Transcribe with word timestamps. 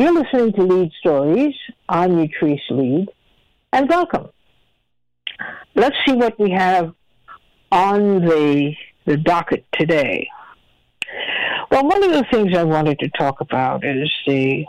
You're 0.00 0.14
listening 0.14 0.54
to 0.54 0.62
Leid 0.62 0.92
Stories. 0.98 1.54
I'm 1.86 2.12
Utrice 2.12 2.58
Leid, 2.70 3.10
and 3.70 3.86
welcome. 3.86 4.30
Let's 5.74 5.94
see 6.06 6.14
what 6.14 6.40
we 6.40 6.52
have 6.52 6.94
on 7.70 8.24
the, 8.24 8.72
the 9.04 9.18
docket 9.18 9.66
today. 9.74 10.26
Well, 11.70 11.84
one 11.86 12.02
of 12.02 12.12
the 12.12 12.24
things 12.32 12.56
I 12.56 12.64
wanted 12.64 12.98
to 13.00 13.10
talk 13.10 13.42
about 13.42 13.84
is 13.84 14.10
the 14.26 14.64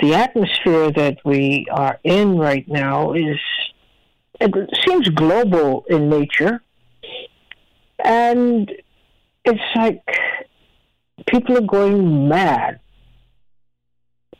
the 0.00 0.12
atmosphere 0.12 0.90
that 0.90 1.20
we 1.24 1.66
are 1.72 1.98
in 2.04 2.36
right 2.36 2.68
now 2.68 3.14
is 3.14 3.38
it 4.42 4.52
seems 4.86 5.08
global 5.08 5.86
in 5.88 6.10
nature, 6.10 6.62
and 7.98 8.70
it's 9.46 9.74
like 9.74 10.04
people 11.28 11.56
are 11.56 11.62
going 11.62 12.28
mad. 12.28 12.80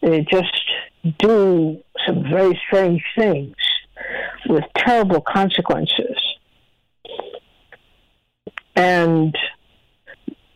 They 0.05 0.21
just 0.30 0.61
do 1.18 1.80
some 2.07 2.25
very 2.31 2.61
strange 2.67 3.03
things 3.17 3.57
with 4.46 4.64
terrible 4.76 5.22
consequences. 5.22 6.17
And 8.76 9.35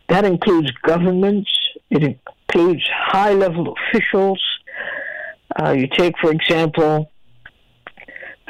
that 0.07 0.25
includes 0.25 0.69
governments, 0.83 1.49
it 1.89 2.03
includes 2.03 2.83
high 2.93 3.33
level 3.33 3.73
officials. 3.73 4.41
Uh, 5.59 5.71
you 5.71 5.87
take, 5.87 6.15
for 6.19 6.31
example, 6.31 7.11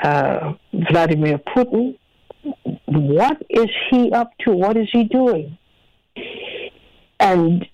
uh, 0.04 0.54
Vladimir 0.90 1.38
Putin. 1.38 1.98
What 2.86 3.38
is 3.50 3.70
he 3.90 4.12
up 4.12 4.32
to? 4.40 4.52
What 4.52 4.76
is 4.76 4.90
he 4.92 5.06
doing? 5.06 5.58
And 7.20 7.66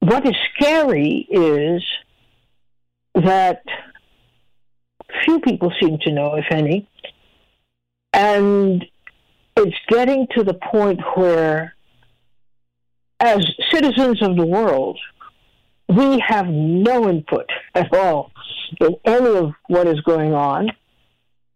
what 0.00 0.26
is 0.26 0.34
scary 0.54 1.26
is 1.30 1.82
that 3.14 3.62
few 5.24 5.40
people 5.40 5.72
seem 5.80 5.98
to 6.02 6.12
know, 6.12 6.34
if 6.36 6.46
any, 6.50 6.88
and 8.12 8.84
it's 9.56 9.76
getting 9.88 10.26
to 10.36 10.44
the 10.44 10.54
point 10.54 11.00
where, 11.14 11.74
as 13.20 13.46
citizens 13.70 14.22
of 14.22 14.36
the 14.36 14.46
world, 14.46 14.98
we 15.88 16.22
have 16.26 16.46
no 16.46 17.08
input 17.08 17.50
at 17.74 17.92
all 17.94 18.32
in 18.80 18.96
any 19.04 19.36
of 19.36 19.52
what 19.68 19.86
is 19.86 20.00
going 20.00 20.32
on. 20.32 20.70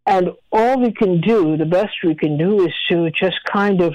And 0.04 0.30
all 0.52 0.80
we 0.80 0.92
can 0.92 1.20
do, 1.20 1.56
the 1.56 1.64
best 1.64 1.92
we 2.04 2.14
can 2.14 2.38
do, 2.38 2.64
is 2.64 2.72
to 2.90 3.10
just 3.10 3.42
kind 3.44 3.80
of 3.80 3.94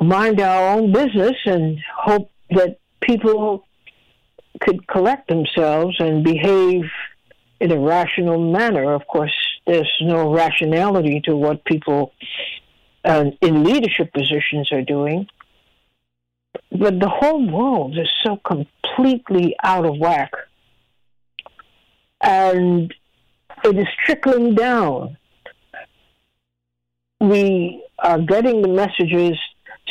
mind 0.00 0.40
our 0.40 0.76
own 0.76 0.92
business 0.92 1.34
and 1.46 1.78
hope 1.96 2.30
that 2.50 2.78
people 3.00 3.66
could 4.60 4.86
collect 4.86 5.28
themselves 5.28 5.96
and 5.98 6.24
behave 6.24 6.84
in 7.60 7.72
a 7.72 7.78
rational 7.78 8.38
manner. 8.52 8.94
Of 8.94 9.06
course, 9.06 9.34
there's 9.66 9.90
no 10.00 10.32
rationality 10.32 11.20
to 11.24 11.36
what 11.36 11.64
people 11.64 12.12
uh, 13.04 13.26
in 13.40 13.64
leadership 13.64 14.12
positions 14.12 14.70
are 14.72 14.82
doing. 14.82 15.26
But 16.70 17.00
the 17.00 17.08
whole 17.08 17.48
world 17.50 17.98
is 17.98 18.08
so 18.24 18.36
completely 18.36 19.56
out 19.62 19.84
of 19.84 19.98
whack. 19.98 20.32
And 22.20 22.92
it 23.64 23.78
is 23.78 23.86
trickling 24.04 24.54
down. 24.54 25.16
We 27.20 27.84
are 27.98 28.20
getting 28.20 28.62
the 28.62 28.68
messages 28.68 29.38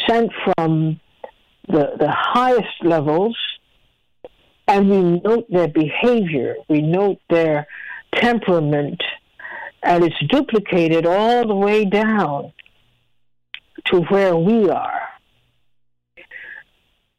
sent 0.08 0.32
from 0.44 1.00
the, 1.68 1.92
the 1.98 2.12
highest 2.12 2.84
levels, 2.84 3.38
and 4.68 4.90
we 4.90 5.20
note 5.22 5.50
their 5.50 5.68
behavior, 5.68 6.56
we 6.68 6.82
note 6.82 7.20
their 7.30 7.68
temperament, 8.14 9.02
and 9.82 10.04
it's 10.04 10.20
duplicated 10.30 11.06
all 11.06 11.48
the 11.48 11.56
way 11.56 11.86
down 11.86 12.54
to 13.86 14.02
where 14.04 14.36
we 14.36 14.70
are. 14.70 15.02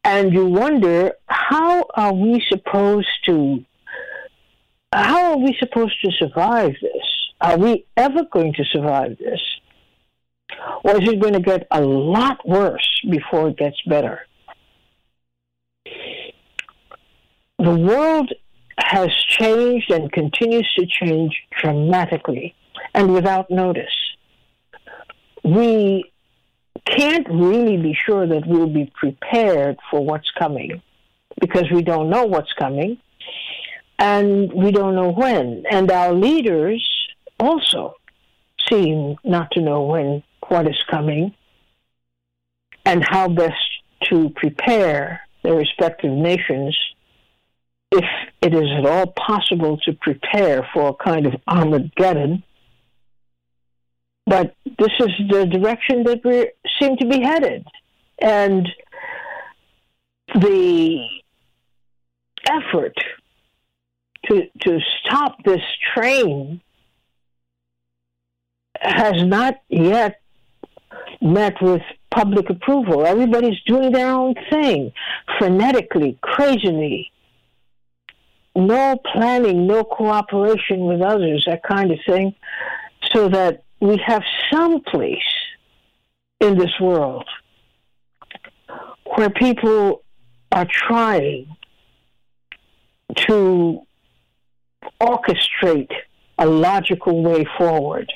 And 0.03 0.32
you 0.32 0.47
wonder, 0.47 1.12
how 1.27 1.87
are 1.94 2.12
we 2.12 2.44
supposed 2.49 3.09
to 3.25 3.65
how 4.94 5.32
are 5.32 5.38
we 5.38 5.56
supposed 5.59 6.00
to 6.05 6.12
survive 6.12 6.75
this? 6.81 7.03
Are 7.41 7.59
we 7.59 7.84
ever 7.97 8.22
going 8.32 8.53
to 8.55 8.65
survive 8.65 9.19
this? 9.19 9.41
Or 10.84 11.03
is 11.03 11.09
it 11.09 11.21
going 11.21 11.34
to 11.34 11.41
get 11.41 11.66
a 11.71 11.81
lot 11.81 12.47
worse 12.47 13.00
before 13.11 13.49
it 13.49 13.56
gets 13.56 13.81
better? 13.82 14.21
The 17.64 17.75
world 17.75 18.30
has 18.76 19.08
changed 19.28 19.91
and 19.91 20.12
continues 20.12 20.70
to 20.76 20.84
change 20.84 21.34
dramatically 21.62 22.54
and 22.92 23.14
without 23.14 23.50
notice. 23.50 23.97
We 25.42 26.12
can't 26.84 27.26
really 27.30 27.78
be 27.78 27.94
sure 27.94 28.26
that 28.26 28.47
we'll 28.47 28.69
be 28.69 28.92
prepared 28.94 29.78
for 29.91 30.04
what's 30.04 30.30
coming 30.38 30.82
because 31.41 31.64
we 31.72 31.80
don't 31.80 32.10
know 32.10 32.26
what's 32.26 32.52
coming 32.52 32.98
and 33.98 34.52
we 34.52 34.70
don't 34.70 34.94
know 34.94 35.12
when. 35.12 35.64
And 35.70 35.91
our 35.91 36.12
leaders 36.12 36.86
also 37.41 37.94
seem 38.69 39.16
not 39.25 39.50
to 39.52 39.62
know 39.62 39.84
when 39.84 40.22
what 40.48 40.69
is 40.69 40.82
coming 40.91 41.34
and 42.84 43.02
how 43.02 43.28
best 43.28 43.56
to 44.10 44.28
prepare 44.36 45.22
their 45.42 45.54
respective 45.54 46.12
nations 46.12 46.76
if 47.94 48.05
it 48.43 48.55
is 48.55 48.69
at 48.78 48.87
all 48.87 49.06
possible 49.06 49.78
to 49.84 49.93
prepare 49.93 50.69
for 50.72 50.88
a 50.88 51.05
kind 51.05 51.27
of 51.27 51.34
Armageddon. 51.47 52.43
But 54.27 54.55
this 54.65 54.91
is 55.00 55.10
the 55.31 55.47
direction 55.47 56.05
that 56.05 56.21
we 56.25 56.50
seem 56.81 56.97
to 56.97 57.06
be 57.06 57.21
headed. 57.22 57.66
And 58.21 58.69
the 60.34 61.06
effort 62.50 62.94
to, 64.26 64.43
to 64.61 64.78
stop 65.00 65.43
this 65.44 65.61
train 65.94 66.61
has 68.81 69.22
not 69.25 69.55
yet 69.69 70.21
met 71.21 71.55
with 71.61 71.82
public 72.11 72.50
approval. 72.50 73.06
Everybody's 73.06 73.61
doing 73.66 73.93
their 73.93 74.09
own 74.09 74.34
thing, 74.50 74.93
frenetically, 75.41 76.21
crazily. 76.21 77.11
No 78.56 78.97
planning, 79.12 79.66
no 79.66 79.84
cooperation 79.84 80.87
with 80.87 81.00
others, 81.00 81.44
that 81.47 81.62
kind 81.62 81.91
of 81.91 81.98
thing, 82.06 82.34
so 83.12 83.28
that 83.28 83.65
we 83.81 84.00
have 84.06 84.22
some 84.53 84.81
place 84.81 85.19
in 86.41 86.56
this 86.56 86.70
world 86.81 87.28
where 89.16 89.31
people 89.31 90.03
are 90.53 90.66
trying 90.70 91.47
to 93.16 93.81
orchestrate 95.00 95.93
a 96.38 96.47
logical 96.47 97.22
way 97.22 97.44
forward. 97.56 98.12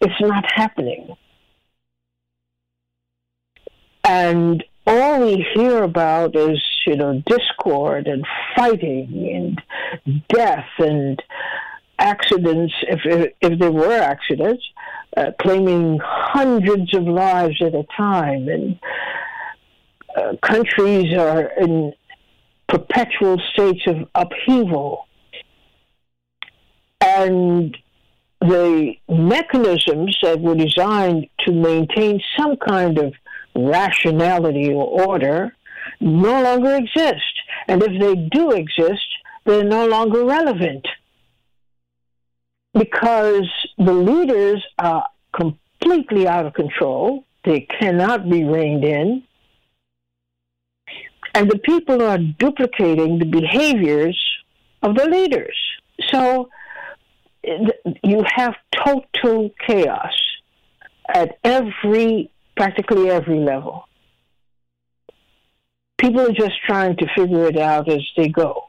It's 0.00 0.20
not 0.20 0.44
happening. 0.50 1.14
And 4.04 4.64
all 4.86 5.20
we 5.20 5.46
hear 5.54 5.82
about 5.82 6.34
is, 6.36 6.62
you 6.86 6.96
know, 6.96 7.22
discord 7.26 8.06
and 8.06 8.26
fighting 8.56 9.30
and 9.34 10.22
death 10.28 10.68
and 10.78 11.22
accidents, 11.98 12.74
if, 12.82 13.32
if, 13.40 13.58
there 13.58 13.70
were 13.70 13.92
accidents, 13.92 14.64
uh, 15.16 15.30
claiming 15.40 16.00
hundreds 16.02 16.94
of 16.96 17.04
lives 17.04 17.60
at 17.60 17.74
a 17.74 17.84
time. 17.96 18.48
And 18.48 18.78
uh, 20.16 20.36
countries 20.42 21.16
are 21.16 21.50
in 21.60 21.92
perpetual 22.68 23.38
states 23.52 23.82
of 23.86 24.08
upheaval 24.14 25.06
and 27.00 27.76
the 28.40 28.94
mechanisms 29.08 30.18
that 30.22 30.40
were 30.40 30.54
designed 30.54 31.28
to 31.40 31.52
maintain 31.52 32.20
some 32.36 32.56
kind 32.56 32.98
of 32.98 33.12
rationality 33.54 34.72
or 34.72 34.84
order 35.06 35.54
no 36.00 36.42
longer 36.42 36.76
exist. 36.76 37.32
And 37.68 37.82
if 37.82 38.00
they 38.00 38.14
do 38.14 38.52
exist, 38.52 39.06
they're 39.44 39.64
no 39.64 39.86
longer 39.86 40.24
relevant 40.24 40.86
because 42.74 43.50
the 43.78 43.92
leaders 43.92 44.64
are 44.78 45.06
completely 45.34 46.26
out 46.26 46.46
of 46.46 46.54
control. 46.54 47.24
They 47.44 47.60
cannot 47.60 48.28
be 48.28 48.44
reined 48.44 48.84
in. 48.84 49.24
And 51.34 51.50
the 51.50 51.58
people 51.58 52.02
are 52.02 52.18
duplicating 52.18 53.18
the 53.18 53.24
behaviors 53.24 54.20
of 54.82 54.94
the 54.94 55.06
leaders. 55.06 55.56
So 56.10 56.48
you 57.42 58.22
have 58.34 58.54
total 58.84 59.50
chaos 59.66 60.12
at 61.08 61.38
every, 61.42 62.30
practically 62.62 63.10
every 63.10 63.40
level. 63.40 63.88
People 65.98 66.20
are 66.20 66.32
just 66.32 66.54
trying 66.64 66.96
to 66.96 67.08
figure 67.16 67.46
it 67.46 67.58
out 67.58 67.90
as 67.90 68.02
they 68.16 68.28
go. 68.28 68.68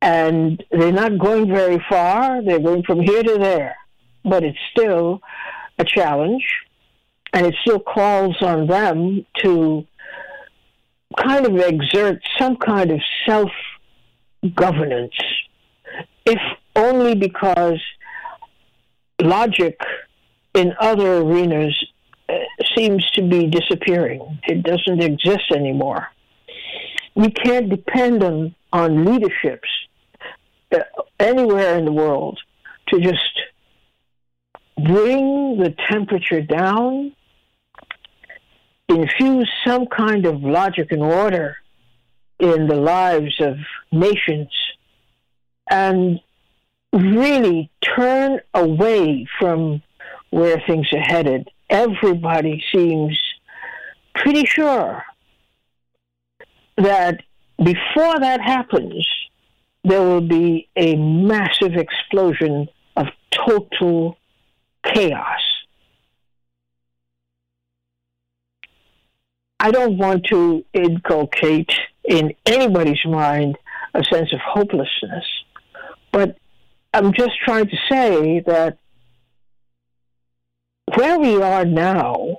And 0.00 0.62
they're 0.70 0.92
not 0.92 1.18
going 1.18 1.48
very 1.48 1.84
far. 1.88 2.40
They're 2.40 2.60
going 2.60 2.84
from 2.84 3.00
here 3.00 3.24
to 3.24 3.36
there. 3.36 3.74
But 4.22 4.44
it's 4.44 4.58
still 4.70 5.22
a 5.80 5.84
challenge. 5.84 6.44
And 7.32 7.46
it 7.46 7.56
still 7.62 7.80
calls 7.80 8.40
on 8.42 8.68
them 8.68 9.26
to 9.42 9.84
kind 11.18 11.46
of 11.46 11.56
exert 11.56 12.22
some 12.38 12.54
kind 12.58 12.92
of 12.92 13.00
self 13.26 13.50
governance, 14.54 15.18
if 16.24 16.38
only 16.76 17.16
because 17.16 17.80
logic 19.20 19.80
in 20.54 20.74
other 20.78 21.16
arenas 21.16 21.76
seems 22.76 23.08
to 23.12 23.22
be 23.22 23.46
disappearing. 23.46 24.40
It 24.44 24.62
doesn't 24.62 25.02
exist 25.02 25.50
anymore. 25.54 26.08
We 27.14 27.30
can't 27.30 27.68
depend 27.68 28.22
on, 28.22 28.54
on 28.72 29.04
leaderships 29.04 29.68
uh, 30.72 30.80
anywhere 31.20 31.78
in 31.78 31.84
the 31.84 31.92
world 31.92 32.40
to 32.88 33.00
just 33.00 33.40
bring 34.76 35.58
the 35.58 35.74
temperature 35.88 36.40
down, 36.40 37.14
infuse 38.88 39.50
some 39.64 39.86
kind 39.86 40.26
of 40.26 40.42
logic 40.42 40.88
and 40.90 41.02
order 41.02 41.56
in 42.40 42.66
the 42.66 42.74
lives 42.74 43.34
of 43.40 43.56
nations, 43.92 44.50
and 45.70 46.20
really 46.92 47.70
turn 47.80 48.40
away 48.52 49.26
from 49.38 49.82
where 50.30 50.60
things 50.66 50.86
are 50.92 51.00
headed. 51.00 51.48
Everybody 51.70 52.62
seems 52.72 53.18
pretty 54.14 54.46
sure 54.46 55.02
that 56.76 57.20
before 57.58 58.20
that 58.20 58.40
happens, 58.40 59.06
there 59.84 60.00
will 60.00 60.20
be 60.20 60.68
a 60.76 60.96
massive 60.96 61.74
explosion 61.74 62.68
of 62.96 63.06
total 63.30 64.16
chaos. 64.84 65.40
I 69.60 69.70
don't 69.70 69.96
want 69.96 70.26
to 70.26 70.64
inculcate 70.72 71.72
in 72.04 72.34
anybody's 72.44 73.04
mind 73.06 73.56
a 73.94 74.04
sense 74.04 74.32
of 74.32 74.40
hopelessness, 74.40 75.24
but 76.12 76.36
I'm 76.92 77.12
just 77.14 77.32
trying 77.44 77.66
to 77.68 77.76
say 77.90 78.40
that 78.40 78.78
where 80.96 81.18
we 81.18 81.40
are 81.40 81.64
now 81.64 82.38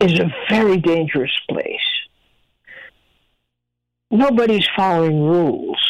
is 0.00 0.18
a 0.18 0.32
very 0.50 0.76
dangerous 0.76 1.32
place. 1.48 1.78
Nobody's 4.10 4.68
following 4.76 5.22
rules. 5.22 5.80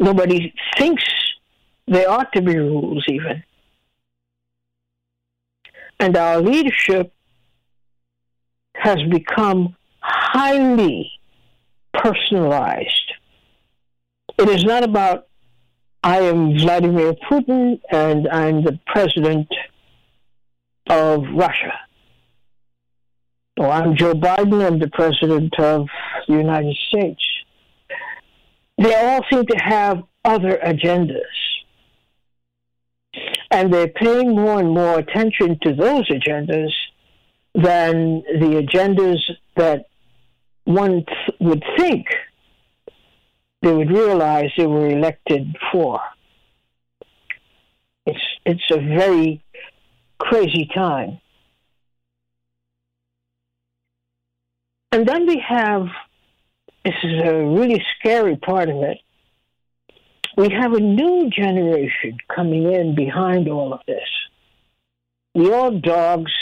Nobody 0.00 0.54
thinks 0.76 1.04
there 1.86 2.10
ought 2.10 2.32
to 2.32 2.42
be 2.42 2.56
rules, 2.56 3.04
even. 3.08 3.42
And 6.00 6.16
our 6.16 6.40
leadership 6.40 7.12
has 8.74 9.02
become 9.10 9.76
highly 10.00 11.10
personalized. 11.92 13.12
It 14.38 14.48
is 14.48 14.64
not 14.64 14.82
about 14.82 15.28
I 16.04 16.20
am 16.20 16.58
Vladimir 16.58 17.14
Putin 17.14 17.80
and 17.90 18.28
I'm 18.28 18.62
the 18.62 18.78
president 18.86 19.48
of 20.90 21.22
Russia. 21.32 21.72
Or 23.56 23.70
I'm 23.70 23.96
Joe 23.96 24.12
Biden, 24.12 24.66
I'm 24.66 24.78
the 24.78 24.90
president 24.90 25.58
of 25.58 25.88
the 26.28 26.34
United 26.34 26.76
States. 26.88 27.24
They 28.76 28.94
all 28.94 29.24
seem 29.32 29.46
to 29.46 29.56
have 29.56 30.02
other 30.26 30.58
agendas. 30.62 31.22
And 33.50 33.72
they're 33.72 33.88
paying 33.88 34.36
more 34.36 34.60
and 34.60 34.72
more 34.74 34.98
attention 34.98 35.58
to 35.62 35.74
those 35.74 36.06
agendas 36.10 36.72
than 37.54 38.22
the 38.40 38.62
agendas 38.62 39.20
that 39.56 39.86
one 40.64 41.06
th- 41.06 41.38
would 41.40 41.64
think 41.78 42.08
they 43.64 43.72
would 43.72 43.90
realize 43.90 44.50
they 44.56 44.66
were 44.66 44.88
elected 44.88 45.56
for. 45.72 46.00
It's 48.06 48.20
it's 48.44 48.70
a 48.70 48.76
very 48.76 49.42
crazy 50.18 50.68
time. 50.74 51.18
And 54.92 55.08
then 55.08 55.26
we 55.26 55.42
have 55.48 55.86
this 56.84 56.94
is 57.02 57.22
a 57.24 57.34
really 57.34 57.82
scary 57.98 58.36
part 58.36 58.68
of 58.68 58.76
it. 58.82 58.98
We 60.36 60.50
have 60.50 60.74
a 60.74 60.80
new 60.80 61.30
generation 61.30 62.18
coming 62.34 62.70
in 62.70 62.94
behind 62.94 63.48
all 63.48 63.72
of 63.72 63.80
this. 63.86 64.08
The 65.34 65.52
old 65.52 65.80
dogs 65.82 66.32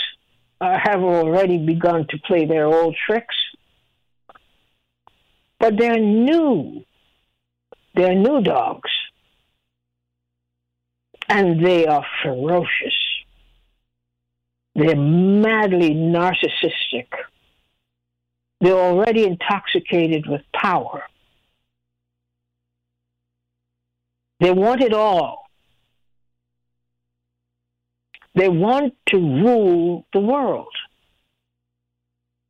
uh, 0.60 0.76
have 0.82 1.02
already 1.02 1.58
begun 1.58 2.06
to 2.10 2.18
play 2.26 2.46
their 2.46 2.66
old 2.66 2.96
tricks, 3.06 3.36
but 5.60 5.78
they're 5.78 6.00
new 6.00 6.84
they're 7.94 8.14
new 8.14 8.40
dogs. 8.42 8.90
And 11.28 11.64
they 11.64 11.86
are 11.86 12.04
ferocious. 12.22 12.94
They're 14.74 14.96
madly 14.96 15.90
narcissistic. 15.90 17.08
They're 18.60 18.74
already 18.74 19.24
intoxicated 19.24 20.26
with 20.26 20.42
power. 20.54 21.02
They 24.40 24.52
want 24.52 24.80
it 24.80 24.92
all. 24.92 25.46
They 28.34 28.48
want 28.48 28.94
to 29.06 29.16
rule 29.18 30.06
the 30.12 30.20
world. 30.20 30.74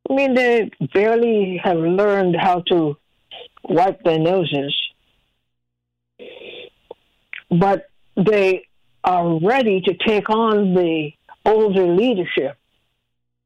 I 0.08 0.14
mean, 0.14 0.34
they 0.34 0.70
barely 0.92 1.60
have 1.62 1.78
learned 1.78 2.36
how 2.38 2.60
to 2.68 2.96
wipe 3.64 4.02
their 4.04 4.18
noses 4.18 4.74
but 7.52 7.86
they 8.16 8.66
are 9.04 9.38
ready 9.40 9.80
to 9.82 9.94
take 9.94 10.30
on 10.30 10.74
the 10.74 11.12
older 11.44 11.86
leadership. 11.86 12.56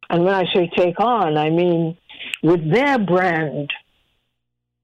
And 0.09 0.25
when 0.25 0.35
I 0.35 0.45
say 0.55 0.71
take 0.77 1.01
on, 1.01 1.37
I 1.37 1.51
mean 1.51 1.97
with 2.43 2.71
their 2.71 2.99
brand 2.99 3.71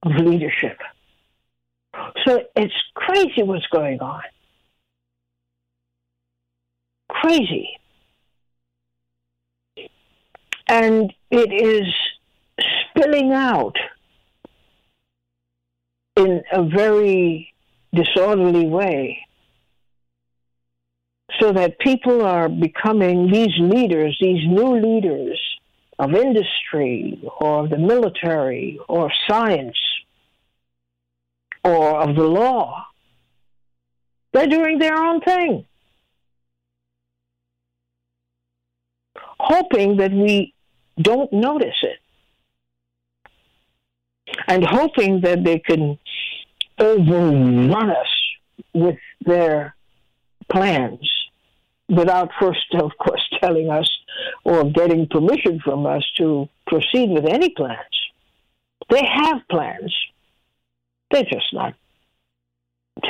of 0.02 0.12
leadership. 0.16 0.78
So 2.26 2.42
it's 2.56 2.74
crazy 2.94 3.42
what's 3.42 3.66
going 3.66 4.00
on. 4.00 4.22
Crazy. 7.08 7.78
And 10.66 11.12
it 11.30 11.52
is 11.52 11.92
spilling 12.90 13.32
out 13.32 13.76
in 16.16 16.42
a 16.50 16.62
very 16.62 17.51
disorderly 17.94 18.66
way 18.66 19.26
so 21.40 21.52
that 21.52 21.78
people 21.78 22.22
are 22.22 22.48
becoming 22.48 23.30
these 23.30 23.56
leaders, 23.58 24.16
these 24.20 24.46
new 24.46 24.76
leaders 24.80 25.40
of 25.98 26.14
industry 26.14 27.22
or 27.40 27.64
of 27.64 27.70
the 27.70 27.78
military 27.78 28.78
or 28.88 29.06
of 29.06 29.12
science 29.28 29.76
or 31.64 32.00
of 32.00 32.16
the 32.16 32.24
law. 32.24 32.84
They're 34.32 34.46
doing 34.46 34.78
their 34.78 34.96
own 34.96 35.20
thing. 35.20 35.66
Hoping 39.38 39.96
that 39.98 40.12
we 40.12 40.54
don't 41.00 41.32
notice 41.32 41.82
it. 41.82 41.98
And 44.48 44.64
hoping 44.64 45.20
that 45.22 45.44
they 45.44 45.58
can 45.58 45.98
overrun 46.78 47.90
us 47.90 48.06
with 48.74 48.98
their 49.24 49.74
plans 50.50 51.08
without 51.88 52.30
first, 52.40 52.66
of 52.74 52.92
course, 52.98 53.22
telling 53.40 53.70
us 53.70 53.90
or 54.44 54.64
getting 54.64 55.06
permission 55.08 55.60
from 55.60 55.86
us 55.86 56.04
to 56.18 56.48
proceed 56.66 57.10
with 57.10 57.26
any 57.26 57.50
plans. 57.50 57.78
They 58.90 59.04
have 59.04 59.40
plans. 59.50 59.94
They're 61.10 61.24
just 61.24 61.52
not 61.52 61.74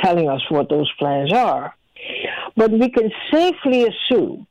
telling 0.01 0.29
us 0.29 0.41
what 0.49 0.69
those 0.69 0.91
plans 0.97 1.33
are. 1.33 1.75
But 2.55 2.71
we 2.71 2.89
can 2.89 3.11
safely 3.31 3.85
assume 3.85 4.47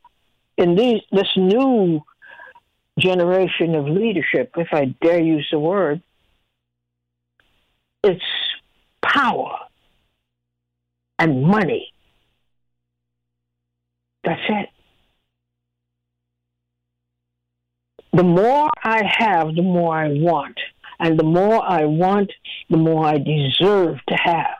in 0.57 0.75
these, 0.75 1.01
this 1.11 1.29
new 1.35 2.01
generation 2.99 3.75
of 3.75 3.85
leadership, 3.85 4.51
if 4.57 4.67
I 4.71 4.85
dare 5.01 5.19
use 5.21 5.47
the 5.51 5.59
word, 5.59 6.01
it's 8.03 8.23
power 9.13 9.57
and 11.19 11.43
money. 11.43 11.93
That's 14.23 14.41
it. 14.49 14.69
The 18.13 18.23
more 18.23 18.69
I 18.83 19.03
have, 19.05 19.55
the 19.55 19.61
more 19.61 19.95
I 19.95 20.09
want. 20.09 20.57
And 20.99 21.19
the 21.19 21.23
more 21.23 21.61
I 21.63 21.85
want, 21.85 22.31
the 22.69 22.77
more 22.77 23.05
I 23.05 23.17
deserve 23.17 23.97
to 24.07 24.15
have. 24.15 24.57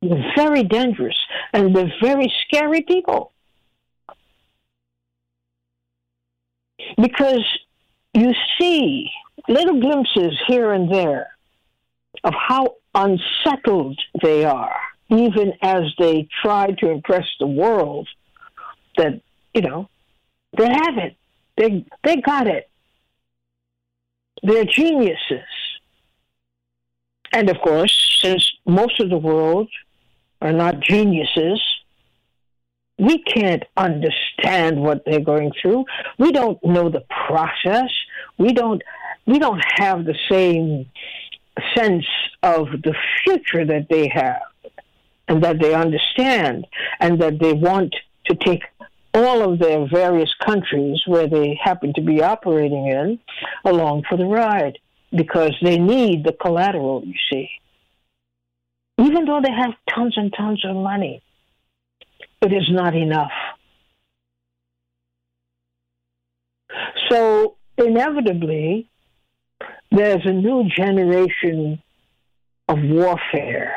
They're 0.00 0.32
very 0.34 0.64
dangerous 0.64 1.16
and 1.52 1.76
they're 1.76 1.92
very 2.02 2.32
scary 2.46 2.80
people. 2.82 3.32
Because 7.00 7.46
you 8.12 8.32
see 8.58 9.10
little 9.48 9.80
glimpses 9.80 10.38
here 10.46 10.72
and 10.72 10.92
there 10.92 11.30
of 12.24 12.34
how 12.34 12.76
unsettled 12.94 13.98
they 14.22 14.44
are, 14.44 14.74
even 15.08 15.52
as 15.62 15.84
they 15.98 16.28
try 16.42 16.70
to 16.78 16.90
impress 16.90 17.26
the 17.40 17.46
world 17.46 18.08
that, 18.96 19.20
you 19.54 19.62
know, 19.62 19.88
they 20.56 20.68
have 20.68 20.98
it. 20.98 21.16
They 21.56 21.84
they 22.02 22.16
got 22.16 22.46
it. 22.46 22.68
They're 24.42 24.64
geniuses. 24.64 25.44
And 27.32 27.48
of 27.48 27.58
course, 27.60 28.18
since 28.20 28.52
most 28.66 29.00
of 29.00 29.08
the 29.08 29.16
world 29.16 29.68
are 30.40 30.52
not 30.52 30.80
geniuses, 30.80 31.62
we 32.98 33.22
can't 33.22 33.62
understand 33.76 34.80
what 34.80 35.04
they're 35.04 35.20
going 35.20 35.52
through. 35.60 35.84
We 36.18 36.32
don't 36.32 36.62
know 36.62 36.88
the 36.90 37.04
process. 37.26 37.90
We 38.38 38.52
don't 38.52 38.82
we 39.26 39.38
don't 39.38 39.62
have 39.76 40.04
the 40.04 40.16
same 40.30 40.90
sense 41.76 42.06
of 42.42 42.68
the 42.82 42.94
future 43.22 43.64
that 43.64 43.86
they 43.88 44.08
have 44.08 44.42
and 45.28 45.42
that 45.44 45.60
they 45.60 45.74
understand 45.74 46.66
and 47.00 47.20
that 47.20 47.38
they 47.38 47.52
want 47.52 47.94
to 48.26 48.34
take 48.34 48.62
all 49.14 49.42
of 49.42 49.58
their 49.58 49.86
various 49.88 50.32
countries 50.44 51.00
where 51.06 51.28
they 51.28 51.58
happen 51.62 51.92
to 51.94 52.00
be 52.00 52.22
operating 52.22 52.86
in 52.86 53.18
along 53.64 54.02
for 54.08 54.16
the 54.16 54.24
ride 54.24 54.78
because 55.14 55.54
they 55.62 55.78
need 55.78 56.24
the 56.24 56.32
collateral, 56.32 57.02
you 57.04 57.14
see. 57.30 57.48
Even 58.98 59.26
though 59.26 59.40
they 59.42 59.52
have 59.52 59.74
tons 59.88 60.14
and 60.16 60.32
tons 60.32 60.64
of 60.64 60.76
money, 60.76 61.22
it 62.40 62.52
is 62.52 62.68
not 62.70 62.94
enough. 62.94 63.32
So, 67.10 67.56
inevitably, 67.76 68.88
there's 69.92 70.24
a 70.24 70.32
new 70.32 70.68
generation 70.68 71.82
of 72.68 72.78
warfare 72.82 73.74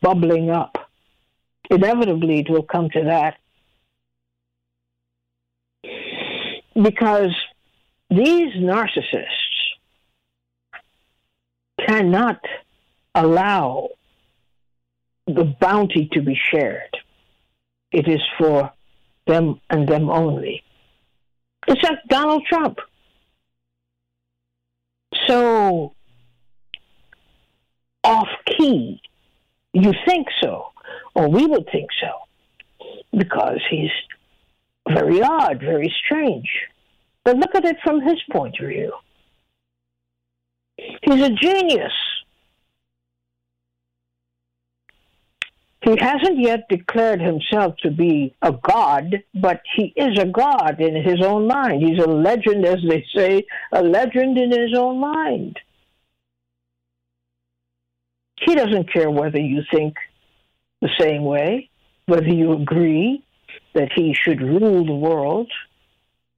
bubbling 0.00 0.50
up. 0.50 0.76
Inevitably, 1.70 2.40
it 2.40 2.50
will 2.50 2.62
come 2.62 2.88
to 2.90 3.04
that 3.04 3.36
because 6.74 7.34
these 8.08 8.54
narcissists 8.54 9.26
cannot 11.86 12.40
allow 13.14 13.88
the 15.26 15.44
bounty 15.60 16.08
to 16.12 16.22
be 16.22 16.38
shared. 16.50 16.96
It 17.92 18.08
is 18.08 18.20
for 18.38 18.72
them 19.26 19.60
and 19.70 19.88
them 19.88 20.08
only. 20.08 20.62
It's 21.66 21.82
like 21.82 21.98
Donald 22.08 22.44
Trump. 22.48 22.78
So 25.30 25.94
off 28.02 28.28
key. 28.46 29.00
You 29.72 29.92
think 30.04 30.26
so, 30.40 30.72
or 31.14 31.28
we 31.28 31.46
would 31.46 31.68
think 31.70 31.88
so, 32.00 32.88
because 33.16 33.60
he's 33.70 33.90
very 34.88 35.22
odd, 35.22 35.60
very 35.60 35.94
strange. 36.04 36.50
But 37.24 37.36
look 37.36 37.54
at 37.54 37.64
it 37.64 37.76
from 37.84 38.00
his 38.00 38.20
point 38.32 38.56
of 38.60 38.68
view. 38.68 38.92
He's 40.76 41.22
a 41.22 41.30
genius. 41.30 41.92
He 45.90 45.96
hasn't 45.98 46.38
yet 46.38 46.68
declared 46.68 47.20
himself 47.20 47.76
to 47.78 47.90
be 47.90 48.32
a 48.42 48.52
god, 48.52 49.24
but 49.34 49.60
he 49.74 49.92
is 49.96 50.16
a 50.20 50.26
god 50.26 50.80
in 50.80 50.94
his 50.94 51.20
own 51.20 51.48
mind. 51.48 51.82
He's 51.82 51.98
a 51.98 52.08
legend, 52.08 52.64
as 52.64 52.78
they 52.88 53.04
say, 53.12 53.44
a 53.72 53.82
legend 53.82 54.38
in 54.38 54.52
his 54.52 54.72
own 54.76 55.00
mind. 55.00 55.58
He 58.40 58.54
doesn't 58.54 58.92
care 58.92 59.10
whether 59.10 59.40
you 59.40 59.62
think 59.72 59.96
the 60.80 60.90
same 60.96 61.24
way, 61.24 61.70
whether 62.06 62.28
you 62.28 62.52
agree, 62.52 63.24
that 63.74 63.90
he 63.92 64.14
should 64.14 64.40
rule 64.40 64.84
the 64.84 64.94
world, 64.94 65.50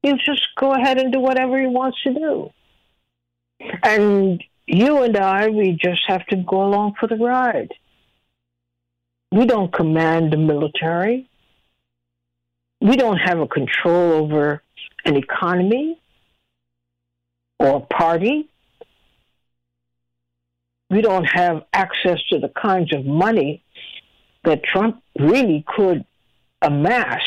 he'll 0.03 0.17
just 0.17 0.47
go 0.57 0.73
ahead 0.73 0.99
and 0.99 1.13
do 1.13 1.21
whatever 1.21 1.61
he 1.61 1.67
wants 1.67 2.03
to 2.05 2.15
do. 2.15 2.51
And 3.83 4.43
you 4.67 5.03
and 5.03 5.17
I, 5.19 5.49
we 5.49 5.73
just 5.73 6.03
have 6.07 6.25
to 6.29 6.37
go 6.37 6.65
along 6.65 6.95
for 6.99 7.07
the 7.07 7.17
ride. 7.17 7.73
We 9.33 9.47
don't 9.47 9.73
command 9.73 10.31
the 10.31 10.37
military. 10.37 11.27
We 12.83 12.97
don't 12.97 13.17
have 13.17 13.41
a 13.41 13.47
control 13.47 14.13
over 14.13 14.63
an 15.07 15.17
economy 15.17 15.99
or 17.59 17.77
a 17.77 17.81
party. 17.81 18.51
We 20.91 21.01
don't 21.01 21.25
have 21.25 21.65
access 21.73 22.19
to 22.29 22.41
the 22.41 22.51
kinds 22.51 22.95
of 22.95 23.07
money 23.07 23.65
that 24.45 24.63
Trump 24.65 25.03
really 25.19 25.65
could 25.67 26.05
amass 26.61 27.23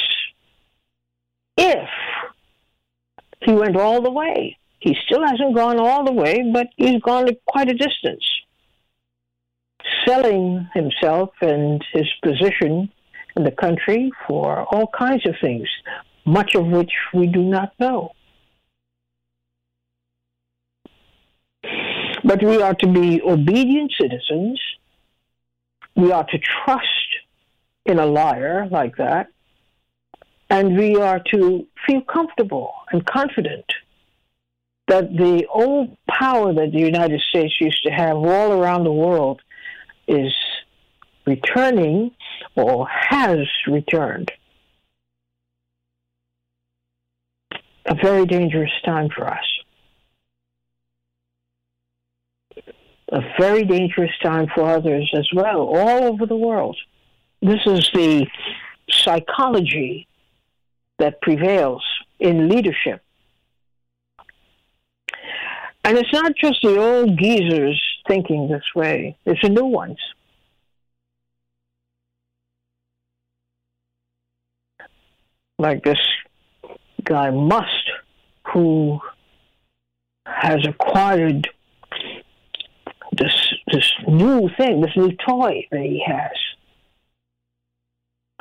if 1.58 1.90
he 3.42 3.54
went 3.54 3.76
all 3.78 4.02
the 4.02 4.12
way. 4.12 4.58
He 4.80 4.96
still 5.08 5.26
hasn't 5.26 5.56
gone 5.56 5.80
all 5.80 6.06
the 6.06 6.12
way, 6.12 6.52
but 6.54 6.68
he's 6.78 7.02
gone 7.02 7.28
quite 7.48 7.70
a 7.70 7.74
distance, 7.74 8.24
selling 10.06 10.70
himself 10.74 11.32
and 11.42 11.84
his 11.94 12.08
position 12.24 12.90
in 13.36 13.44
the 13.44 13.52
country 13.52 14.12
for 14.28 14.64
all 14.74 14.88
kinds 14.88 15.26
of 15.28 15.36
things, 15.42 15.68
much 16.26 16.56
of 16.56 16.66
which 16.68 16.92
we 17.14 17.28
do 17.28 17.44
not 17.44 17.74
know. 17.80 18.12
But 22.24 22.44
we 22.44 22.62
are 22.62 22.74
to 22.74 22.88
be 22.88 23.22
obedient 23.22 23.94
citizens. 24.00 24.60
We 25.96 26.12
are 26.12 26.26
to 26.26 26.38
trust 26.40 26.86
in 27.86 28.00
a 28.00 28.06
liar 28.06 28.68
like 28.72 28.98
that. 28.98 29.28
And 30.50 30.78
we 30.78 30.96
are 30.96 31.22
to 31.34 31.68
feel 31.86 32.02
comfortable 32.02 32.74
and 32.92 33.06
confident 33.06 33.66
that 34.88 35.16
the 35.16 35.46
old 35.48 35.98
power 36.08 36.54
that 36.54 36.72
the 36.72 36.80
United 36.80 37.22
States 37.30 37.56
used 37.60 37.84
to 37.84 37.92
have 37.92 38.18
all 38.18 38.52
around 38.52 38.84
the 38.84 38.92
world 38.92 39.42
is 40.08 40.34
returning 41.26 42.12
or 42.56 42.88
has 42.88 43.48
returned. 43.68 44.32
A 47.86 47.96
very 47.96 48.26
dangerous 48.26 48.72
time 48.84 49.10
for 49.16 49.28
us. 49.28 49.46
A 53.10 53.22
very 53.40 53.64
dangerous 53.64 54.12
time 54.24 54.48
for 54.54 54.64
others 54.64 55.12
as 55.16 55.28
well, 55.34 55.62
all 55.62 56.04
over 56.06 56.26
the 56.26 56.36
world 56.36 56.78
this 57.46 57.62
is 57.66 57.90
the 57.94 58.26
psychology 58.90 60.08
that 60.98 61.22
prevails 61.22 61.84
in 62.20 62.50
leadership. 62.50 63.02
And 65.84 65.98
it's 65.98 66.12
not 66.12 66.34
just 66.36 66.62
the 66.64 66.78
old 66.78 67.20
geezers 67.20 67.80
thinking 68.08 68.48
this 68.48 68.64
way, 68.76 69.18
it's 69.26 69.42
the 69.42 69.50
new 69.50 69.66
ones. 69.66 69.98
Like 75.58 75.84
this 75.84 76.00
guy 77.04 77.30
Musk, 77.30 77.68
who 78.54 79.00
has 80.26 80.66
acquired 80.68 81.48
this 83.14 83.54
this 83.72 83.92
new 84.08 84.50
thing, 84.58 84.82
this 84.82 84.96
new 84.98 85.16
toy 85.26 85.66
that 85.72 85.82
he 85.82 86.04
has 86.06 86.32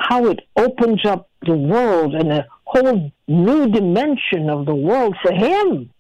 how 0.09 0.27
it 0.27 0.41
opens 0.57 1.05
up 1.07 1.31
the 1.47 1.57
world 1.57 2.15
and 2.15 2.31
a 2.33 2.47
whole 2.65 3.11
new 3.27 3.69
dimension 3.69 4.51
of 4.51 4.67
the 4.67 4.75
world 4.75 5.17
for 5.23 5.33
him. 5.33 5.91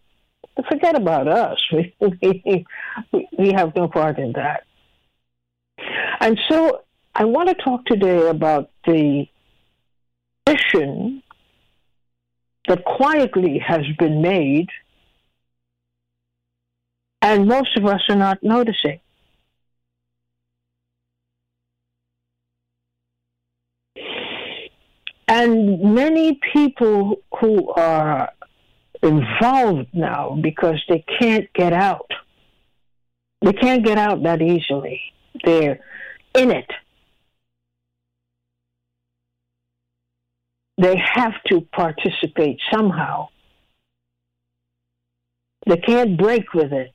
Forget 0.68 0.96
about 0.96 1.28
us. 1.28 1.58
We, 1.72 2.64
we, 3.12 3.28
we 3.38 3.52
have 3.52 3.74
no 3.74 3.88
part 3.88 4.18
in 4.18 4.32
that. 4.32 4.64
And 6.20 6.38
so 6.48 6.82
I 7.14 7.24
want 7.24 7.48
to 7.48 7.54
talk 7.54 7.84
today 7.86 8.28
about 8.28 8.70
the 8.86 9.26
mission 10.46 11.22
that 12.68 12.84
quietly 12.84 13.58
has 13.58 13.82
been 13.98 14.22
made, 14.22 14.68
and 17.20 17.46
most 17.46 17.76
of 17.76 17.84
us 17.84 18.00
are 18.08 18.16
not 18.16 18.42
noticing. 18.42 19.00
And 25.26 25.94
many 25.94 26.38
people 26.52 27.22
who 27.40 27.70
are 27.72 28.30
involved 29.02 29.88
now 29.92 30.38
because 30.40 30.82
they 30.88 31.04
can't 31.20 31.52
get 31.52 31.72
out. 31.72 32.10
They 33.42 33.52
can't 33.52 33.84
get 33.84 33.98
out 33.98 34.22
that 34.22 34.40
easily. 34.40 35.00
They're 35.44 35.80
in 36.34 36.50
it. 36.50 36.70
They 40.78 40.96
have 40.96 41.34
to 41.48 41.60
participate 41.60 42.58
somehow. 42.72 43.28
They 45.66 45.76
can't 45.76 46.18
break 46.18 46.52
with 46.52 46.72
it. 46.72 46.92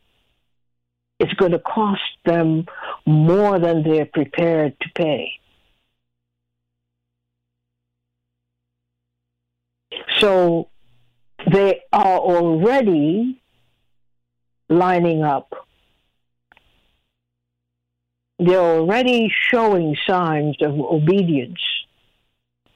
It's 1.20 1.34
going 1.34 1.52
to 1.52 1.60
cost 1.60 2.02
them 2.26 2.66
more 3.06 3.60
than 3.60 3.84
they're 3.84 4.06
prepared 4.06 4.80
to 4.80 4.90
pay. 4.96 5.32
So 10.20 10.70
they 11.52 11.82
are 11.92 12.18
already 12.18 13.42
lining 14.70 15.24
up. 15.24 15.54
They're 18.38 18.60
already 18.60 19.32
showing 19.52 19.98
signs 20.08 20.58
of 20.62 20.80
obedience 20.80 21.60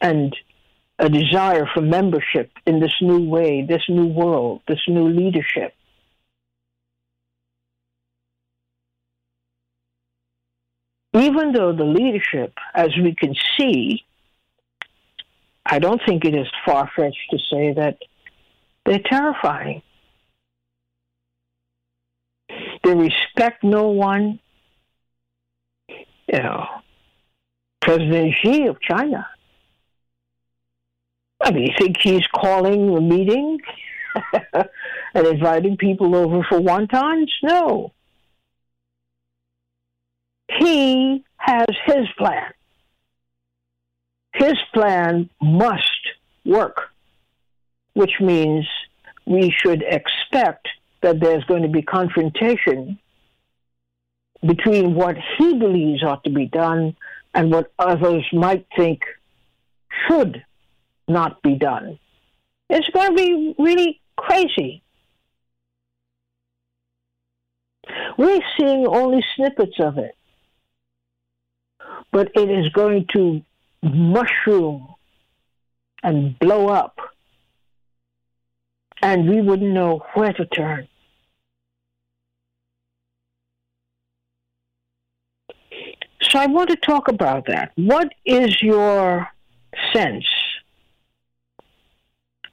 and 0.01 0.36
a 1.00 1.10
desire 1.10 1.67
for 1.74 1.82
membership 1.82 2.51
in 2.65 2.79
this 2.79 2.93
new 3.01 3.27
way, 3.29 3.65
this 3.67 3.84
new 3.88 4.08
world, 4.08 4.62
this 4.67 4.82
new 4.88 5.08
leadership. 5.08 5.74
Even 11.13 11.51
though 11.53 11.74
the 11.74 11.84
leadership, 11.84 12.53
as 12.74 12.89
we 12.98 13.15
can 13.15 13.36
see, 13.58 14.03
I 15.65 15.79
don't 15.79 16.01
think 16.05 16.25
it 16.25 16.36
is 16.36 16.48
far 16.65 16.89
fetched 16.96 17.29
to 17.32 17.38
say 17.51 17.74
that 17.74 18.00
they're 18.86 19.00
terrifying. 19.00 19.82
They 22.84 22.94
respect 22.94 23.63
no 23.63 23.90
one. 23.90 24.40
You 25.88 26.40
know, 26.40 26.66
President 27.82 28.34
Xi 28.42 28.68
of 28.68 28.80
China. 28.82 29.28
I 31.42 31.52
mean, 31.52 31.63
you 31.63 31.74
think 31.78 31.98
he's 32.02 32.25
calling 32.28 32.96
a 32.96 33.02
meeting 33.02 33.60
and 35.13 35.28
inviting 35.28 35.78
people 35.78 36.16
over 36.16 36.44
for 36.44 36.60
wontons? 36.60 37.28
No. 37.42 37.92
He 40.60 41.24
has 41.38 41.68
his 41.86 42.08
plan. 42.18 42.52
His 44.34 44.56
plan 44.74 45.30
must 45.42 46.08
work 46.46 46.93
which 47.94 48.14
means 48.20 48.68
we 49.26 49.52
should 49.52 49.84
expect 49.84 50.68
that 51.02 51.20
there's 51.20 51.44
going 51.46 51.64
to 51.64 51.70
be 51.70 51.82
confrontation 51.82 53.00
between 54.46 54.96
what 54.96 55.16
he 55.38 55.54
believes 55.58 56.04
ought 56.04 56.24
to 56.24 56.30
be 56.30 56.46
done 56.46 56.96
and 57.34 57.52
what 57.52 57.72
others 57.80 58.26
might 58.34 58.66
think 58.76 59.02
should 60.08 60.44
not 61.08 61.42
be 61.42 61.56
done. 61.56 62.00
It's 62.70 62.88
going 62.90 63.10
to 63.10 63.16
be 63.16 63.56
really 63.58 64.02
crazy. 64.18 64.82
We're 68.18 68.42
seeing 68.58 68.88
only 68.88 69.24
snippets 69.36 69.76
of 69.80 69.98
it, 69.98 70.16
but 72.12 72.32
it 72.36 72.50
is 72.50 72.72
going 72.74 73.08
to 73.14 73.42
mushroom 73.82 74.88
and 76.02 76.38
blow 76.40 76.68
up 76.68 76.98
and 79.03 79.29
we 79.29 79.41
wouldn't 79.41 79.74
know 79.74 80.01
where 80.13 80.31
to 80.31 80.45
turn. 80.45 80.88
So 86.22 86.39
I 86.39 86.48
want 86.48 86.70
to 86.70 86.77
talk 86.77 87.09
about 87.09 87.46
that. 87.48 87.74
What 87.75 88.13
is 88.25 88.59
your 88.61 89.27
sense 89.94 90.25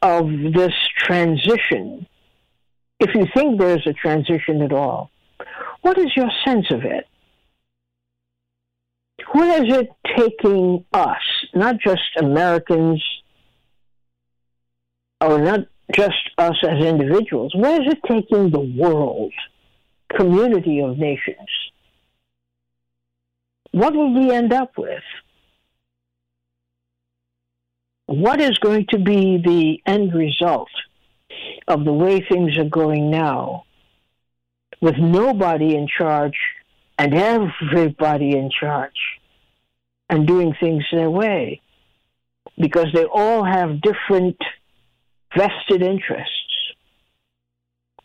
of 0.02 0.28
this 0.52 0.74
transition? 0.98 2.06
If 2.98 3.14
you 3.14 3.26
think 3.34 3.60
there's 3.60 3.86
a 3.86 3.92
transition 3.92 4.60
at 4.60 4.72
all, 4.72 5.10
what 5.82 5.98
is 5.98 6.08
your 6.16 6.30
sense 6.44 6.66
of 6.72 6.84
it? 6.84 7.06
Where 9.32 9.64
is 9.64 9.72
it 9.72 9.88
taking 10.16 10.84
us, 10.92 11.22
not 11.54 11.76
just 11.78 12.02
Americans, 12.18 13.02
or 15.20 15.38
not 15.38 15.60
just 15.92 16.30
us 16.38 16.56
as 16.62 16.84
individuals. 16.84 17.54
Where 17.54 17.80
is 17.80 17.92
it 17.92 17.98
taking 18.06 18.50
the 18.50 18.60
world, 18.60 19.32
community 20.16 20.80
of 20.80 20.98
nations? 20.98 21.48
What 23.72 23.94
will 23.94 24.12
we 24.12 24.32
end 24.32 24.52
up 24.52 24.72
with? 24.76 25.02
What 28.06 28.40
is 28.40 28.58
going 28.58 28.86
to 28.90 28.98
be 28.98 29.40
the 29.42 29.80
end 29.86 30.12
result 30.12 30.70
of 31.68 31.84
the 31.84 31.92
way 31.92 32.20
things 32.20 32.58
are 32.58 32.68
going 32.68 33.10
now, 33.10 33.64
with 34.80 34.96
nobody 34.98 35.76
in 35.76 35.86
charge 35.86 36.36
and 36.98 37.14
everybody 37.14 38.36
in 38.36 38.50
charge 38.50 39.20
and 40.08 40.26
doing 40.26 40.54
things 40.58 40.84
their 40.90 41.10
way? 41.10 41.60
Because 42.58 42.88
they 42.92 43.04
all 43.04 43.44
have 43.44 43.80
different 43.80 44.36
vested 45.36 45.82
interests. 45.82 46.34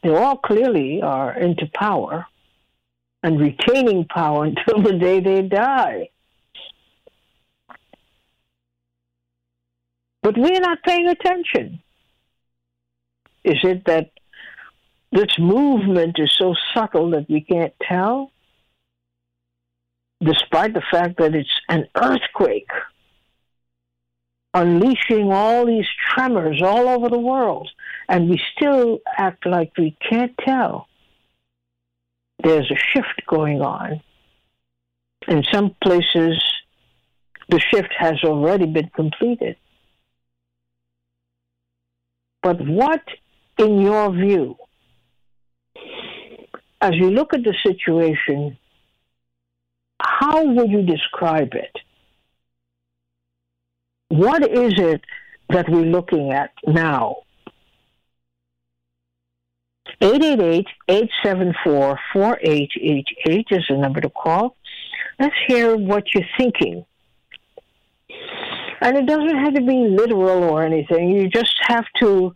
They 0.03 0.15
all 0.15 0.37
clearly 0.37 1.01
are 1.01 1.35
into 1.37 1.67
power 1.73 2.27
and 3.23 3.39
retaining 3.39 4.05
power 4.05 4.45
until 4.67 4.81
the 4.81 4.97
day 4.97 5.19
they 5.19 5.41
die. 5.41 6.09
But 10.21 10.37
we're 10.37 10.59
not 10.59 10.83
paying 10.83 11.07
attention. 11.07 11.81
Is 13.43 13.57
it 13.63 13.85
that 13.85 14.09
this 15.11 15.37
movement 15.37 16.17
is 16.17 16.31
so 16.35 16.55
subtle 16.73 17.11
that 17.11 17.29
we 17.29 17.41
can't 17.41 17.73
tell? 17.81 18.31
Despite 20.23 20.73
the 20.73 20.81
fact 20.91 21.17
that 21.19 21.35
it's 21.35 21.61
an 21.69 21.87
earthquake 21.95 22.69
unleashing 24.55 25.31
all 25.33 25.65
these 25.65 25.85
tremors 26.09 26.61
all 26.63 26.87
over 26.87 27.09
the 27.09 27.19
world, 27.19 27.69
and 28.07 28.29
we 28.29 28.41
still 28.55 28.99
act 29.17 29.45
like 29.45 29.73
we 29.77 29.95
can't 30.09 30.35
tell. 30.39 30.87
There's 32.41 32.71
a 32.71 32.75
shift 32.75 33.21
going 33.27 33.61
on. 33.61 34.01
In 35.27 35.43
some 35.51 35.75
places, 35.83 36.41
the 37.49 37.59
shift 37.59 37.93
has 37.97 38.23
already 38.23 38.65
been 38.65 38.89
completed. 38.95 39.57
But 42.41 42.61
what, 42.61 43.03
in 43.57 43.81
your 43.81 44.11
view, 44.13 44.55
as 46.79 46.91
you 46.93 47.09
look 47.09 47.33
at 47.33 47.43
the 47.43 47.55
situation, 47.65 48.57
how 50.01 50.45
would 50.45 50.69
you 50.69 50.83
describe 50.83 51.55
it? 51.55 51.75
What 54.09 54.43
is 54.43 54.73
it 54.77 55.01
that 55.49 55.69
we're 55.69 55.85
looking 55.85 56.31
at 56.31 56.51
now? 56.65 57.17
888-874-4888 60.01 60.65
is 63.51 63.65
the 63.69 63.77
number 63.77 64.01
to 64.01 64.09
call. 64.09 64.57
Let's 65.19 65.35
hear 65.47 65.77
what 65.77 66.13
you're 66.13 66.27
thinking. 66.37 66.85
And 68.81 68.97
it 68.97 69.05
doesn't 69.05 69.37
have 69.37 69.53
to 69.53 69.61
be 69.61 69.87
literal 69.87 70.43
or 70.43 70.63
anything. 70.63 71.09
You 71.09 71.29
just 71.29 71.55
have 71.61 71.85
to 72.01 72.35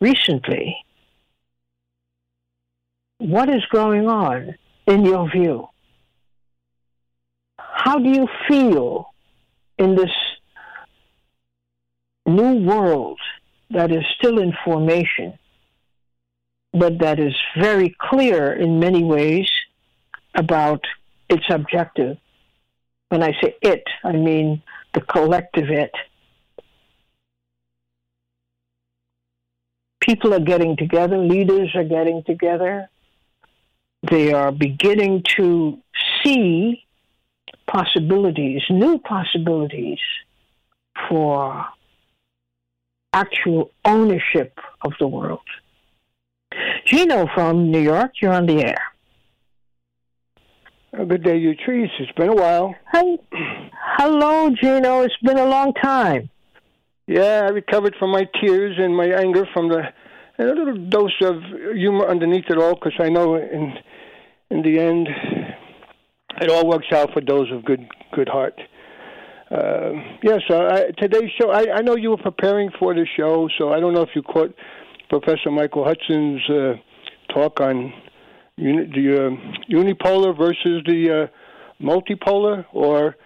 recently. 0.00 0.76
What 3.18 3.48
is 3.48 3.64
going 3.72 4.06
on 4.06 4.54
in 4.86 5.04
your 5.04 5.28
view? 5.28 5.68
How 7.58 7.98
do 7.98 8.08
you 8.08 8.28
feel 8.48 9.12
in 9.76 9.96
this 9.96 10.10
new 12.26 12.64
world 12.64 13.18
that 13.70 13.90
is 13.90 14.04
still 14.18 14.38
in 14.38 14.52
formation, 14.64 15.36
but 16.72 16.98
that 17.00 17.18
is 17.18 17.34
very 17.60 17.94
clear 18.00 18.52
in 18.52 18.78
many 18.78 19.02
ways 19.02 19.50
about 20.34 20.84
its 21.28 21.44
objective? 21.50 22.18
When 23.08 23.24
I 23.24 23.32
say 23.42 23.56
it, 23.62 23.82
I 24.04 24.12
mean 24.12 24.62
the 24.94 25.00
collective 25.00 25.70
it. 25.70 25.92
People 30.00 30.32
are 30.34 30.40
getting 30.40 30.76
together, 30.76 31.18
leaders 31.18 31.74
are 31.74 31.84
getting 31.84 32.22
together. 32.22 32.88
They 34.02 34.32
are 34.32 34.52
beginning 34.52 35.24
to 35.36 35.78
see 36.22 36.84
possibilities, 37.66 38.62
new 38.70 38.98
possibilities 38.98 39.98
for 41.08 41.66
actual 43.12 43.70
ownership 43.84 44.58
of 44.82 44.92
the 45.00 45.06
world. 45.06 45.40
Gino 46.84 47.26
from 47.34 47.70
New 47.70 47.80
York, 47.80 48.12
you're 48.20 48.32
on 48.32 48.46
the 48.46 48.64
air. 48.64 48.82
Good 50.96 51.22
day, 51.22 51.38
Utrice. 51.38 51.90
It's 51.98 52.12
been 52.12 52.30
a 52.30 52.34
while. 52.34 52.74
Hey, 52.92 53.18
hello, 53.98 54.50
Gino. 54.50 55.02
It's 55.02 55.16
been 55.22 55.38
a 55.38 55.44
long 55.44 55.74
time. 55.74 56.30
Yeah, 57.06 57.42
I 57.44 57.50
recovered 57.50 57.94
from 57.98 58.10
my 58.10 58.26
tears 58.40 58.76
and 58.78 58.96
my 58.96 59.06
anger 59.06 59.46
from 59.52 59.68
the 59.68 59.82
and 60.38 60.48
a 60.48 60.54
little 60.54 60.88
dose 60.88 61.20
of 61.22 61.42
humor 61.74 62.06
underneath 62.08 62.46
it 62.48 62.58
all, 62.58 62.74
because 62.74 62.94
I 62.98 63.08
know 63.08 63.36
in 63.36 63.74
in 64.50 64.62
the 64.62 64.78
end 64.78 65.08
it 66.40 66.50
all 66.50 66.68
works 66.68 66.86
out 66.92 67.12
for 67.12 67.20
those 67.20 67.50
of 67.52 67.64
good 67.64 67.86
good 68.12 68.28
heart. 68.28 68.58
Uh, 69.50 69.92
yeah, 70.22 70.38
so 70.46 70.66
I, 70.66 70.90
today's 70.98 71.30
show, 71.40 71.50
I, 71.50 71.78
I 71.78 71.80
know 71.80 71.96
you 71.96 72.10
were 72.10 72.18
preparing 72.18 72.70
for 72.78 72.94
the 72.94 73.06
show, 73.16 73.48
so 73.56 73.72
I 73.72 73.80
don't 73.80 73.94
know 73.94 74.02
if 74.02 74.10
you 74.14 74.22
caught 74.22 74.54
Professor 75.08 75.50
Michael 75.50 75.84
Hudson's 75.84 76.42
uh, 76.50 76.74
talk 77.32 77.58
on 77.60 77.92
uni, 78.56 78.84
the 78.94 79.26
uh, 79.26 79.72
unipolar 79.72 80.36
versus 80.36 80.82
the 80.84 81.30
uh, 81.30 81.82
multipolar, 81.82 82.66
or 82.74 83.16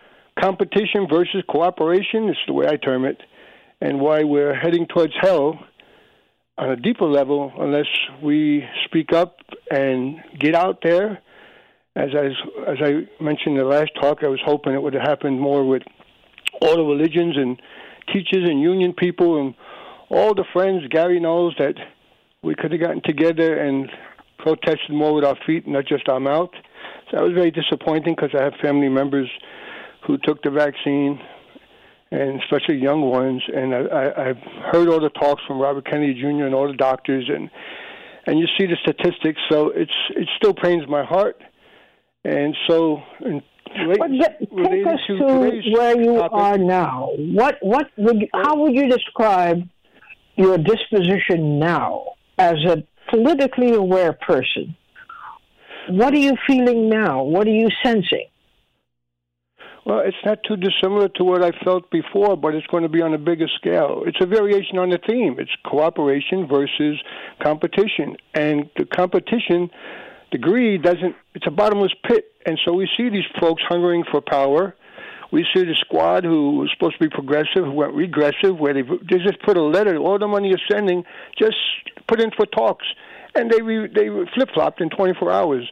competition 0.41 1.09
versus 1.11 1.43
cooperation, 1.49 2.29
is 2.29 2.37
the 2.47 2.53
way 2.53 2.67
I 2.69 2.77
term 2.77 3.05
it, 3.05 3.21
and 3.81 4.01
why 4.01 4.23
we're 4.23 4.55
heading 4.55 4.87
towards 4.87 5.15
hell 5.21 5.59
on 6.59 6.71
a 6.71 6.77
deeper 6.77 7.07
level 7.07 7.53
unless 7.59 7.87
we 8.23 8.65
speak 8.85 9.13
up 9.13 9.39
and 9.71 10.17
get 10.39 10.55
out 10.55 10.81
there. 10.83 11.21
As 11.95 12.11
I, 12.15 12.27
as 12.71 12.79
I 12.81 13.23
mentioned 13.23 13.57
in 13.57 13.59
the 13.59 13.65
last 13.65 13.91
talk, 14.01 14.19
I 14.23 14.29
was 14.29 14.41
hoping 14.45 14.73
it 14.73 14.83
would 14.83 14.95
have 14.95 15.03
happened 15.03 15.41
more 15.41 15.67
with 15.67 15.83
all 16.61 16.77
the 16.77 16.83
religions 16.83 17.37
and 17.37 17.61
teachers 18.13 18.49
and 18.49 18.61
union 18.61 18.93
people 18.93 19.41
and 19.41 19.55
all 20.09 20.35
the 20.35 20.45
friends 20.53 20.85
Gary 20.91 21.21
knows 21.21 21.55
that 21.59 21.75
we 22.43 22.55
could 22.55 22.73
have 22.73 22.81
gotten 22.81 23.03
together 23.03 23.59
and 23.59 23.91
protested 24.39 24.91
more 24.91 25.15
with 25.15 25.25
our 25.25 25.37
feet, 25.47 25.67
not 25.67 25.87
just 25.87 26.09
our 26.09 26.21
mouth. 26.21 26.51
So 27.11 27.17
that 27.17 27.23
was 27.23 27.33
very 27.35 27.51
disappointing 27.51 28.15
because 28.15 28.31
I 28.39 28.43
have 28.43 28.55
family 28.61 28.89
members 28.89 29.31
who 30.07 30.19
took 30.19 30.43
the 30.43 30.51
vaccine, 30.51 31.21
and 32.13 32.41
especially 32.43 32.77
young 32.77 33.01
ones. 33.01 33.43
And 33.53 33.75
I, 33.75 33.79
I, 33.79 34.29
I've 34.29 34.43
heard 34.73 34.89
all 34.89 35.01
the 35.01 35.11
talks 35.11 35.43
from 35.47 35.59
Robert 35.59 35.87
Kennedy 35.87 36.15
Jr. 36.15 36.45
and 36.45 36.55
all 36.55 36.69
the 36.69 36.77
doctors, 36.77 37.29
and 37.29 37.51
and 38.27 38.39
you 38.39 38.47
see 38.59 38.67
the 38.67 38.77
statistics. 38.83 39.41
So 39.51 39.71
it's 39.71 39.91
it 40.11 40.29
still 40.37 40.55
pains 40.55 40.85
my 40.89 41.05
heart. 41.05 41.43
And 42.25 42.55
so, 42.69 42.99
in 43.25 43.43
but 43.99 44.11
get, 44.11 44.39
take 44.39 44.87
us 44.87 45.01
to, 45.07 45.19
to 45.19 45.71
where 45.73 46.01
you 46.01 46.17
topic. 46.19 46.33
are 46.33 46.59
now. 46.59 47.09
What 47.17 47.57
what 47.63 47.87
would 47.97 48.29
how 48.35 48.57
would 48.57 48.75
you 48.75 48.89
describe 48.89 49.63
your 50.37 50.59
disposition 50.59 51.59
now 51.59 52.05
as 52.39 52.57
a 52.69 52.85
politically 53.11 53.75
aware 53.75 54.13
person? 54.13 54.77
What 55.89 56.15
are 56.15 56.19
you 56.19 56.35
feeling 56.47 56.89
now? 56.89 57.23
What 57.25 57.47
are 57.47 57.51
you 57.51 57.69
sensing? 57.83 58.29
Well, 59.85 60.01
it's 60.01 60.17
not 60.25 60.39
too 60.47 60.57
dissimilar 60.57 61.09
to 61.17 61.25
what 61.25 61.43
I 61.43 61.51
felt 61.65 61.91
before, 61.91 62.37
but 62.37 62.55
it's 62.55 62.67
going 62.69 62.85
to 62.85 62.89
be 62.89 63.03
on 63.03 63.15
a 63.15 63.19
bigger 63.19 63.49
scale. 63.57 64.05
It's 64.07 64.19
a 64.21 64.27
variation 64.27 64.79
on 64.79 64.91
the 64.91 64.99
theme. 65.09 65.37
It's 65.39 65.51
cooperation 65.65 66.47
versus 66.47 67.01
competition. 67.43 68.17
And 68.35 68.71
the 68.77 68.85
competition 68.85 69.71
the 70.33 70.39
greed 70.39 70.83
doesn't 70.83 71.15
it's 71.35 71.47
a 71.47 71.51
bottomless 71.51 71.93
pit 72.05 72.33
and 72.47 72.59
so 72.65 72.73
we 72.73 72.89
see 72.97 73.11
these 73.11 73.29
folks 73.39 73.63
hungering 73.69 74.03
for 74.11 74.21
power 74.21 74.75
we 75.31 75.47
see 75.55 75.63
the 75.63 75.77
squad 75.79 76.25
who 76.25 76.59
was 76.59 76.71
supposed 76.73 76.95
to 76.99 77.09
be 77.09 77.09
progressive 77.09 77.65
who 77.65 77.73
went 77.73 77.93
regressive 77.95 78.59
where 78.59 78.73
they 78.75 78.83
they 78.83 79.19
just 79.19 79.41
put 79.43 79.57
a 79.57 79.63
letter 79.63 79.97
all 79.99 80.19
the 80.19 80.27
money 80.27 80.49
you're 80.49 80.59
sending 80.71 81.05
just 81.39 81.57
put 82.09 82.21
in 82.21 82.31
for 82.35 82.47
talks 82.47 82.87
and 83.35 83.51
they 83.51 83.61
re, 83.61 83.87
they 83.95 84.09
flip 84.35 84.49
flopped 84.55 84.81
in 84.81 84.89
24 84.89 85.31
hours 85.31 85.71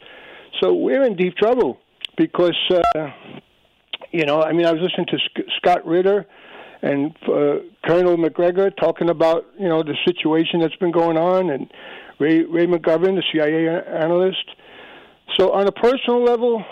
so 0.63 0.75
we're 0.75 1.05
in 1.05 1.17
deep 1.17 1.35
trouble 1.37 1.79
because 2.19 2.57
uh, 2.71 3.07
you 4.11 4.25
know 4.25 4.43
I 4.43 4.53
mean 4.53 4.67
I 4.67 4.73
was 4.73 4.83
listening 4.83 5.07
to 5.09 5.19
Sc- 5.19 5.51
Scott 5.59 5.87
Ritter 5.87 6.27
and 6.83 7.15
uh, 7.29 7.57
Colonel 7.85 8.17
Macgregor 8.17 8.71
talking 8.71 9.11
about 9.11 9.47
you 9.59 9.69
know 9.69 9.83
the 9.83 9.97
situation 10.07 10.61
that's 10.61 10.77
been 10.77 10.93
going 10.93 11.17
on 11.17 11.51
and 11.51 11.71
Ray, 12.21 12.43
Ray 12.43 12.67
McGovern, 12.67 13.17
the 13.17 13.23
CIA 13.33 13.67
analyst. 13.99 14.45
So 15.39 15.53
on 15.53 15.67
a 15.67 15.73
personal 15.73 16.23
level, 16.23 16.63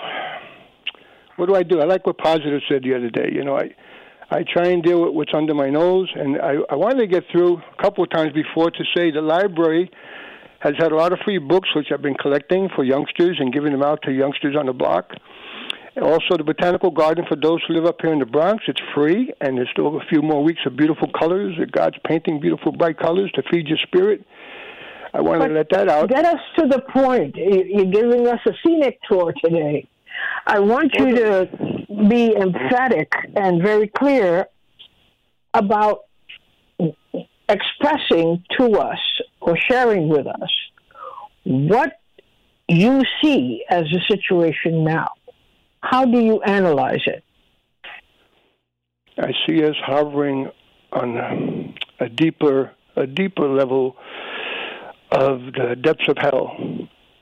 what 1.36 1.46
do 1.46 1.54
I 1.54 1.62
do? 1.62 1.80
I 1.80 1.84
like 1.84 2.06
what 2.06 2.18
Positive 2.18 2.60
said 2.68 2.82
the 2.82 2.94
other 2.94 3.08
day. 3.08 3.30
You 3.32 3.44
know, 3.44 3.56
I 3.56 3.74
I 4.30 4.44
try 4.44 4.68
and 4.68 4.82
deal 4.82 5.06
with 5.06 5.14
what's 5.14 5.32
under 5.34 5.54
my 5.54 5.70
nose, 5.70 6.10
and 6.14 6.36
I, 6.36 6.56
I 6.68 6.76
wanted 6.76 6.98
to 6.98 7.06
get 7.06 7.24
through 7.32 7.56
a 7.56 7.82
couple 7.82 8.04
of 8.04 8.10
times 8.10 8.32
before 8.34 8.70
to 8.70 8.84
say 8.94 9.10
the 9.10 9.22
library 9.22 9.90
has 10.60 10.74
had 10.78 10.92
a 10.92 10.96
lot 10.96 11.12
of 11.12 11.18
free 11.24 11.38
books 11.38 11.68
which 11.74 11.86
I've 11.92 12.02
been 12.02 12.16
collecting 12.16 12.68
for 12.74 12.84
youngsters 12.84 13.38
and 13.40 13.52
giving 13.52 13.72
them 13.72 13.82
out 13.82 14.02
to 14.02 14.12
youngsters 14.12 14.54
on 14.58 14.66
the 14.66 14.74
block. 14.74 15.12
Also, 16.00 16.36
the 16.36 16.44
Botanical 16.44 16.90
Garden 16.90 17.24
for 17.28 17.36
those 17.36 17.60
who 17.66 17.74
live 17.74 17.86
up 17.86 17.96
here 18.00 18.12
in 18.12 18.18
the 18.18 18.26
Bronx. 18.26 18.64
It's 18.68 18.80
free, 18.94 19.32
and 19.40 19.58
there's 19.58 19.68
still 19.70 19.96
a 19.96 20.04
few 20.06 20.22
more 20.22 20.42
weeks 20.42 20.60
of 20.66 20.76
beautiful 20.76 21.08
colors. 21.18 21.56
That 21.58 21.72
God's 21.72 21.96
painting 22.06 22.40
beautiful, 22.40 22.72
bright 22.72 22.98
colors 22.98 23.30
to 23.32 23.42
feed 23.50 23.66
your 23.68 23.78
spirit. 23.78 24.24
I 25.14 25.20
wanted 25.20 25.40
but 25.40 25.48
to 25.48 25.54
let 25.54 25.70
that 25.70 25.88
out. 25.88 26.08
Get 26.08 26.24
us 26.24 26.40
to 26.58 26.66
the 26.66 26.80
point. 26.80 27.36
You're 27.36 27.90
giving 27.90 28.26
us 28.26 28.40
a 28.46 28.52
scenic 28.64 29.00
tour 29.08 29.32
today. 29.42 29.88
I 30.46 30.58
want 30.60 30.94
you 30.94 31.14
to 31.14 31.48
be 32.08 32.34
emphatic 32.34 33.12
and 33.36 33.62
very 33.62 33.88
clear 33.88 34.46
about 35.54 36.00
expressing 37.48 38.44
to 38.58 38.72
us 38.78 38.98
or 39.40 39.56
sharing 39.56 40.08
with 40.08 40.26
us 40.26 40.50
what 41.44 42.00
you 42.68 43.02
see 43.22 43.64
as 43.70 43.84
the 43.84 44.00
situation 44.06 44.84
now. 44.84 45.08
How 45.80 46.04
do 46.04 46.18
you 46.18 46.40
analyze 46.42 47.02
it? 47.06 47.24
I 49.18 49.32
see 49.46 49.64
us 49.64 49.74
hovering 49.84 50.50
on 50.92 51.74
a 52.00 52.08
deeper, 52.08 52.72
a 52.96 53.06
deeper 53.06 53.48
level 53.48 53.96
of 55.10 55.40
the 55.52 55.76
depths 55.80 56.08
of 56.08 56.16
hell. 56.18 56.56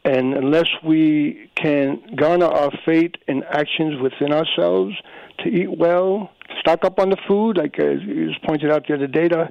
And 0.04 0.34
unless 0.34 0.68
we 0.84 1.50
can 1.56 2.00
garner 2.14 2.46
our 2.46 2.70
fate 2.84 3.16
in 3.26 3.42
actions 3.44 4.00
within 4.00 4.32
ourselves 4.32 4.94
to 5.40 5.48
eat 5.48 5.78
well, 5.78 6.30
stock 6.60 6.84
up 6.84 6.98
on 6.98 7.10
the 7.10 7.16
food, 7.26 7.56
like 7.56 7.78
uh, 7.78 7.90
you 7.90 8.26
was 8.26 8.38
pointed 8.46 8.70
out 8.70 8.86
the 8.86 8.94
other 8.94 9.06
day, 9.06 9.28
the, 9.28 9.48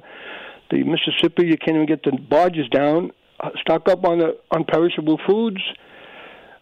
the 0.70 0.82
Mississippi, 0.82 1.46
you 1.46 1.58
can't 1.58 1.76
even 1.76 1.86
get 1.86 2.02
the 2.04 2.12
barges 2.12 2.68
down. 2.68 3.10
Uh, 3.38 3.50
stock 3.60 3.88
up 3.88 4.04
on 4.04 4.18
the 4.18 4.38
unperishable 4.52 5.18
foods. 5.26 5.60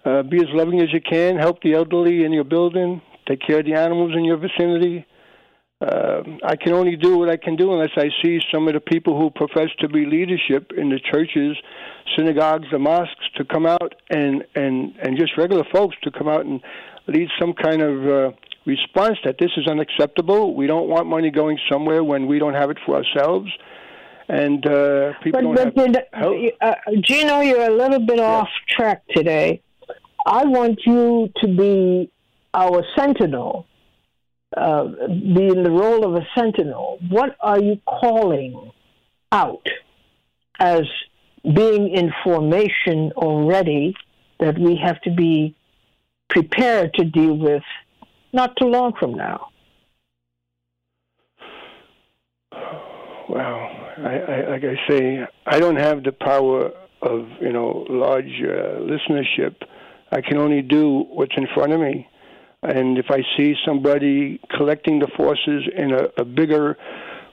Uh, 0.04 0.22
be 0.22 0.38
as 0.38 0.48
loving 0.52 0.80
as 0.80 0.92
you 0.92 1.00
can. 1.00 1.36
Help 1.36 1.62
the 1.62 1.74
elderly 1.74 2.24
in 2.24 2.32
your 2.32 2.44
building. 2.44 3.00
Take 3.26 3.40
care 3.40 3.60
of 3.60 3.64
the 3.64 3.74
animals 3.74 4.12
in 4.14 4.24
your 4.24 4.36
vicinity 4.36 5.06
uh, 5.84 6.22
I 6.44 6.56
can 6.56 6.72
only 6.72 6.96
do 6.96 7.18
what 7.18 7.28
I 7.28 7.36
can 7.36 7.56
do 7.56 7.72
unless 7.72 7.90
I 7.96 8.08
see 8.22 8.40
some 8.52 8.68
of 8.68 8.74
the 8.74 8.80
people 8.80 9.18
who 9.18 9.30
profess 9.30 9.68
to 9.80 9.88
be 9.88 10.06
leadership 10.06 10.72
in 10.76 10.88
the 10.88 11.00
churches, 11.00 11.56
synagogues, 12.16 12.66
the 12.70 12.78
mosques 12.78 13.28
to 13.36 13.44
come 13.44 13.66
out 13.66 13.94
and 14.10 14.44
and 14.54 14.94
and 15.02 15.18
just 15.18 15.36
regular 15.36 15.64
folks 15.72 15.96
to 16.02 16.10
come 16.10 16.28
out 16.28 16.46
and 16.46 16.60
lead 17.08 17.28
some 17.40 17.52
kind 17.52 17.82
of 17.82 18.06
uh, 18.06 18.36
response 18.66 19.18
that 19.24 19.36
this 19.38 19.50
is 19.56 19.66
unacceptable. 19.66 20.54
We 20.54 20.66
don't 20.66 20.88
want 20.88 21.06
money 21.06 21.30
going 21.30 21.58
somewhere 21.70 22.02
when 22.02 22.26
we 22.26 22.38
don't 22.38 22.54
have 22.54 22.70
it 22.70 22.78
for 22.86 22.96
ourselves. 22.96 23.50
And 24.28 24.66
uh, 24.66 25.12
people 25.22 25.52
but, 25.52 25.74
don't 25.74 25.74
but, 25.74 26.08
have 26.12 26.22
help. 26.22 26.36
Uh, 26.62 26.74
Gino, 27.02 27.40
you're 27.40 27.68
a 27.68 27.76
little 27.76 28.00
bit 28.00 28.18
yeah. 28.18 28.24
off 28.24 28.48
track 28.68 29.02
today. 29.14 29.60
I 30.24 30.44
want 30.44 30.80
you 30.86 31.30
to 31.42 31.48
be 31.48 32.10
our 32.54 32.84
sentinel, 32.96 33.66
uh, 34.56 34.84
be 35.08 35.48
in 35.48 35.62
the 35.62 35.70
role 35.70 36.04
of 36.04 36.14
a 36.14 36.26
sentinel. 36.34 36.98
What 37.10 37.36
are 37.40 37.60
you 37.60 37.80
calling 37.86 38.70
out 39.32 39.66
as 40.58 40.82
being 41.42 41.94
in 41.94 42.12
formation 42.22 43.12
already 43.16 43.94
that 44.40 44.58
we 44.58 44.76
have 44.76 45.00
to 45.02 45.10
be 45.10 45.54
prepared 46.30 46.94
to 46.94 47.04
deal 47.04 47.36
with 47.36 47.62
not 48.32 48.56
too 48.56 48.66
long 48.66 48.94
from 48.98 49.14
now? 49.14 49.48
Well, 53.28 53.70
I, 53.98 54.18
I, 54.28 54.50
like 54.50 54.64
I 54.64 54.88
say, 54.88 55.26
I 55.46 55.58
don't 55.58 55.76
have 55.76 56.02
the 56.02 56.12
power 56.12 56.70
of 57.02 57.28
you 57.40 57.52
know 57.52 57.84
large 57.88 58.42
uh, 58.42 58.80
listenership. 58.80 59.56
I 60.14 60.20
can 60.20 60.38
only 60.38 60.62
do 60.62 61.06
what's 61.10 61.36
in 61.36 61.48
front 61.54 61.72
of 61.72 61.80
me, 61.80 62.08
and 62.62 62.98
if 62.98 63.06
I 63.10 63.20
see 63.36 63.54
somebody 63.66 64.40
collecting 64.56 65.00
the 65.00 65.08
forces 65.16 65.64
in 65.76 65.92
a, 65.92 66.04
a 66.16 66.24
bigger 66.24 66.78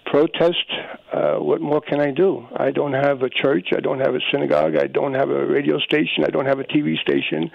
protest, 0.05 0.65
uh, 1.13 1.35
what 1.35 1.61
more 1.61 1.81
can 1.81 2.01
I 2.01 2.11
do? 2.11 2.45
I 2.57 2.71
don't 2.71 2.93
have 2.93 3.21
a 3.21 3.29
church. 3.29 3.67
I 3.77 3.81
don't 3.81 3.99
have 3.99 4.15
a 4.15 4.19
synagogue. 4.31 4.75
I 4.75 4.87
don't 4.87 5.13
have 5.13 5.29
a 5.29 5.45
radio 5.45 5.77
station. 5.79 6.25
I 6.25 6.31
don't 6.31 6.47
have 6.47 6.59
a 6.59 6.63
TV 6.63 6.99
station. 6.99 7.51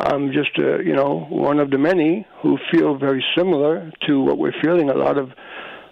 I'm 0.00 0.32
just, 0.32 0.58
uh, 0.58 0.78
you 0.78 0.94
know, 0.94 1.26
one 1.28 1.60
of 1.60 1.70
the 1.70 1.78
many 1.78 2.26
who 2.42 2.58
feel 2.72 2.96
very 2.96 3.24
similar 3.36 3.92
to 4.06 4.20
what 4.22 4.38
we're 4.38 4.58
feeling. 4.62 4.88
A 4.88 4.94
lot 4.94 5.18
of, 5.18 5.32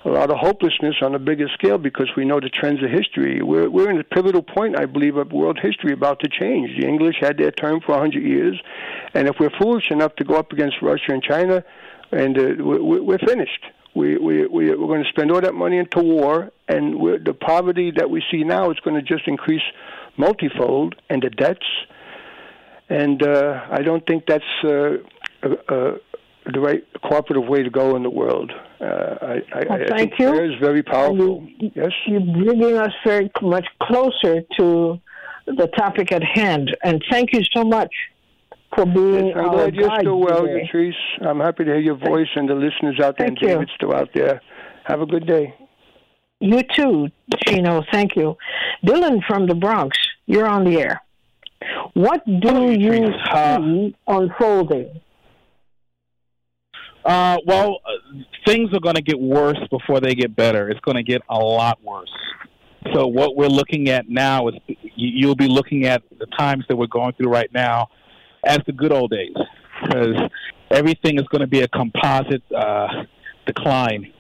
a 0.08 0.10
lot 0.10 0.30
of 0.30 0.38
hopelessness 0.38 0.96
on 1.02 1.14
a 1.14 1.18
bigger 1.18 1.48
scale 1.54 1.78
because 1.78 2.08
we 2.16 2.24
know 2.24 2.40
the 2.40 2.48
trends 2.48 2.82
of 2.82 2.90
history. 2.90 3.42
We're 3.42 3.68
we're 3.68 3.90
in 3.90 4.00
a 4.00 4.04
pivotal 4.04 4.42
point, 4.42 4.78
I 4.78 4.86
believe, 4.86 5.16
of 5.16 5.32
world 5.32 5.58
history 5.60 5.92
about 5.92 6.20
to 6.20 6.28
change. 6.28 6.80
The 6.80 6.86
English 6.86 7.16
had 7.20 7.36
their 7.36 7.50
term 7.50 7.80
for 7.80 7.92
100 7.92 8.22
years, 8.22 8.60
and 9.14 9.28
if 9.28 9.36
we're 9.38 9.56
foolish 9.60 9.90
enough 9.90 10.16
to 10.16 10.24
go 10.24 10.34
up 10.34 10.52
against 10.52 10.76
Russia 10.82 11.12
and 11.12 11.22
China, 11.22 11.62
and 12.10 12.38
uh, 12.38 12.64
we're, 12.64 13.02
we're 13.02 13.18
finished. 13.18 13.64
We, 13.94 14.16
we, 14.16 14.46
we, 14.46 14.70
we're 14.74 14.86
going 14.86 15.02
to 15.02 15.08
spend 15.08 15.30
all 15.30 15.40
that 15.40 15.54
money 15.54 15.78
into 15.78 16.00
war, 16.00 16.50
and 16.68 16.94
the 17.24 17.34
poverty 17.34 17.90
that 17.96 18.08
we 18.10 18.22
see 18.30 18.44
now 18.44 18.70
is 18.70 18.78
going 18.80 18.96
to 18.96 19.02
just 19.02 19.26
increase 19.26 19.66
multifold, 20.16 20.94
and 21.10 21.22
the 21.22 21.30
debts 21.30 21.66
and 22.88 23.22
uh, 23.22 23.66
I 23.70 23.82
don't 23.82 24.06
think 24.06 24.24
that's 24.26 24.44
uh, 24.64 24.96
uh, 25.42 25.92
the 26.52 26.60
right 26.60 26.82
cooperative 27.02 27.48
way 27.48 27.62
to 27.62 27.70
go 27.70 27.96
in 27.96 28.02
the 28.02 28.10
world. 28.10 28.52
Uh, 28.80 28.84
I, 28.84 29.42
I, 29.52 29.64
well, 29.68 29.82
I 29.92 29.96
think 29.96 30.12
you. 30.18 30.28
prayer 30.30 30.50
is 30.50 30.58
very 30.60 30.82
powerful. 30.82 31.46
You, 31.58 31.70
yes, 31.74 31.92
you're 32.06 32.20
bringing 32.20 32.76
us 32.76 32.92
very 33.04 33.30
much 33.42 33.66
closer 33.82 34.42
to 34.58 35.00
the 35.46 35.66
topic 35.76 36.12
at 36.12 36.22
hand, 36.22 36.76
and 36.84 37.02
thank 37.10 37.32
you 37.32 37.42
so 37.54 37.64
much 37.64 37.92
for 38.74 38.84
being 38.84 39.28
yes, 39.28 39.36
I'm 39.36 39.50
glad 39.50 39.74
you're 39.74 39.90
still 40.00 40.20
well, 40.20 40.46
today. 40.46 40.68
Utrice. 40.72 41.26
I'm 41.26 41.40
happy 41.40 41.64
to 41.64 41.70
hear 41.72 41.80
your 41.80 41.96
voice 41.96 42.28
and 42.34 42.48
the 42.48 42.54
listeners 42.54 43.00
out 43.02 43.16
there, 43.18 43.28
Thank 43.28 43.40
and 43.40 43.42
you. 43.42 43.48
David's 43.48 43.70
still 43.74 43.94
out 43.94 44.10
there. 44.14 44.40
Have 44.84 45.00
a 45.00 45.06
good 45.06 45.26
day. 45.26 45.54
You 46.40 46.62
too, 46.74 47.08
Gino. 47.46 47.82
Thank 47.90 48.14
you. 48.14 48.36
Dylan 48.86 49.20
from 49.26 49.46
the 49.46 49.54
Bronx, 49.54 49.98
you're 50.26 50.46
on 50.46 50.64
the 50.64 50.80
air. 50.80 51.02
What 51.94 52.24
do 52.24 52.72
you 52.72 53.06
see 53.32 53.96
unfolding? 54.06 55.00
Uh, 57.08 57.38
well, 57.46 57.80
uh, 57.86 58.18
things 58.46 58.68
are 58.74 58.80
going 58.80 58.94
to 58.94 59.00
get 59.02 59.18
worse 59.18 59.58
before 59.70 59.98
they 59.98 60.14
get 60.14 60.36
better. 60.36 60.68
It's 60.68 60.80
going 60.80 60.96
to 60.96 61.02
get 61.02 61.22
a 61.30 61.38
lot 61.38 61.82
worse. 61.82 62.12
So 62.92 63.06
what 63.06 63.34
we're 63.34 63.48
looking 63.48 63.88
at 63.88 64.10
now 64.10 64.48
is 64.48 64.54
you'll 64.94 65.34
be 65.34 65.48
looking 65.48 65.86
at 65.86 66.02
the 66.18 66.26
times 66.38 66.64
that 66.68 66.76
we're 66.76 66.86
going 66.86 67.14
through 67.14 67.30
right 67.30 67.50
now 67.50 67.88
as 68.44 68.58
the 68.66 68.72
good 68.72 68.92
old 68.92 69.10
days, 69.10 69.34
because 69.82 70.16
everything 70.70 71.18
is 71.18 71.26
going 71.28 71.40
to 71.40 71.46
be 71.46 71.62
a 71.62 71.68
composite 71.68 72.42
uh, 72.54 72.88
decline 73.46 74.12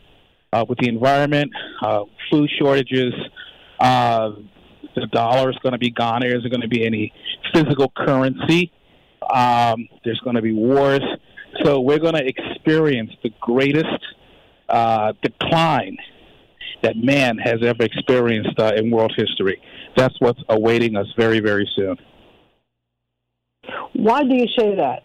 uh, 0.54 0.64
with 0.66 0.78
the 0.78 0.88
environment, 0.88 1.52
uh, 1.82 2.04
food 2.30 2.48
shortages. 2.58 3.12
Uh, 3.78 4.30
the 4.94 5.06
dollar 5.08 5.50
is 5.50 5.56
going 5.62 5.74
to 5.74 5.78
be 5.78 5.90
gone. 5.90 6.20
There 6.22 6.34
isn't 6.36 6.50
going 6.50 6.62
to 6.62 6.68
be 6.68 6.86
any 6.86 7.12
physical 7.52 7.92
currency. 7.94 8.72
Um, 9.30 9.88
there's 10.06 10.20
going 10.20 10.36
to 10.36 10.42
be 10.42 10.52
wars. 10.52 11.02
So 11.64 11.80
we're 11.80 11.98
going 11.98 12.14
to 12.14 12.26
experience 12.26 13.10
the 13.22 13.30
greatest 13.40 13.86
uh, 14.68 15.12
decline 15.22 15.96
that 16.82 16.96
man 16.96 17.38
has 17.38 17.56
ever 17.62 17.82
experienced 17.82 18.58
uh, 18.58 18.72
in 18.76 18.90
world 18.90 19.12
history. 19.16 19.60
That's 19.96 20.14
what's 20.20 20.40
awaiting 20.48 20.96
us 20.96 21.06
very, 21.16 21.40
very 21.40 21.68
soon. 21.74 21.96
Why 23.94 24.22
do 24.22 24.34
you 24.34 24.46
say 24.56 24.76
that? 24.76 25.02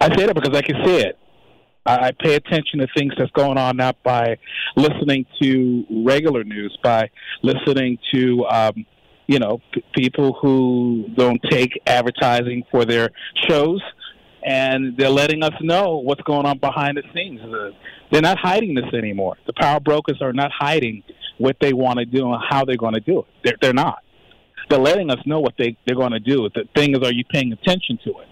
I 0.00 0.16
say 0.16 0.26
that 0.26 0.34
because 0.34 0.56
I 0.56 0.62
can 0.62 0.76
see 0.84 0.98
it. 0.98 1.18
I 1.88 2.12
pay 2.12 2.34
attention 2.34 2.80
to 2.80 2.86
things 2.94 3.14
that's 3.16 3.30
going 3.30 3.56
on 3.56 3.78
now 3.78 3.92
by 4.04 4.36
listening 4.76 5.24
to 5.40 5.84
regular 6.04 6.44
news, 6.44 6.76
by 6.82 7.10
listening 7.42 7.98
to 8.12 8.44
um, 8.46 8.86
you 9.26 9.38
know 9.38 9.58
p- 9.72 9.82
people 9.94 10.36
who 10.40 11.06
don't 11.16 11.40
take 11.50 11.80
advertising 11.86 12.62
for 12.70 12.84
their 12.84 13.08
shows, 13.48 13.80
and 14.44 14.96
they're 14.96 15.10
letting 15.10 15.42
us 15.42 15.54
know 15.60 15.98
what's 15.98 16.22
going 16.22 16.46
on 16.46 16.58
behind 16.58 16.96
the 16.96 17.02
scenes. 17.14 17.40
Uh, 17.40 17.70
they're 18.10 18.22
not 18.22 18.38
hiding 18.38 18.74
this 18.74 18.92
anymore. 18.94 19.36
The 19.46 19.52
power 19.52 19.80
brokers 19.80 20.20
are 20.22 20.32
not 20.32 20.50
hiding 20.56 21.02
what 21.38 21.56
they 21.60 21.72
want 21.72 21.98
to 21.98 22.04
do 22.04 22.32
and 22.32 22.42
how 22.48 22.64
they're 22.64 22.76
going 22.76 22.94
to 22.94 23.00
do 23.00 23.20
it. 23.20 23.26
They're, 23.44 23.56
they're 23.60 23.72
not. 23.72 24.02
They're 24.68 24.78
letting 24.78 25.10
us 25.10 25.18
know 25.24 25.40
what 25.40 25.54
they, 25.58 25.76
they're 25.86 25.96
going 25.96 26.12
to 26.12 26.20
do. 26.20 26.48
The 26.54 26.64
thing 26.74 26.94
is, 26.94 27.02
are 27.02 27.12
you 27.12 27.24
paying 27.24 27.52
attention 27.52 27.98
to 28.04 28.10
it? 28.10 28.28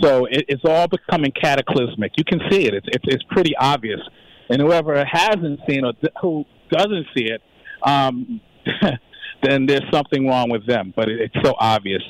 So 0.00 0.26
it, 0.26 0.44
it's 0.48 0.62
all 0.64 0.88
becoming 0.88 1.32
cataclysmic. 1.32 2.12
You 2.16 2.24
can 2.24 2.40
see 2.50 2.66
it. 2.66 2.74
It's, 2.74 2.86
it's, 2.88 3.04
it's 3.06 3.24
pretty 3.30 3.56
obvious. 3.56 4.00
And 4.50 4.60
whoever 4.60 5.04
hasn't 5.04 5.60
seen 5.68 5.84
or 5.84 5.92
who 6.20 6.44
doesn't 6.70 7.06
see 7.16 7.24
it, 7.24 7.40
um, 7.82 8.40
then 9.42 9.66
there's 9.66 9.84
something 9.92 10.26
wrong 10.26 10.50
with 10.50 10.66
them. 10.66 10.92
But 10.94 11.08
it, 11.08 11.20
it's 11.20 11.46
so 11.46 11.54
obvious. 11.58 12.02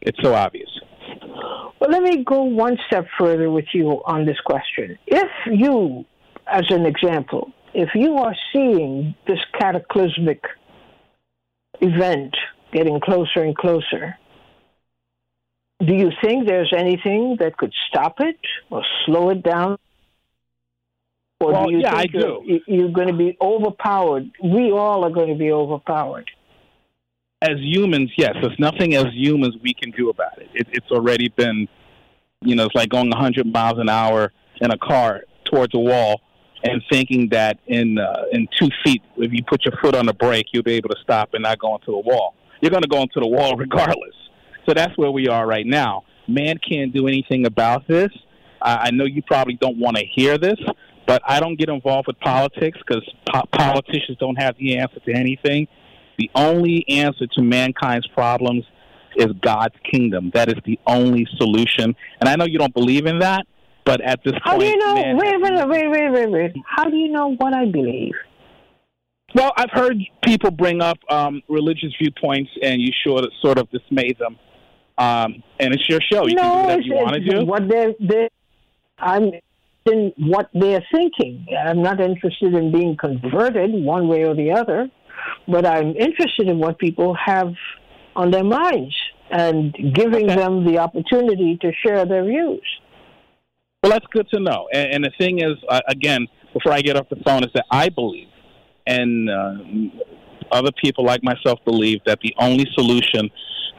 It's 0.00 0.18
so 0.22 0.34
obvious. 0.34 0.68
Well, 1.80 1.90
let 1.90 2.02
me 2.02 2.24
go 2.24 2.42
one 2.42 2.78
step 2.86 3.06
further 3.18 3.50
with 3.50 3.66
you 3.72 4.02
on 4.06 4.24
this 4.26 4.38
question. 4.44 4.98
If 5.06 5.28
you, 5.46 6.04
as 6.46 6.64
an 6.70 6.86
example, 6.86 7.52
if 7.74 7.90
you 7.94 8.14
are 8.14 8.34
seeing 8.52 9.14
this 9.26 9.38
cataclysmic 9.58 10.42
event 11.80 12.34
getting 12.72 13.00
closer 13.00 13.42
and 13.42 13.56
closer, 13.56 14.16
do 15.84 15.92
you 15.92 16.10
think 16.22 16.46
there's 16.46 16.72
anything 16.76 17.36
that 17.40 17.56
could 17.56 17.72
stop 17.88 18.20
it 18.20 18.38
or 18.70 18.82
slow 19.04 19.30
it 19.30 19.42
down? 19.42 19.76
Or 21.40 21.52
well, 21.52 21.66
do 21.66 21.72
you 21.72 21.80
yeah, 21.80 21.98
think 21.98 22.14
I 22.14 22.18
you're, 22.18 22.42
do. 22.42 22.60
you're 22.66 22.92
going 22.92 23.08
to 23.08 23.16
be 23.16 23.36
overpowered? 23.40 24.30
We 24.42 24.70
all 24.70 25.04
are 25.04 25.10
going 25.10 25.28
to 25.30 25.38
be 25.38 25.50
overpowered. 25.50 26.30
As 27.44 27.58
humans, 27.60 28.10
yes, 28.16 28.34
there's 28.40 28.58
nothing 28.58 28.94
as 28.94 29.04
humans 29.12 29.54
we 29.62 29.74
can 29.74 29.90
do 29.90 30.08
about 30.08 30.38
it. 30.38 30.48
it. 30.54 30.66
It's 30.72 30.90
already 30.90 31.28
been, 31.28 31.68
you 32.40 32.54
know, 32.56 32.64
it's 32.64 32.74
like 32.74 32.88
going 32.88 33.10
100 33.10 33.46
miles 33.52 33.78
an 33.78 33.90
hour 33.90 34.32
in 34.62 34.70
a 34.70 34.78
car 34.78 35.24
towards 35.44 35.74
a 35.74 35.78
wall 35.78 36.22
and 36.62 36.82
thinking 36.90 37.28
that 37.28 37.58
in 37.66 37.98
uh, 37.98 38.24
in 38.32 38.48
two 38.58 38.70
feet, 38.82 39.02
if 39.18 39.30
you 39.30 39.44
put 39.46 39.66
your 39.66 39.74
foot 39.82 39.94
on 39.94 40.06
the 40.06 40.14
brake, 40.14 40.46
you'll 40.52 40.62
be 40.62 40.72
able 40.72 40.88
to 40.88 40.96
stop 41.02 41.34
and 41.34 41.42
not 41.42 41.58
go 41.58 41.74
into 41.74 41.90
the 41.90 41.98
wall. 41.98 42.34
You're 42.62 42.70
going 42.70 42.82
to 42.82 42.88
go 42.88 43.02
into 43.02 43.20
the 43.20 43.28
wall 43.28 43.56
regardless. 43.58 44.14
So 44.66 44.72
that's 44.72 44.96
where 44.96 45.10
we 45.10 45.28
are 45.28 45.46
right 45.46 45.66
now. 45.66 46.04
Man 46.26 46.56
can't 46.66 46.94
do 46.94 47.06
anything 47.08 47.44
about 47.44 47.86
this. 47.86 48.08
I, 48.62 48.86
I 48.86 48.90
know 48.90 49.04
you 49.04 49.20
probably 49.20 49.58
don't 49.60 49.78
want 49.78 49.98
to 49.98 50.04
hear 50.14 50.38
this, 50.38 50.58
but 51.06 51.20
I 51.28 51.40
don't 51.40 51.58
get 51.58 51.68
involved 51.68 52.06
with 52.06 52.18
politics 52.20 52.78
because 52.78 53.06
po- 53.30 53.46
politicians 53.52 54.16
don't 54.18 54.36
have 54.36 54.56
the 54.56 54.78
answer 54.78 55.00
to 55.00 55.12
anything. 55.12 55.68
The 56.18 56.30
only 56.34 56.84
answer 56.88 57.26
to 57.26 57.42
mankind's 57.42 58.06
problems 58.08 58.64
is 59.16 59.28
God's 59.40 59.74
kingdom. 59.90 60.30
That 60.34 60.48
is 60.48 60.56
the 60.64 60.78
only 60.86 61.26
solution. 61.36 61.94
And 62.20 62.28
I 62.28 62.36
know 62.36 62.44
you 62.44 62.58
don't 62.58 62.74
believe 62.74 63.06
in 63.06 63.20
that, 63.20 63.46
but 63.84 64.00
at 64.00 64.20
this 64.24 64.32
point 64.32 64.42
How 64.44 64.50
point, 64.52 64.62
do 64.62 64.66
you 64.66 64.76
know? 64.78 64.94
man 64.94 65.16
Wait 65.16 65.40
minute, 65.40 65.68
wait, 65.68 65.88
wait, 65.88 66.10
wait, 66.10 66.30
wait. 66.30 66.52
How 66.66 66.84
do 66.84 66.96
you 66.96 67.08
know 67.10 67.34
what 67.36 67.54
I 67.54 67.66
believe? 67.66 68.14
Well, 69.34 69.52
I've 69.56 69.70
heard 69.72 69.98
people 70.22 70.50
bring 70.50 70.80
up 70.80 70.98
um, 71.10 71.42
religious 71.48 71.92
viewpoints, 72.00 72.50
and 72.62 72.80
you 72.80 72.90
sort 73.04 73.24
of, 73.24 73.32
sort 73.42 73.58
of 73.58 73.68
dismay 73.70 74.12
them. 74.18 74.38
Um, 74.96 75.42
and 75.58 75.74
it's 75.74 75.88
your 75.88 76.00
show. 76.00 76.26
You 76.26 76.36
no, 76.36 76.42
can 76.42 76.52
do 76.52 76.62
whatever 76.62 76.80
you 76.82 76.94
want 76.94 77.14
to 77.14 77.20
do. 77.20 77.44
what 77.44 77.68
they're, 77.68 77.94
they're, 77.98 78.28
I'm 78.98 79.32
in 79.86 80.12
what 80.16 80.50
they're 80.54 80.84
thinking. 80.92 81.46
I'm 81.66 81.82
not 81.82 82.00
interested 82.00 82.54
in 82.54 82.72
being 82.72 82.96
converted 82.96 83.72
one 83.72 84.08
way 84.08 84.24
or 84.24 84.34
the 84.34 84.52
other, 84.52 84.88
but 85.48 85.66
I'm 85.66 85.94
interested 85.96 86.48
in 86.48 86.58
what 86.58 86.78
people 86.78 87.14
have 87.14 87.52
on 88.16 88.30
their 88.30 88.44
minds. 88.44 88.94
and 89.30 89.72
giving 89.94 90.26
Okay. 90.26 90.36
them 90.36 90.64
the 90.66 90.78
opportunity 90.78 91.56
to 91.62 91.72
share 91.82 92.04
their 92.04 92.24
views. 92.24 92.62
Well, 93.82 93.90
that's 93.90 94.06
good 94.12 94.28
to 94.34 94.38
know. 94.38 94.68
And, 94.72 94.94
and 94.94 95.04
the 95.04 95.10
thing 95.18 95.38
is, 95.40 95.56
uh, 95.68 95.80
again, 95.88 96.28
before 96.52 96.72
I 96.72 96.82
get 96.82 96.96
off 96.96 97.08
the 97.08 97.16
phone, 97.24 97.42
is 97.42 97.50
that 97.54 97.64
I 97.70 97.88
believe, 97.88 98.28
and 98.86 99.30
uh, 99.30 99.54
other 100.52 100.70
people 100.72 101.04
like 101.04 101.22
myself 101.24 101.58
believe, 101.64 102.00
that 102.04 102.18
the 102.22 102.34
only 102.38 102.66
solution 102.74 103.30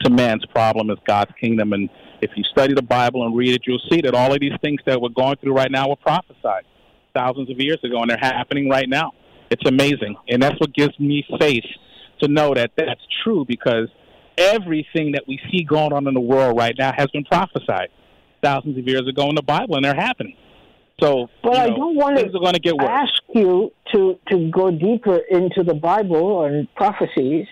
to 0.01 0.09
man's 0.09 0.45
problem 0.47 0.89
is 0.89 0.97
God's 1.07 1.31
kingdom. 1.39 1.73
And 1.73 1.89
if 2.21 2.31
you 2.35 2.43
study 2.45 2.73
the 2.73 2.81
Bible 2.81 3.25
and 3.25 3.35
read 3.35 3.53
it, 3.53 3.61
you'll 3.65 3.79
see 3.89 4.01
that 4.01 4.15
all 4.15 4.33
of 4.33 4.39
these 4.39 4.57
things 4.61 4.81
that 4.87 4.99
we're 4.99 5.09
going 5.09 5.37
through 5.37 5.53
right 5.53 5.71
now 5.71 5.89
were 5.89 5.95
prophesied 5.95 6.65
thousands 7.13 7.49
of 7.49 7.59
years 7.59 7.79
ago, 7.83 8.01
and 8.01 8.09
they're 8.09 8.17
happening 8.17 8.67
right 8.67 8.89
now. 8.89 9.13
It's 9.51 9.65
amazing. 9.67 10.15
And 10.29 10.41
that's 10.41 10.59
what 10.59 10.73
gives 10.73 10.99
me 10.99 11.25
faith 11.39 11.63
to 12.21 12.27
know 12.27 12.53
that 12.53 12.71
that's 12.77 13.01
true 13.23 13.45
because 13.47 13.89
everything 14.37 15.11
that 15.13 15.23
we 15.27 15.39
see 15.51 15.63
going 15.63 15.93
on 15.93 16.07
in 16.07 16.13
the 16.13 16.19
world 16.19 16.57
right 16.57 16.75
now 16.77 16.91
has 16.95 17.07
been 17.11 17.23
prophesied 17.25 17.89
thousands 18.43 18.77
of 18.77 18.87
years 18.87 19.07
ago 19.07 19.29
in 19.29 19.35
the 19.35 19.41
Bible, 19.41 19.75
and 19.75 19.85
they're 19.85 19.95
happening. 19.95 20.35
So, 21.01 21.27
But 21.43 21.53
you 21.53 21.59
I 21.59 21.67
don't 21.67 21.95
want 21.95 22.17
things 22.17 22.31
to 22.31 22.37
are 22.37 22.41
going 22.41 22.53
to 22.53 22.59
get 22.59 22.75
worse. 22.77 22.87
ask 22.89 23.21
you 23.33 23.71
to, 23.93 24.17
to 24.29 24.49
go 24.51 24.71
deeper 24.71 25.17
into 25.29 25.63
the 25.63 25.73
Bible 25.73 26.45
and 26.45 26.73
prophecies, 26.75 27.47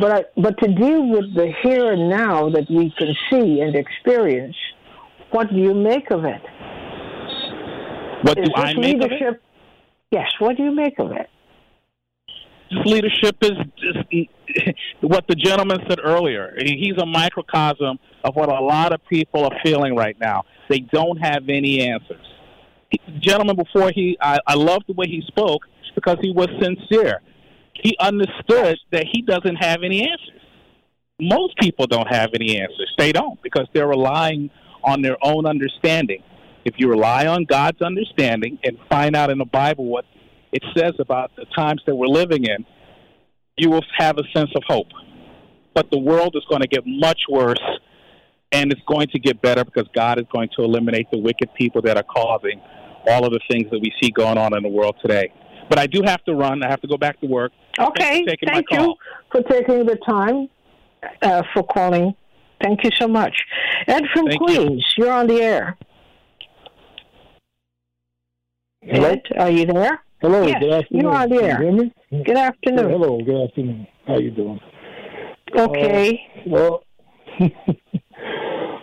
but 0.00 0.12
I, 0.12 0.24
but 0.40 0.58
to 0.60 0.68
deal 0.74 1.08
with 1.08 1.34
the 1.34 1.52
here 1.62 1.92
and 1.92 2.08
now 2.08 2.48
that 2.50 2.66
we 2.70 2.92
can 2.96 3.14
see 3.30 3.60
and 3.60 3.74
experience. 3.76 4.56
What 5.30 5.50
do 5.50 5.56
you 5.56 5.74
make 5.74 6.10
of 6.12 6.24
it? 6.24 6.40
What 8.22 8.38
Is 8.38 8.48
do 8.48 8.52
I 8.54 8.72
make 8.74 8.96
of 9.02 9.10
it? 9.10 9.10
leadership? 9.10 9.42
Yes. 10.14 10.30
What 10.38 10.56
do 10.56 10.62
you 10.62 10.70
make 10.72 11.00
of 11.00 11.10
it? 11.10 11.28
Leadership 12.70 13.36
is 13.42 13.50
just 13.76 14.28
what 15.00 15.26
the 15.28 15.34
gentleman 15.34 15.78
said 15.88 15.98
earlier. 16.02 16.54
He's 16.56 16.96
a 17.02 17.06
microcosm 17.06 17.98
of 18.22 18.36
what 18.36 18.48
a 18.48 18.60
lot 18.60 18.92
of 18.92 19.00
people 19.08 19.44
are 19.44 19.58
feeling 19.64 19.96
right 19.96 20.16
now. 20.20 20.44
They 20.68 20.78
don't 20.78 21.16
have 21.16 21.48
any 21.48 21.80
answers. 21.90 22.24
He- 22.90 23.00
The 23.08 23.18
gentleman 23.18 23.56
before 23.56 23.90
he, 23.92 24.16
I, 24.20 24.38
I 24.46 24.54
the 24.54 24.94
way 24.96 25.06
he 25.08 25.20
spoke 25.26 25.62
because 25.96 26.18
he 26.22 26.30
was 26.30 26.48
sincere. 26.62 27.20
He 27.72 27.96
understood 27.98 28.78
that 28.92 29.06
he 29.12 29.20
doesn't 29.22 29.56
have 29.56 29.82
any 29.82 30.02
answers. 30.08 30.40
Most 31.20 31.56
people 31.58 31.88
don't 31.88 32.08
have 32.08 32.30
any 32.34 32.60
answers. 32.60 32.92
They 32.98 33.10
don't 33.10 33.42
because 33.42 33.66
they're 33.72 33.88
relying 33.88 34.50
on 34.84 35.02
their 35.02 35.16
own 35.22 35.44
understanding. 35.44 36.22
If 36.64 36.74
you 36.78 36.88
rely 36.88 37.26
on 37.26 37.44
God's 37.44 37.82
understanding 37.82 38.58
and 38.64 38.78
find 38.88 39.14
out 39.14 39.30
in 39.30 39.38
the 39.38 39.44
Bible 39.44 39.84
what 39.84 40.04
it 40.52 40.62
says 40.76 40.92
about 40.98 41.32
the 41.36 41.44
times 41.56 41.82
that 41.86 41.94
we're 41.94 42.06
living 42.06 42.44
in, 42.44 42.64
you 43.56 43.70
will 43.70 43.84
have 43.98 44.18
a 44.18 44.22
sense 44.34 44.50
of 44.56 44.62
hope. 44.66 44.88
But 45.74 45.90
the 45.90 45.98
world 45.98 46.34
is 46.36 46.44
going 46.48 46.62
to 46.62 46.68
get 46.68 46.84
much 46.86 47.22
worse, 47.28 47.60
and 48.52 48.72
it's 48.72 48.80
going 48.88 49.08
to 49.08 49.18
get 49.18 49.42
better 49.42 49.64
because 49.64 49.88
God 49.94 50.18
is 50.18 50.26
going 50.32 50.48
to 50.56 50.62
eliminate 50.62 51.10
the 51.10 51.18
wicked 51.18 51.52
people 51.54 51.82
that 51.82 51.96
are 51.96 52.04
causing 52.04 52.60
all 53.06 53.26
of 53.26 53.32
the 53.32 53.40
things 53.50 53.70
that 53.70 53.80
we 53.80 53.92
see 54.00 54.10
going 54.10 54.38
on 54.38 54.56
in 54.56 54.62
the 54.62 54.68
world 54.68 54.96
today. 55.02 55.32
But 55.68 55.78
I 55.78 55.86
do 55.86 56.02
have 56.04 56.24
to 56.24 56.34
run. 56.34 56.62
I 56.62 56.70
have 56.70 56.80
to 56.82 56.88
go 56.88 56.96
back 56.96 57.20
to 57.20 57.26
work. 57.26 57.52
Okay. 57.78 58.22
for 58.22 58.30
taking 58.30 58.48
my 58.48 58.54
Thank 58.54 58.66
you 58.70 58.94
for 59.30 59.42
taking 59.42 59.86
the 59.86 59.96
time 60.06 60.48
uh, 61.22 61.42
for 61.52 61.62
calling. 61.64 62.14
Thank 62.62 62.84
you 62.84 62.90
so 62.98 63.08
much. 63.08 63.36
Ed 63.86 64.04
from 64.12 64.26
Thank. 64.26 64.40
Queens, 64.40 64.94
you. 64.96 65.08
are 65.08 65.12
on 65.12 65.26
the 65.26 65.42
air. 65.42 65.76
Ed, 68.88 69.22
are 69.38 69.50
you 69.50 69.66
there? 69.66 70.00
Hello, 70.20 70.46
Yes, 70.46 70.60
good 70.60 70.72
afternoon. 70.72 71.02
you're 71.02 71.14
on 71.14 71.28
the 71.30 71.36
Can 71.40 71.76
you? 72.10 72.24
Good 72.24 72.36
afternoon. 72.36 72.90
hello, 72.90 73.18
good 73.24 73.44
afternoon. 73.44 73.86
How 74.06 74.18
you 74.18 74.30
doing? 74.30 74.60
Okay. 75.56 76.20
Well, 76.46 76.84
uh, 77.40 77.46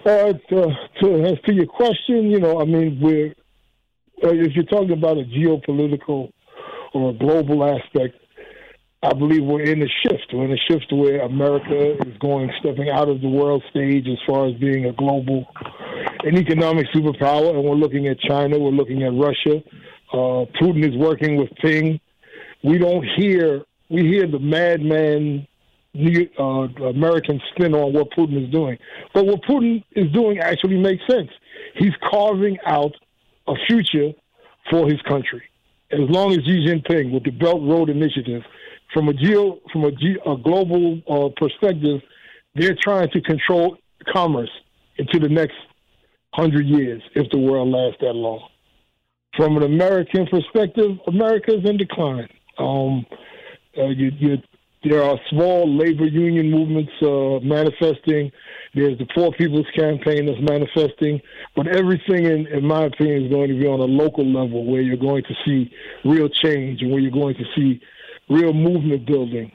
to, 0.06 0.68
to, 1.02 1.24
as 1.26 1.40
to 1.46 1.54
your 1.54 1.68
question, 1.68 2.32
you 2.32 2.40
know, 2.40 2.60
I 2.62 2.66
mean, 2.66 3.00
we're 3.02 3.36
uh, 4.24 4.34
if 4.34 4.54
you're 4.56 4.66
talking 4.66 4.92
about 4.92 5.18
a 5.18 5.24
geopolitical 5.24 6.32
or 6.94 7.12
a 7.12 7.14
global 7.14 7.64
aspect, 7.64 8.16
I 9.04 9.14
believe 9.14 9.44
we're 9.44 9.64
in 9.64 9.82
a 9.82 9.88
shift. 10.04 10.28
We're 10.34 10.46
in 10.46 10.52
a 10.52 10.72
shift 10.72 10.92
where 10.92 11.22
America 11.22 11.98
is 12.08 12.18
going 12.20 12.52
stepping 12.60 12.90
out 12.90 13.10
of 13.10 13.22
the 13.22 13.30
world 13.30 13.64
stage 13.70 14.08
as 14.08 14.18
far 14.28 14.48
as 14.48 14.54
being 14.56 14.86
a 14.86 14.94
global 14.94 15.46
an 16.24 16.38
economic 16.38 16.88
superpower, 16.94 17.50
and 17.56 17.64
we're 17.64 17.76
looking 17.76 18.08
at 18.08 18.20
China, 18.20 18.60
we're 18.60 18.70
looking 18.72 19.04
at 19.04 19.14
Russia. 19.14 19.64
Uh, 20.12 20.46
Putin 20.60 20.88
is 20.88 20.96
working 20.98 21.38
with 21.38 21.50
Ping. 21.62 22.00
We 22.64 22.78
don't 22.78 23.06
hear 23.18 23.64
we 23.90 24.02
hear 24.04 24.28
the 24.28 24.40
madman 24.40 25.48
uh, 26.40 26.44
American 26.86 27.42
spin 27.52 27.74
on 27.74 27.94
what 27.94 28.12
Putin 28.12 28.46
is 28.46 28.52
doing, 28.52 28.78
but 29.14 29.26
what 29.26 29.42
Putin 29.44 29.84
is 29.92 30.12
doing 30.14 30.40
actually 30.40 30.78
makes 30.78 31.04
sense. 31.10 31.30
He's 31.76 31.94
carving 32.10 32.58
out 32.66 32.94
a 33.48 33.54
future 33.68 34.12
for 34.70 34.88
his 34.88 35.02
country. 35.02 35.44
As 35.92 36.00
long 36.10 36.32
as 36.32 36.40
Xi 36.46 36.66
Jinping, 36.66 37.12
with 37.12 37.24
the 37.24 37.32
Belt 37.32 37.62
Road 37.62 37.90
Initiative, 37.90 38.44
from 38.94 39.10
a 39.10 39.14
geo 39.14 39.60
from 39.72 39.84
a, 39.86 39.92
ge- 39.92 40.20
a 40.26 40.36
global 40.38 41.02
uh, 41.10 41.30
perspective, 41.36 42.02
they're 42.56 42.78
trying 42.82 43.10
to 43.10 43.22
control 43.22 43.78
commerce 44.14 44.52
into 44.98 45.20
the 45.20 45.30
next 45.30 45.56
hundred 46.34 46.66
years 46.66 47.02
if 47.16 47.30
the 47.32 47.38
world 47.38 47.70
lasts 47.70 47.98
that 48.02 48.14
long. 48.14 48.48
From 49.38 49.56
an 49.56 49.64
American 49.64 50.28
perspective, 50.28 50.98
America 51.08 51.58
is 51.58 51.64
in 51.64 51.78
decline. 51.78 52.28
Um, 52.58 53.06
uh, 53.78 53.88
you, 53.88 54.12
you, 54.20 54.38
there 54.84 55.02
are 55.04 55.18
small 55.30 55.74
labor 55.74 56.06
union 56.06 56.52
movements 56.52 56.92
uh, 57.02 57.40
manifesting. 57.40 58.30
There's 58.76 58.98
the 58.98 59.08
Poor 59.16 59.32
People's 59.32 59.68
Campaign 59.74 60.26
that's 60.26 60.42
manifesting. 60.42 61.22
But 61.56 61.68
everything, 61.68 62.26
in, 62.26 62.48
in 62.48 62.66
my 62.68 62.86
opinion, 62.86 63.26
is 63.26 63.32
going 63.32 63.50
to 63.50 63.58
be 63.58 63.68
on 63.68 63.80
a 63.80 63.86
local 63.86 64.26
level 64.26 64.66
where 64.70 64.82
you're 64.82 64.98
going 64.98 65.24
to 65.24 65.36
see 65.46 65.72
real 66.04 66.28
change 66.28 66.82
and 66.82 66.92
where 66.92 67.00
you're 67.00 67.12
going 67.12 67.36
to 67.36 67.46
see 67.56 67.80
real 68.30 68.52
movement 68.52 69.08
building. 69.08 69.52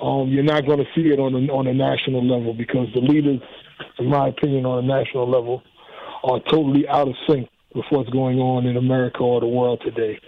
Um, 0.00 0.30
you're 0.30 0.42
not 0.42 0.66
going 0.66 0.78
to 0.78 0.86
see 0.96 1.12
it 1.12 1.20
on 1.20 1.34
a, 1.34 1.52
on 1.52 1.68
a 1.68 1.74
national 1.74 2.26
level 2.26 2.54
because 2.54 2.88
the 2.92 3.00
leaders, 3.00 3.40
in 4.00 4.06
my 4.06 4.28
opinion, 4.28 4.66
on 4.66 4.82
a 4.82 4.86
national 4.86 5.30
level, 5.30 5.62
are 6.24 6.40
totally 6.50 6.88
out 6.88 7.06
of 7.06 7.14
sync 7.28 7.48
with 7.74 7.84
what's 7.90 8.10
going 8.10 8.38
on 8.38 8.66
in 8.66 8.76
America 8.76 9.18
or 9.18 9.40
the 9.40 9.46
world 9.46 9.80
today. 9.84 10.18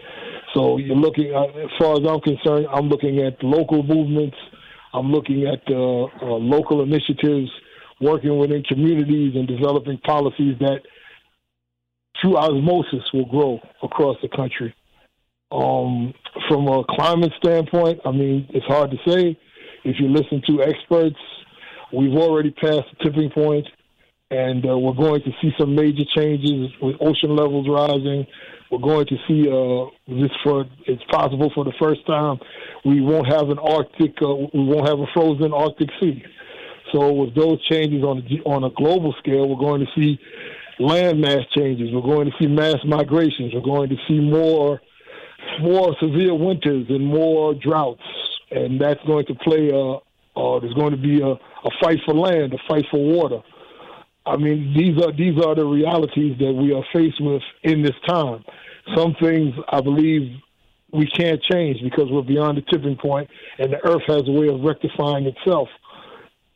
So 0.54 0.78
you're 0.78 0.96
looking, 0.96 1.34
uh, 1.34 1.46
as 1.64 1.70
far 1.78 1.94
as 1.94 2.06
I'm 2.08 2.20
concerned, 2.20 2.66
I'm 2.72 2.88
looking 2.88 3.20
at 3.20 3.42
local 3.42 3.82
movements. 3.82 4.36
I'm 4.92 5.10
looking 5.10 5.46
at 5.46 5.60
uh, 5.68 6.04
uh, 6.04 6.38
local 6.38 6.82
initiatives, 6.82 7.50
working 8.00 8.38
within 8.38 8.62
communities 8.62 9.34
and 9.34 9.48
developing 9.48 9.98
policies 9.98 10.54
that, 10.60 10.80
through 12.20 12.36
osmosis, 12.36 13.02
will 13.12 13.26
grow 13.26 13.60
across 13.82 14.16
the 14.22 14.28
country. 14.28 14.74
Um, 15.50 16.14
from 16.48 16.68
a 16.68 16.84
climate 16.88 17.32
standpoint, 17.42 18.00
I 18.04 18.12
mean, 18.12 18.46
it's 18.50 18.66
hard 18.66 18.90
to 18.92 18.96
say. 19.10 19.38
If 19.84 19.96
you 19.98 20.08
listen 20.08 20.40
to 20.48 20.62
experts, 20.62 21.18
we've 21.92 22.14
already 22.14 22.50
passed 22.52 22.86
the 22.98 23.04
tipping 23.04 23.30
point 23.30 23.66
and 24.34 24.66
uh, 24.68 24.76
we're 24.76 24.94
going 24.94 25.22
to 25.22 25.30
see 25.40 25.52
some 25.58 25.74
major 25.74 26.04
changes 26.16 26.70
with 26.82 26.96
ocean 27.00 27.36
levels 27.36 27.68
rising. 27.68 28.26
We're 28.70 28.78
going 28.78 29.06
to 29.06 29.16
see 29.28 29.46
uh, 29.48 29.86
this 30.08 30.32
for 30.42 30.64
it's 30.86 31.04
possible 31.04 31.52
for 31.54 31.64
the 31.64 31.72
first 31.80 32.04
time 32.06 32.38
we 32.84 33.00
won't 33.00 33.28
have 33.28 33.48
an 33.50 33.58
Arctic, 33.58 34.14
uh, 34.22 34.34
we 34.34 34.64
won't 34.64 34.88
have 34.88 34.98
a 34.98 35.06
frozen 35.14 35.52
Arctic 35.52 35.88
sea. 36.00 36.24
So 36.92 37.12
with 37.12 37.34
those 37.34 37.64
changes 37.66 38.02
on 38.02 38.18
a, 38.18 38.48
on 38.48 38.64
a 38.64 38.70
global 38.70 39.14
scale, 39.18 39.48
we're 39.48 39.64
going 39.64 39.86
to 39.86 40.00
see 40.00 40.18
land 40.80 41.20
mass 41.20 41.44
changes. 41.56 41.90
We're 41.92 42.02
going 42.02 42.26
to 42.26 42.32
see 42.40 42.48
mass 42.48 42.76
migrations. 42.84 43.54
We're 43.54 43.60
going 43.60 43.90
to 43.90 43.96
see 44.08 44.18
more 44.18 44.80
more 45.60 45.94
severe 46.00 46.34
winters 46.34 46.86
and 46.88 47.06
more 47.06 47.54
droughts, 47.54 48.02
and 48.50 48.80
that's 48.80 49.00
going 49.06 49.26
to 49.26 49.34
play. 49.34 49.70
Uh, 49.70 49.98
uh, 50.36 50.58
there's 50.58 50.74
going 50.74 50.90
to 50.90 50.96
be 50.96 51.20
a, 51.20 51.28
a 51.28 51.70
fight 51.80 51.98
for 52.04 52.12
land, 52.12 52.52
a 52.52 52.58
fight 52.68 52.84
for 52.90 52.98
water. 52.98 53.40
I 54.26 54.36
mean, 54.36 54.72
these 54.76 54.96
are 55.04 55.12
these 55.12 55.36
are 55.44 55.54
the 55.54 55.66
realities 55.66 56.36
that 56.38 56.52
we 56.52 56.72
are 56.72 56.84
faced 56.92 57.20
with 57.20 57.42
in 57.62 57.82
this 57.82 57.96
time. 58.06 58.44
Some 58.96 59.14
things 59.20 59.54
I 59.68 59.80
believe 59.80 60.40
we 60.92 61.06
can't 61.06 61.42
change 61.42 61.82
because 61.82 62.10
we're 62.10 62.22
beyond 62.22 62.56
the 62.58 62.62
tipping 62.62 62.96
point, 62.96 63.28
and 63.58 63.72
the 63.72 63.84
Earth 63.84 64.02
has 64.06 64.22
a 64.26 64.30
way 64.30 64.48
of 64.48 64.60
rectifying 64.60 65.26
itself, 65.26 65.68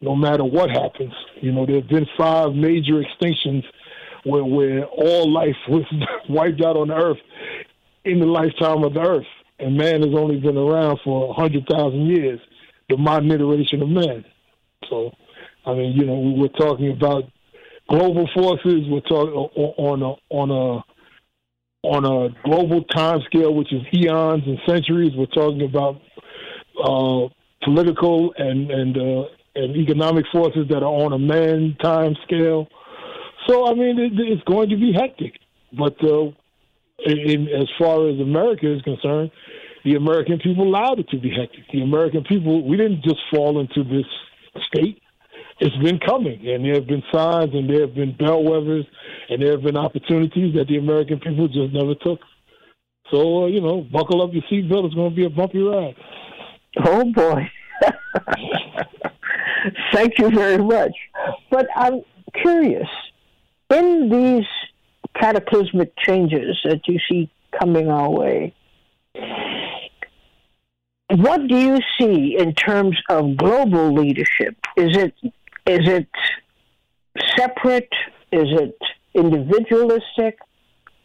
no 0.01 0.15
matter 0.15 0.45
what 0.45 0.71
happens. 0.71 1.13
You 1.41 1.53
know, 1.53 1.67
there 1.67 1.77
have 1.77 1.89
been 1.89 2.07
five 2.17 2.55
major 2.55 3.03
extinctions 3.03 3.65
where 4.25 4.45
where 4.45 4.85
all 4.87 5.31
life 5.31 5.57
was 5.69 5.85
wiped 6.29 6.63
out 6.63 6.77
on 6.77 6.89
the 6.89 6.95
Earth 6.95 7.19
in 8.05 8.21
the 8.21 8.27
lifetime 8.27 8.83
of 8.85 8.95
the 8.95 9.01
Earth, 9.01 9.27
and 9.59 9.77
man 9.77 10.01
has 10.01 10.15
only 10.15 10.41
been 10.41 10.57
around 10.57 11.01
for 11.05 11.35
hundred 11.35 11.67
thousand 11.71 12.07
years, 12.07 12.41
the 12.89 12.97
modern 12.97 13.31
iteration 13.31 13.83
of 13.83 13.91
man. 13.91 14.25
So, 14.89 15.11
I 15.67 15.75
mean, 15.75 15.93
you 15.97 16.07
know, 16.07 16.35
we're 16.39 16.49
talking 16.49 16.93
about 16.93 17.25
global 17.89 18.29
forces. 18.35 18.83
We're 18.89 19.01
talking 19.01 19.35
on 19.35 20.03
a 20.03 20.15
on 20.35 20.51
a 20.51 20.85
on 21.83 22.05
a 22.05 22.29
global 22.45 22.85
time 22.85 23.21
scale, 23.27 23.55
which 23.55 23.73
is 23.73 23.83
eons 23.95 24.43
and 24.47 24.59
centuries. 24.67 25.13
We're 25.17 25.27
talking 25.27 25.63
about 25.63 26.01
uh, 26.83 27.29
political 27.65 28.33
and 28.37 28.71
and 28.71 28.97
uh, 28.97 29.23
and 29.55 29.77
economic 29.77 30.27
forces 30.33 30.67
that 30.71 30.83
are 30.83 30.95
on 31.05 31.13
a 31.13 31.19
man 31.19 31.77
time 31.83 32.15
scale. 32.25 32.69
So 33.47 33.67
I 33.67 33.75
mean, 33.75 33.99
it, 33.99 34.13
it's 34.17 34.45
going 34.45 34.71
to 34.71 34.77
be 34.77 34.93
hectic. 34.93 35.35
But 35.77 35.97
uh, 36.03 36.31
in, 37.07 37.49
as 37.49 37.69
far 37.79 38.09
as 38.09 38.19
America 38.21 38.75
is 38.75 38.83
concerned, 38.83 39.31
the 39.85 39.95
American 39.95 40.39
people 40.39 40.65
allowed 40.65 40.99
it 40.99 41.09
to 41.11 41.19
be 41.19 41.31
hectic. 41.31 41.65
The 41.73 41.83
American 41.83 42.25
people, 42.25 42.67
we 42.67 42.77
didn't 42.77 43.03
just 43.03 43.21
fall 43.33 43.61
into 43.61 43.85
this 43.85 44.07
state. 44.73 45.01
It's 45.61 45.77
been 45.77 45.99
coming, 45.99 46.47
and 46.49 46.65
there 46.65 46.75
have 46.75 46.87
been 46.87 47.03
signs, 47.13 47.53
and 47.53 47.69
there 47.69 47.81
have 47.81 47.95
been 47.95 48.15
bellwethers, 48.15 48.87
and 49.29 49.43
there 49.43 49.53
have 49.53 49.63
been 49.63 49.77
opportunities 49.77 50.55
that 50.55 50.69
the 50.69 50.79
American 50.79 51.19
people 51.19 51.49
just 51.49 51.73
never 51.73 51.95
took. 51.97 52.21
So, 53.11 53.45
uh, 53.45 53.47
you 53.47 53.61
know, 53.61 53.81
buckle 53.81 54.23
up 54.23 54.31
your 54.33 54.43
seatbelt. 54.43 54.87
It's 54.87 54.95
going 54.95 55.11
to 55.11 55.17
be 55.17 55.25
a 55.25 55.31
bumpy 55.31 55.61
ride. 55.61 55.97
Oh, 56.85 57.05
boy. 57.13 57.51
Thank 59.93 60.19
you 60.19 60.31
very 60.31 60.63
much. 60.63 60.93
But 61.51 61.67
I'm 61.75 62.03
curious 62.41 62.89
in 63.71 64.11
these 64.11 64.47
cataclysmic 65.21 65.93
changes 65.99 66.57
that 66.65 66.81
you 66.87 66.99
see 67.09 67.31
coming 67.59 67.89
our 67.89 68.11
way, 68.11 68.55
what 71.11 71.47
do 71.49 71.57
you 71.57 71.79
see 71.99 72.37
in 72.39 72.55
terms 72.55 72.97
of 73.09 73.37
global 73.37 73.95
leadership? 73.95 74.57
Is 74.77 74.97
it 74.97 75.15
is 75.69 75.89
it 75.89 76.09
separate? 77.37 77.93
Is 78.33 78.49
it 78.51 78.79
individualistic? 79.15 80.39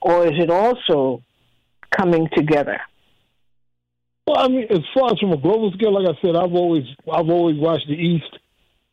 Or 0.01 0.25
is 0.25 0.33
it 0.37 0.49
also 0.49 1.21
coming 1.91 2.27
together? 2.35 2.79
Well, 4.25 4.37
I 4.39 4.47
mean, 4.47 4.67
as 4.69 4.79
far 4.93 5.11
as 5.11 5.19
from 5.19 5.33
a 5.33 5.37
global 5.37 5.71
scale, 5.73 5.93
like 5.93 6.07
I 6.07 6.19
said, 6.21 6.35
I've 6.35 6.53
always 6.53 6.83
I've 7.11 7.29
always 7.29 7.57
watched 7.57 7.87
the 7.87 7.95
East. 7.95 8.39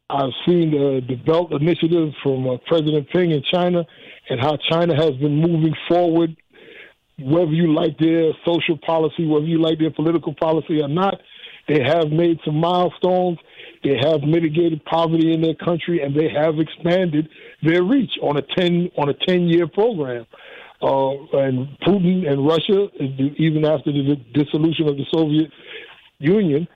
I've 0.08 0.32
seen 0.44 0.72
the, 0.72 1.00
the 1.06 1.14
Belt 1.14 1.52
Initiative 1.52 2.12
from 2.20 2.48
uh, 2.48 2.56
President 2.66 3.08
Ping 3.10 3.30
in 3.30 3.42
China, 3.44 3.86
and 4.28 4.40
how 4.40 4.58
China 4.68 4.96
has 4.96 5.14
been 5.16 5.36
moving 5.36 5.74
forward. 5.88 6.36
Whether 7.20 7.52
you 7.52 7.72
like 7.72 7.98
their 7.98 8.32
social 8.44 8.78
policy, 8.78 9.26
whether 9.26 9.46
you 9.46 9.60
like 9.60 9.78
their 9.78 9.90
political 9.90 10.34
policy 10.34 10.80
or 10.82 10.88
not, 10.88 11.20
they 11.68 11.80
have 11.82 12.10
made 12.10 12.40
some 12.44 12.56
milestones. 12.56 13.38
They 13.82 13.96
have 14.02 14.22
mitigated 14.22 14.84
poverty 14.84 15.32
in 15.32 15.40
their 15.40 15.54
country, 15.54 16.02
and 16.02 16.14
they 16.14 16.28
have 16.28 16.58
expanded 16.58 17.28
their 17.62 17.82
reach 17.82 18.12
on 18.22 18.36
a 18.36 18.42
ten 18.42 18.90
on 18.96 19.08
a 19.08 19.14
ten 19.26 19.48
year 19.48 19.66
program. 19.66 20.26
Uh, 20.82 21.12
and 21.36 21.68
Putin 21.86 22.30
and 22.30 22.46
Russia, 22.46 22.88
even 23.36 23.64
after 23.64 23.92
the 23.92 24.16
dissolution 24.32 24.88
of 24.88 24.96
the 24.96 25.04
Soviet 25.12 25.50
Union, 26.18 26.66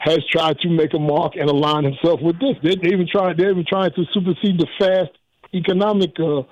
has 0.00 0.18
tried 0.30 0.58
to 0.60 0.68
make 0.68 0.94
a 0.94 0.98
mark 0.98 1.34
and 1.36 1.48
align 1.48 1.84
himself 1.84 2.20
with 2.20 2.38
this. 2.40 2.56
They're, 2.62 2.76
they 2.76 2.88
even 2.88 3.08
trying. 3.10 3.36
They're 3.36 3.50
even 3.50 3.64
trying 3.68 3.90
to 3.92 4.04
supersede 4.12 4.58
the 4.58 4.66
fast 4.78 5.10
economic 5.52 6.10
uh, 6.18 6.42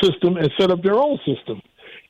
system 0.00 0.36
and 0.36 0.50
set 0.58 0.70
up 0.70 0.82
their 0.82 0.94
own 0.94 1.18
system. 1.26 1.60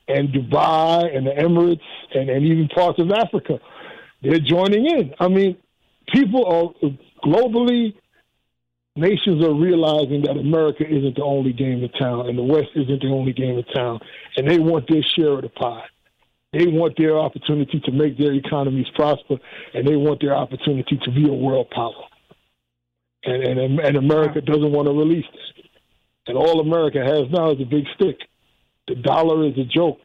And 0.07 0.29
Dubai 0.29 1.15
and 1.15 1.25
the 1.27 1.31
Emirates 1.31 1.79
and, 2.13 2.29
and 2.29 2.45
even 2.45 2.67
parts 2.69 2.99
of 2.99 3.09
Africa, 3.11 3.59
they're 4.21 4.39
joining 4.39 4.85
in. 4.85 5.13
I 5.19 5.27
mean, 5.27 5.57
people 6.11 6.45
are 6.45 6.89
globally 7.23 7.93
nations 8.95 9.43
are 9.43 9.53
realizing 9.53 10.21
that 10.21 10.37
America 10.37 10.83
isn't 10.87 11.15
the 11.15 11.23
only 11.23 11.51
game 11.51 11.83
in 11.83 11.89
town 11.91 12.29
and 12.29 12.37
the 12.37 12.43
West 12.43 12.69
isn't 12.75 13.01
the 13.01 13.09
only 13.09 13.33
game 13.33 13.57
in 13.57 13.63
town, 13.73 13.99
and 14.37 14.49
they 14.49 14.59
want 14.59 14.87
their 14.87 15.01
share 15.15 15.33
of 15.33 15.41
the 15.41 15.49
pie. 15.49 15.85
They 16.51 16.67
want 16.67 16.95
their 16.97 17.17
opportunity 17.17 17.79
to 17.79 17.91
make 17.91 18.17
their 18.17 18.33
economies 18.33 18.85
prosper, 18.95 19.37
and 19.73 19.87
they 19.87 19.95
want 19.95 20.21
their 20.21 20.35
opportunity 20.35 20.99
to 21.03 21.11
be 21.11 21.27
a 21.27 21.33
world 21.33 21.69
power. 21.71 22.03
And 23.23 23.43
and, 23.43 23.79
and 23.79 23.97
America 23.97 24.41
doesn't 24.41 24.71
want 24.71 24.87
to 24.87 24.93
release 24.93 25.25
this. 25.31 25.65
And 26.27 26.37
all 26.37 26.59
America 26.59 26.99
has 26.99 27.29
now 27.31 27.51
is 27.51 27.61
a 27.61 27.65
big 27.65 27.85
stick. 27.95 28.17
The 28.87 28.95
dollar 28.95 29.47
is 29.47 29.57
a 29.57 29.65
joke 29.65 29.99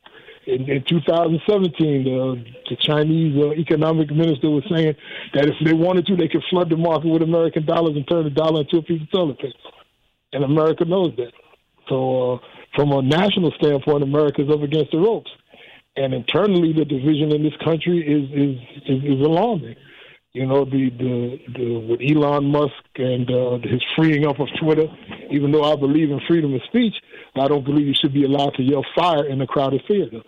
in, 0.48 0.68
in 0.70 0.82
2017, 0.88 2.04
the, 2.04 2.44
the 2.70 2.76
Chinese 2.80 3.36
uh, 3.36 3.52
economic 3.52 4.10
minister 4.10 4.48
was 4.48 4.64
saying 4.70 4.96
that 5.34 5.46
if 5.46 5.54
they 5.62 5.74
wanted 5.74 6.06
to, 6.06 6.16
they 6.16 6.28
could 6.28 6.42
flood 6.48 6.70
the 6.70 6.76
market 6.76 7.08
with 7.08 7.22
American 7.22 7.66
dollars 7.66 7.96
and 7.96 8.08
turn 8.08 8.24
the 8.24 8.30
dollar 8.30 8.62
into 8.62 8.78
a 8.78 8.82
piece 8.82 9.02
of 9.02 9.10
toilet 9.10 9.38
paper. 9.38 9.58
And 10.32 10.44
America 10.44 10.86
knows 10.86 11.14
that. 11.16 11.32
So, 11.88 12.34
uh, 12.34 12.38
from 12.74 12.92
a 12.92 13.02
national 13.02 13.52
standpoint, 13.58 14.02
America 14.02 14.42
is 14.42 14.50
up 14.50 14.62
against 14.62 14.92
the 14.92 14.98
ropes. 14.98 15.30
And 15.96 16.14
internally, 16.14 16.72
the 16.72 16.84
division 16.84 17.34
in 17.34 17.42
this 17.42 17.56
country 17.64 18.00
is 18.00 18.30
is 18.30 18.84
is, 18.86 19.18
is 19.18 19.20
alarming. 19.24 19.74
You 20.32 20.46
know, 20.46 20.64
the, 20.64 20.90
the 20.90 21.38
the 21.56 21.78
with 21.88 22.00
Elon 22.00 22.44
Musk 22.44 22.72
and 22.96 23.28
uh, 23.30 23.58
his 23.66 23.82
freeing 23.96 24.26
up 24.26 24.38
of 24.38 24.48
Twitter. 24.60 24.86
Even 25.30 25.50
though 25.50 25.64
I 25.64 25.76
believe 25.76 26.10
in 26.10 26.20
freedom 26.28 26.54
of 26.54 26.60
speech, 26.68 26.94
I 27.34 27.48
don't 27.48 27.64
believe 27.64 27.86
you 27.86 27.94
should 27.94 28.14
be 28.14 28.24
allowed 28.24 28.54
to 28.54 28.62
yell 28.62 28.84
fire 28.94 29.26
in 29.26 29.40
a 29.40 29.46
crowded 29.46 29.82
theater 29.88 30.20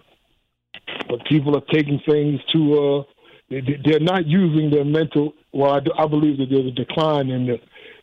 but 1.09 1.25
people 1.27 1.57
are 1.57 1.63
taking 1.73 2.01
things 2.09 2.41
to. 2.53 2.75
Uh, 2.75 3.03
they, 3.51 3.95
are 3.95 4.01
not 4.01 4.27
using 4.27 4.71
their 4.71 4.85
mental. 4.85 5.33
Well, 5.53 5.73
I, 5.73 6.03
I 6.03 6.07
believe 6.07 6.39
that 6.39 6.47
there's 6.51 6.67
a 6.67 6.71
decline 6.71 7.31
in 7.31 7.47
the 7.47 7.57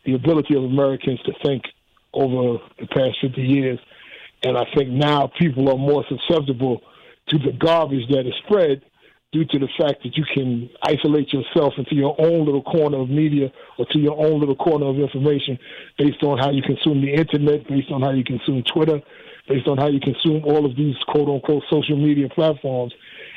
the 0.04 0.14
ability 0.14 0.54
of 0.54 0.64
Americans 0.64 1.20
to 1.26 1.32
think 1.44 1.62
over 2.14 2.58
the 2.78 2.86
past 2.86 3.18
50 3.20 3.42
years, 3.42 3.78
and 4.42 4.56
I 4.56 4.64
think 4.74 4.88
now 4.90 5.30
people 5.38 5.68
are 5.68 5.76
more 5.76 6.04
susceptible 6.08 6.80
to 7.28 7.38
the 7.38 7.52
garbage 7.52 8.08
that 8.08 8.26
is 8.26 8.34
spread 8.46 8.82
due 9.32 9.44
to 9.44 9.58
the 9.58 9.68
fact 9.78 10.02
that 10.02 10.16
you 10.16 10.24
can 10.34 10.70
isolate 10.82 11.30
yourself 11.32 11.74
into 11.76 11.94
your 11.94 12.16
own 12.18 12.46
little 12.46 12.62
corner 12.62 12.98
of 12.98 13.10
media 13.10 13.52
or 13.78 13.84
to 13.86 13.98
your 13.98 14.16
own 14.18 14.40
little 14.40 14.56
corner 14.56 14.86
of 14.86 14.96
information 14.96 15.58
based 15.98 16.22
on 16.22 16.38
how 16.38 16.50
you 16.50 16.62
consume 16.62 17.02
the 17.02 17.12
internet, 17.12 17.68
based 17.68 17.90
on 17.90 18.00
how 18.00 18.10
you 18.10 18.24
consume 18.24 18.62
Twitter, 18.62 19.00
based 19.48 19.66
on 19.66 19.78
how 19.78 19.88
you 19.88 20.00
consume 20.00 20.44
all 20.44 20.66
of 20.66 20.76
these 20.76 20.96
quote 21.08 21.28
unquote 21.28 21.62
social 21.70 21.96
media 21.96 22.28
platforms 22.28 22.92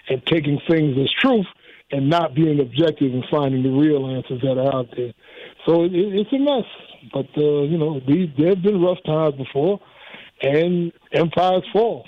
and 0.09 0.25
taking 0.25 0.59
things 0.69 0.97
as 0.97 1.09
truth 1.19 1.45
and 1.91 2.09
not 2.09 2.33
being 2.33 2.59
objective 2.59 3.13
and 3.13 3.23
finding 3.29 3.63
the 3.63 3.69
real 3.69 4.07
answers 4.07 4.41
that 4.41 4.57
are 4.57 4.75
out 4.75 4.87
there. 4.95 5.13
So 5.65 5.83
it, 5.83 5.91
it's 5.93 6.31
a 6.33 6.39
mess. 6.39 6.65
But, 7.13 7.27
uh, 7.37 7.63
you 7.63 7.77
know, 7.77 7.99
these, 8.07 8.29
there 8.37 8.49
have 8.49 8.61
been 8.61 8.81
rough 8.81 8.99
times 9.05 9.35
before, 9.35 9.79
and 10.41 10.91
empires 11.11 11.63
fall. 11.73 12.05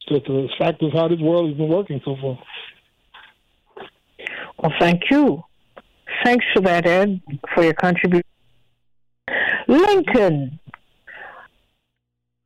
It's 0.00 0.18
just 0.18 0.28
a 0.28 0.48
fact 0.58 0.82
of 0.82 0.92
how 0.92 1.08
this 1.08 1.20
world 1.20 1.48
has 1.48 1.56
been 1.56 1.68
working 1.68 2.00
so 2.04 2.16
far. 2.20 2.38
Well, 4.58 4.72
thank 4.80 5.02
you. 5.10 5.42
Thanks 6.24 6.44
for 6.54 6.60
that, 6.62 6.86
Ed, 6.86 7.20
for 7.54 7.64
your 7.64 7.74
contribution. 7.74 8.24
Lincoln, 9.68 10.58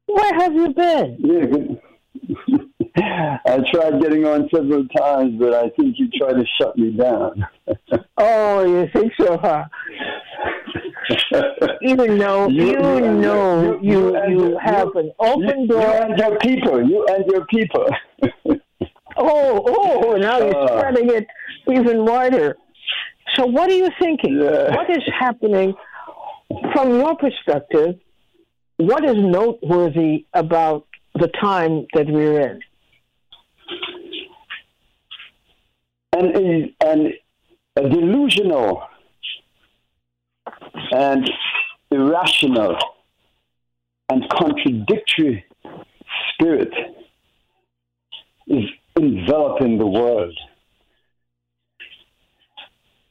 where 0.09 0.35
have 0.35 0.55
you 0.55 0.75
been? 0.75 1.17
Yeah. 1.21 2.59
I 2.97 3.59
tried 3.73 4.01
getting 4.01 4.25
on 4.25 4.49
several 4.53 4.87
times, 4.89 5.39
but 5.39 5.55
I 5.55 5.69
think 5.71 5.97
you 5.99 6.09
tried 6.19 6.35
to 6.35 6.45
shut 6.61 6.77
me 6.77 6.91
down. 6.93 7.47
oh, 8.19 8.65
you 8.65 8.89
think 8.93 9.13
so, 9.21 9.39
huh? 9.39 9.65
Even 11.83 12.19
though 12.19 12.49
you, 12.49 12.65
you, 12.65 12.95
you 12.97 13.13
know 13.13 13.79
you 13.81 14.17
you, 14.17 14.29
you 14.29 14.59
have 14.63 14.95
an 14.97 15.13
open 15.21 15.67
door. 15.67 15.81
You 15.81 15.87
and 15.87 16.19
your 16.19 16.39
people. 16.39 16.89
You 16.89 17.07
and 17.07 17.25
your 17.27 17.47
people. 17.47 17.87
oh, 19.17 19.63
oh! 19.67 20.17
Now 20.17 20.39
you're 20.39 20.57
uh, 20.57 20.79
spreading 20.79 21.11
it 21.11 21.27
even 21.71 22.05
wider. 22.05 22.57
So, 23.37 23.47
what 23.47 23.71
are 23.71 23.77
you 23.77 23.91
thinking? 24.01 24.41
Yeah. 24.41 24.75
What 24.75 24.91
is 24.91 25.03
happening 25.19 25.75
from 26.73 26.95
your 26.95 27.17
perspective 27.17 27.97
what 28.79 29.05
is 29.05 29.17
noteworthy 29.17 30.25
about 30.33 30.87
the 31.15 31.29
time 31.29 31.87
that 31.95 32.07
we're 32.07 32.41
in? 32.41 32.61
And, 36.17 36.73
and 36.85 37.13
a 37.77 37.89
delusional 37.89 38.83
and 40.93 41.31
irrational 41.91 42.77
and 44.09 44.29
contradictory 44.31 45.45
spirit 46.33 46.73
is 48.47 48.65
enveloping 48.97 49.79
the 49.79 49.87
world. 49.87 50.37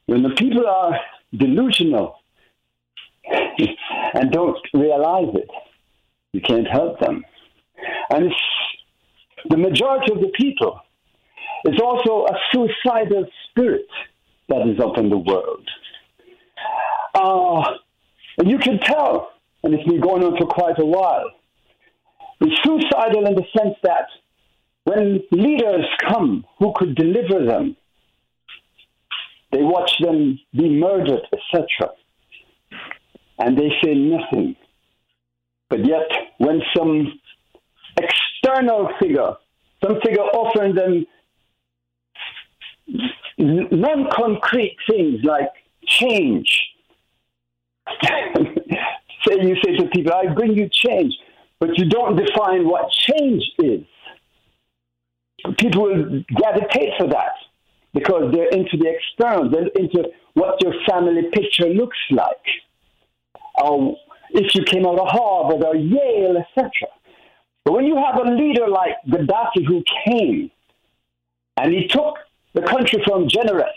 When 0.06 0.22
the 0.22 0.30
people 0.30 0.66
are 0.66 0.98
delusional 1.36 2.17
and 4.14 4.30
don't 4.32 4.58
realize 4.74 5.34
it. 5.34 5.50
You 6.32 6.40
can't 6.40 6.66
help 6.66 7.00
them. 7.00 7.24
And 8.10 8.32
the 9.48 9.56
majority 9.56 10.12
of 10.12 10.20
the 10.20 10.32
people. 10.34 10.80
It's 11.64 11.80
also 11.80 12.26
a 12.26 12.38
suicidal 12.52 13.26
spirit 13.50 13.86
that 14.48 14.66
is 14.68 14.80
up 14.80 14.96
in 14.96 15.10
the 15.10 15.18
world. 15.18 15.68
Uh, 17.14 17.78
and 18.38 18.48
you 18.48 18.58
can 18.58 18.78
tell, 18.78 19.32
and 19.62 19.74
it's 19.74 19.88
been 19.88 20.00
going 20.00 20.22
on 20.22 20.36
for 20.38 20.46
quite 20.46 20.78
a 20.78 20.84
while. 20.84 21.30
It's 22.40 22.62
suicidal 22.62 23.26
in 23.26 23.34
the 23.34 23.44
sense 23.56 23.74
that 23.82 24.06
when 24.84 25.20
leaders 25.32 25.84
come 26.06 26.44
who 26.58 26.72
could 26.76 26.94
deliver 26.94 27.44
them, 27.44 27.76
they 29.50 29.62
watch 29.62 29.92
them 30.00 30.38
be 30.52 30.68
murdered, 30.68 31.22
etc. 31.32 31.90
and 33.38 33.56
they 33.56 33.70
say 33.82 33.94
nothing. 33.94 34.56
But 35.70 35.84
yet, 35.84 36.08
when 36.38 36.60
some 36.76 37.20
external 38.00 38.90
figure, 39.00 39.34
some 39.84 40.00
figure 40.04 40.22
offering 40.22 40.74
them 40.74 41.06
non 43.38 44.08
concrete 44.12 44.76
things 44.90 45.20
like 45.24 45.50
change, 45.86 46.60
say 48.04 49.36
you 49.42 49.56
say 49.64 49.76
to 49.76 49.86
people, 49.92 50.12
I 50.12 50.32
bring 50.32 50.56
you 50.56 50.68
change, 50.70 51.14
but 51.60 51.76
you 51.78 51.88
don't 51.88 52.16
define 52.16 52.66
what 52.66 52.90
change 52.90 53.44
is. 53.58 53.84
People 55.58 55.82
will 55.82 56.24
gravitate 56.34 56.90
for 56.98 57.08
that 57.08 57.32
because 57.94 58.32
they're 58.32 58.48
into 58.48 58.76
the 58.76 58.88
external, 58.88 59.50
they're 59.50 59.68
into 59.76 60.08
what 60.34 60.60
your 60.62 60.74
family 60.88 61.22
picture 61.32 61.68
looks 61.68 61.98
like. 62.10 62.46
Or 63.62 63.96
if 64.30 64.54
you 64.54 64.62
came 64.64 64.86
out 64.86 64.98
of 64.98 65.08
Harvard 65.08 65.64
or 65.64 65.76
Yale, 65.76 66.36
etc. 66.36 66.70
But 67.64 67.72
when 67.72 67.84
you 67.84 67.96
have 67.96 68.16
a 68.16 68.30
leader 68.30 68.68
like 68.68 68.92
Gaddafi 69.08 69.66
who 69.66 69.82
came 70.06 70.50
and 71.56 71.72
he 71.72 71.86
took 71.88 72.14
the 72.54 72.62
country 72.62 73.02
from 73.06 73.28
generous 73.28 73.68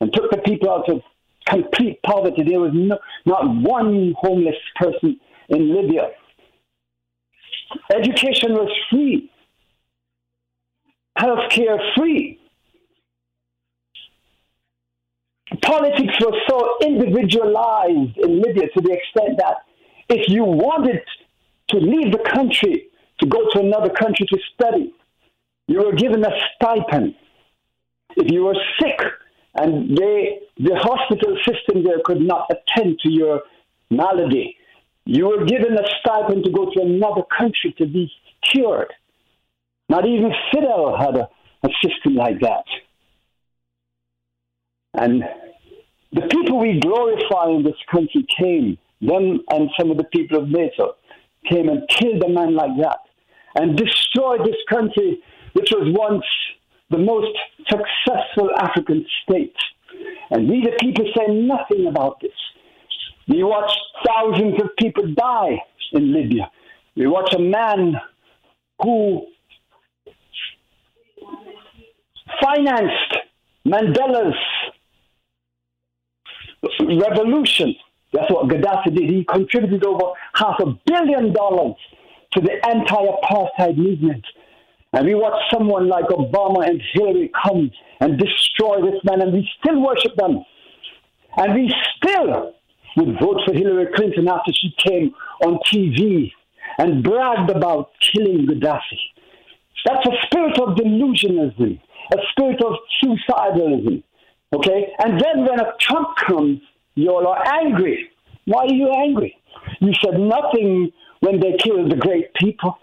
and 0.00 0.12
took 0.12 0.30
the 0.30 0.38
people 0.38 0.70
out 0.70 0.88
of 0.88 1.00
complete 1.46 2.00
poverty, 2.02 2.42
there 2.42 2.60
was 2.60 2.72
no, 2.74 2.98
not 3.24 3.42
one 3.48 4.14
homeless 4.18 4.56
person 4.76 5.18
in 5.48 5.74
Libya. 5.74 6.10
Education 7.94 8.52
was 8.52 8.70
free, 8.90 9.30
healthcare 11.18 11.78
free. 11.96 12.37
Politics 15.62 16.14
was 16.20 16.34
so 16.48 16.86
individualized 16.86 18.16
in 18.18 18.42
Libya 18.42 18.68
to 18.74 18.80
the 18.80 18.92
extent 18.92 19.38
that 19.38 19.64
if 20.08 20.28
you 20.28 20.44
wanted 20.44 21.00
to 21.68 21.78
leave 21.78 22.12
the 22.12 22.18
country 22.18 22.88
to 23.20 23.26
go 23.26 23.38
to 23.52 23.60
another 23.60 23.90
country 23.90 24.26
to 24.26 24.38
study, 24.54 24.92
you 25.66 25.82
were 25.82 25.92
given 25.92 26.24
a 26.24 26.30
stipend. 26.54 27.14
If 28.16 28.30
you 28.30 28.44
were 28.44 28.56
sick 28.80 29.00
and 29.54 29.96
they, 29.96 30.40
the 30.58 30.76
hospital 30.76 31.36
system 31.46 31.84
there 31.84 32.00
could 32.04 32.20
not 32.20 32.50
attend 32.50 32.98
to 33.00 33.10
your 33.10 33.42
malady, 33.90 34.56
you 35.04 35.28
were 35.28 35.44
given 35.44 35.78
a 35.78 35.86
stipend 36.00 36.44
to 36.44 36.50
go 36.50 36.70
to 36.70 36.82
another 36.82 37.22
country 37.36 37.74
to 37.78 37.86
be 37.86 38.10
cured. 38.42 38.92
Not 39.88 40.06
even 40.06 40.32
Fidel 40.52 40.96
had 40.98 41.16
a, 41.16 41.28
a 41.62 41.68
system 41.82 42.14
like 42.14 42.40
that. 42.40 42.64
And 44.94 45.22
the 46.12 46.22
people 46.22 46.58
we 46.58 46.80
glorify 46.80 47.50
in 47.50 47.62
this 47.62 47.76
country 47.90 48.26
came, 48.38 48.78
them 49.00 49.40
and 49.50 49.70
some 49.78 49.90
of 49.90 49.96
the 49.96 50.04
people 50.04 50.38
of 50.38 50.48
NATO, 50.48 50.96
came 51.48 51.68
and 51.68 51.88
killed 51.88 52.22
a 52.24 52.28
man 52.28 52.54
like 52.54 52.76
that 52.80 52.98
and 53.54 53.76
destroyed 53.76 54.40
this 54.44 54.56
country, 54.68 55.22
which 55.52 55.70
was 55.70 55.94
once 55.96 56.24
the 56.90 56.98
most 56.98 57.36
successful 57.68 58.50
African 58.58 59.04
state. 59.22 59.56
And 60.30 60.48
we, 60.48 60.62
the 60.62 60.76
people, 60.80 61.04
say 61.16 61.32
nothing 61.32 61.86
about 61.86 62.20
this. 62.20 62.30
We 63.28 63.42
watch 63.42 63.70
thousands 64.06 64.60
of 64.62 64.70
people 64.78 65.12
die 65.14 65.58
in 65.92 66.12
Libya. 66.12 66.50
We 66.96 67.06
watch 67.06 67.34
a 67.34 67.38
man 67.38 67.94
who 68.82 69.26
financed 72.42 73.18
Mandela's 73.66 74.34
revolution. 76.88 77.74
That's 78.12 78.30
what 78.30 78.48
Gaddafi 78.48 78.94
did. 78.94 79.10
He 79.10 79.24
contributed 79.24 79.84
over 79.84 80.12
half 80.34 80.58
a 80.60 80.78
billion 80.86 81.32
dollars 81.32 81.76
to 82.32 82.40
the 82.40 82.52
anti-apartheid 82.66 83.76
movement. 83.76 84.24
And 84.92 85.06
we 85.06 85.14
watch 85.14 85.40
someone 85.52 85.88
like 85.88 86.06
Obama 86.06 86.66
and 86.66 86.80
Hillary 86.92 87.30
come 87.44 87.70
and 88.00 88.18
destroy 88.18 88.80
this 88.80 89.00
man, 89.04 89.20
and 89.20 89.32
we 89.32 89.48
still 89.60 89.80
worship 89.82 90.16
them. 90.16 90.44
And 91.36 91.54
we 91.54 91.74
still 91.96 92.54
would 92.96 93.20
vote 93.20 93.40
for 93.46 93.52
Hillary 93.52 93.88
Clinton 93.94 94.28
after 94.28 94.52
she 94.52 94.74
came 94.78 95.14
on 95.44 95.58
TV 95.70 96.32
and 96.78 97.02
bragged 97.04 97.50
about 97.50 97.90
killing 98.00 98.46
Gaddafi. 98.46 98.98
That's 99.84 100.06
a 100.06 100.12
spirit 100.26 100.58
of 100.58 100.74
delusionism, 100.76 101.80
a 102.12 102.18
spirit 102.30 102.62
of 102.62 102.74
suicidalism. 103.02 104.02
Okay? 104.54 104.92
And 104.98 105.20
then 105.20 105.46
when 105.46 105.60
a 105.60 105.72
Trump 105.78 106.16
comes, 106.26 106.60
you 106.98 107.10
all 107.10 107.26
are 107.28 107.46
angry. 107.60 108.10
Why 108.46 108.64
are 108.64 108.72
you 108.72 108.90
angry? 108.90 109.36
You 109.80 109.92
said 110.02 110.18
nothing 110.18 110.92
when 111.20 111.38
they 111.38 111.56
killed 111.58 111.92
the 111.92 111.96
great 111.96 112.34
people. 112.34 112.78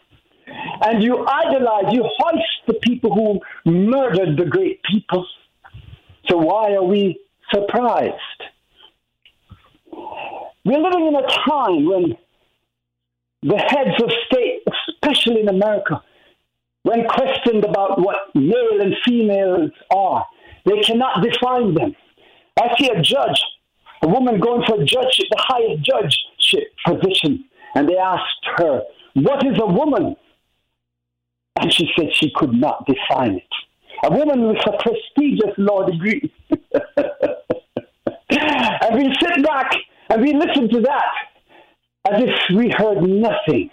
And 0.48 1.04
you 1.04 1.26
idolize, 1.28 1.94
you 1.94 2.04
hoist 2.18 2.68
the 2.68 2.76
people 2.76 3.14
who 3.14 3.70
murdered 3.70 4.38
the 4.38 4.46
great 4.46 4.82
people. 4.84 5.28
So 6.28 6.38
why 6.38 6.74
are 6.74 6.84
we 6.84 7.20
surprised? 7.54 8.40
We're 10.64 10.80
living 10.80 11.08
in 11.08 11.16
a 11.16 11.28
time 11.48 11.86
when 11.86 12.18
the 13.44 13.58
heads 13.58 14.02
of 14.02 14.10
state, 14.28 14.64
especially 14.90 15.42
in 15.42 15.50
America, 15.50 16.02
when 16.84 17.06
questioned 17.08 17.66
about 17.66 18.00
what 18.00 18.34
male 18.34 18.80
and 18.80 18.96
females 19.04 19.72
are, 19.92 20.26
they 20.66 20.80
cannot 20.82 21.22
define 21.22 21.74
them. 21.74 21.96
I 22.58 22.76
see 22.78 22.90
a 22.90 23.02
judge, 23.02 23.44
a 24.06 24.08
woman 24.08 24.40
going 24.40 24.64
for 24.68 24.80
a 24.82 24.86
judge, 24.86 25.20
the 25.32 25.38
highest 25.38 25.84
judgeship 25.84 26.72
position, 26.86 27.44
and 27.74 27.90
they 27.90 27.98
asked 27.98 28.46
her, 28.58 28.82
What 29.16 29.46
is 29.46 29.58
a 29.60 29.66
woman? 29.66 30.16
And 31.60 31.74
she 31.74 31.90
said 31.98 32.10
she 32.14 32.32
could 32.36 32.54
not 32.54 32.86
define 32.86 33.36
it. 33.36 33.44
A 34.04 34.12
woman 34.12 34.48
with 34.48 34.58
a 34.68 34.78
prestigious 34.78 35.56
law 35.58 35.86
degree. 35.86 36.32
and 38.30 38.96
we 38.96 39.16
sit 39.22 39.44
back 39.44 39.72
and 40.10 40.22
we 40.22 40.34
listen 40.34 40.70
to 40.70 40.82
that 40.82 41.14
as 42.12 42.22
if 42.22 42.36
we 42.56 42.72
heard 42.78 43.02
nothing. 43.02 43.72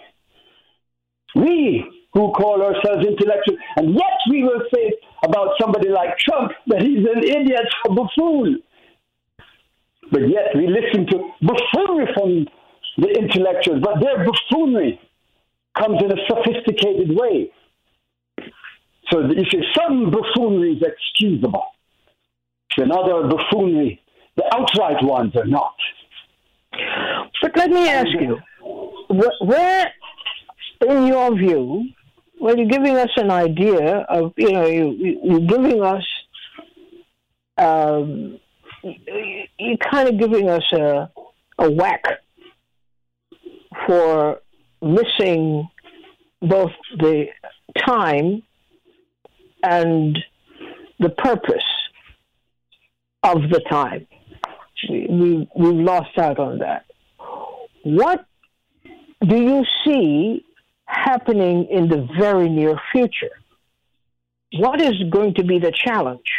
We 1.35 1.85
who 2.13 2.31
call 2.31 2.61
ourselves 2.61 3.05
intellectual, 3.05 3.57
and 3.75 3.93
yet 3.93 4.17
we 4.29 4.43
will 4.43 4.61
say 4.73 4.93
about 5.25 5.49
somebody 5.59 5.89
like 5.89 6.17
Trump 6.17 6.51
that 6.67 6.81
he's 6.81 6.99
an 6.99 7.23
idiot, 7.23 7.67
a 7.87 7.93
buffoon. 7.93 8.61
But 10.11 10.21
yet 10.29 10.55
we 10.55 10.67
listen 10.67 11.05
to 11.07 11.31
buffoonery 11.41 12.13
from 12.13 12.47
the 12.97 13.09
intellectuals, 13.09 13.81
but 13.81 13.99
their 13.99 14.25
buffoonery 14.25 14.99
comes 15.77 16.01
in 16.03 16.11
a 16.11 16.21
sophisticated 16.27 17.15
way. 17.15 17.51
So 19.11 19.21
you 19.21 19.45
see, 19.51 19.61
some 19.77 20.11
buffoonery 20.11 20.73
is 20.73 20.83
excusable, 20.83 21.65
then 22.77 22.91
other 22.91 23.27
buffoonery, 23.27 24.01
the 24.35 24.43
outright 24.53 25.03
ones, 25.03 25.35
are 25.35 25.45
not. 25.45 25.75
But 27.41 27.55
let 27.57 27.69
me 27.69 27.87
ask 27.87 28.07
you, 28.19 28.39
where, 29.41 29.93
in 30.87 31.07
your 31.07 31.35
view, 31.35 31.89
well, 32.39 32.57
you're 32.57 32.67
giving 32.67 32.97
us 32.97 33.09
an 33.17 33.29
idea 33.31 33.99
of, 34.09 34.33
you 34.37 34.51
know, 34.51 34.65
you, 34.65 35.19
you're 35.23 35.47
giving 35.47 35.83
us, 35.83 36.03
um, 37.57 38.39
you're 38.83 39.77
kind 39.77 40.09
of 40.09 40.19
giving 40.19 40.49
us 40.49 40.63
a, 40.73 41.09
a 41.59 41.71
whack 41.71 42.03
for 43.85 44.39
missing 44.81 45.67
both 46.41 46.71
the 46.97 47.27
time 47.85 48.43
and 49.63 50.17
the 50.99 51.09
purpose 51.09 51.63
of 53.23 53.49
the 53.49 53.61
time. 53.69 54.05
We, 54.89 55.47
we've 55.55 55.75
lost 55.75 56.17
out 56.17 56.39
on 56.39 56.59
that. 56.59 56.85
What 57.83 58.25
do 59.25 59.37
you 59.37 59.63
see 59.85 60.45
happening 60.85 61.67
in 61.71 61.87
the 61.87 62.07
very 62.19 62.49
near 62.49 62.77
future? 62.91 63.31
What 64.59 64.81
is 64.81 64.95
going 65.09 65.35
to 65.35 65.43
be 65.43 65.59
the 65.59 65.71
challenge? 65.71 66.29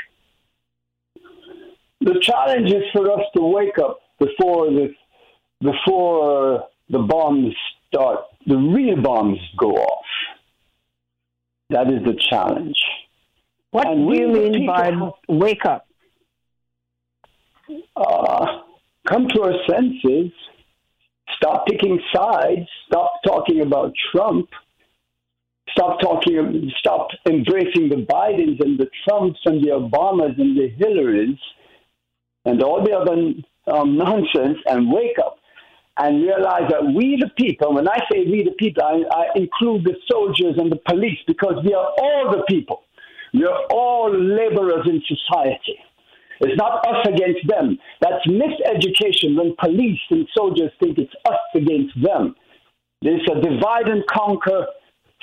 The 2.04 2.20
challenge 2.20 2.70
is 2.70 2.82
for 2.92 3.10
us 3.10 3.24
to 3.34 3.42
wake 3.42 3.78
up 3.78 3.98
before 4.18 4.66
the 4.66 4.94
before 5.62 6.68
the 6.90 6.98
bombs 6.98 7.54
start, 7.88 8.26
the 8.46 8.58
real 8.58 9.00
bombs 9.00 9.38
go 9.56 9.70
off. 9.70 10.04
That 11.70 11.86
is 11.86 12.04
the 12.04 12.14
challenge. 12.28 12.76
What 13.70 13.86
and 13.86 14.06
do 14.06 14.18
you 14.18 14.28
mean 14.28 14.66
by 14.66 14.92
wake 15.28 15.64
up? 15.64 15.86
Uh, 17.96 18.46
come 19.08 19.26
to 19.28 19.42
our 19.42 19.54
senses. 19.66 20.30
Stop 21.36 21.66
picking 21.66 21.98
sides. 22.14 22.68
Stop 22.86 23.12
talking 23.26 23.62
about 23.62 23.94
Trump. 24.12 24.50
Stop 25.70 26.00
talking. 26.00 26.70
Stop 26.80 27.08
embracing 27.26 27.88
the 27.88 28.04
Bidens 28.06 28.60
and 28.62 28.78
the 28.78 28.90
Trumps 29.08 29.40
and 29.46 29.64
the 29.64 29.70
Obamas 29.70 30.38
and 30.38 30.54
the 30.54 30.70
Hillarys 30.78 31.38
and 32.44 32.62
all 32.62 32.84
the 32.84 32.92
other 32.92 33.76
um, 33.76 33.96
nonsense, 33.96 34.58
and 34.66 34.92
wake 34.92 35.18
up 35.18 35.38
and 35.96 36.22
realize 36.22 36.68
that 36.70 36.84
we, 36.84 37.16
the 37.20 37.30
people, 37.38 37.74
when 37.74 37.88
I 37.88 37.98
say 38.10 38.24
we, 38.26 38.42
the 38.42 38.54
people, 38.58 38.82
I, 38.82 39.02
I 39.14 39.24
include 39.36 39.84
the 39.84 39.94
soldiers 40.10 40.56
and 40.58 40.70
the 40.70 40.80
police 40.88 41.18
because 41.26 41.62
we 41.64 41.72
are 41.72 41.92
all 41.98 42.34
the 42.36 42.42
people. 42.48 42.82
We 43.32 43.44
are 43.44 43.64
all 43.70 44.10
laborers 44.12 44.86
in 44.86 45.02
society. 45.06 45.78
It's 46.40 46.58
not 46.58 46.86
us 46.86 47.06
against 47.06 47.46
them. 47.46 47.78
That's 48.00 48.26
miseducation 48.26 49.36
when 49.36 49.54
police 49.58 50.00
and 50.10 50.28
soldiers 50.36 50.72
think 50.82 50.98
it's 50.98 51.14
us 51.28 51.38
against 51.54 51.94
them. 52.02 52.34
There's 53.02 53.22
a 53.30 53.40
divide 53.40 53.88
and 53.88 54.04
conquer 54.06 54.66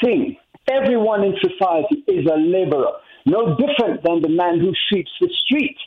thing. 0.01 0.37
Everyone 0.71 1.23
in 1.23 1.35
society 1.41 2.03
is 2.07 2.25
a 2.27 2.37
laborer, 2.37 2.93
no 3.25 3.57
different 3.57 4.03
than 4.03 4.21
the 4.21 4.29
man 4.29 4.59
who 4.59 4.71
sweeps 4.87 5.11
the 5.19 5.29
street 5.45 5.77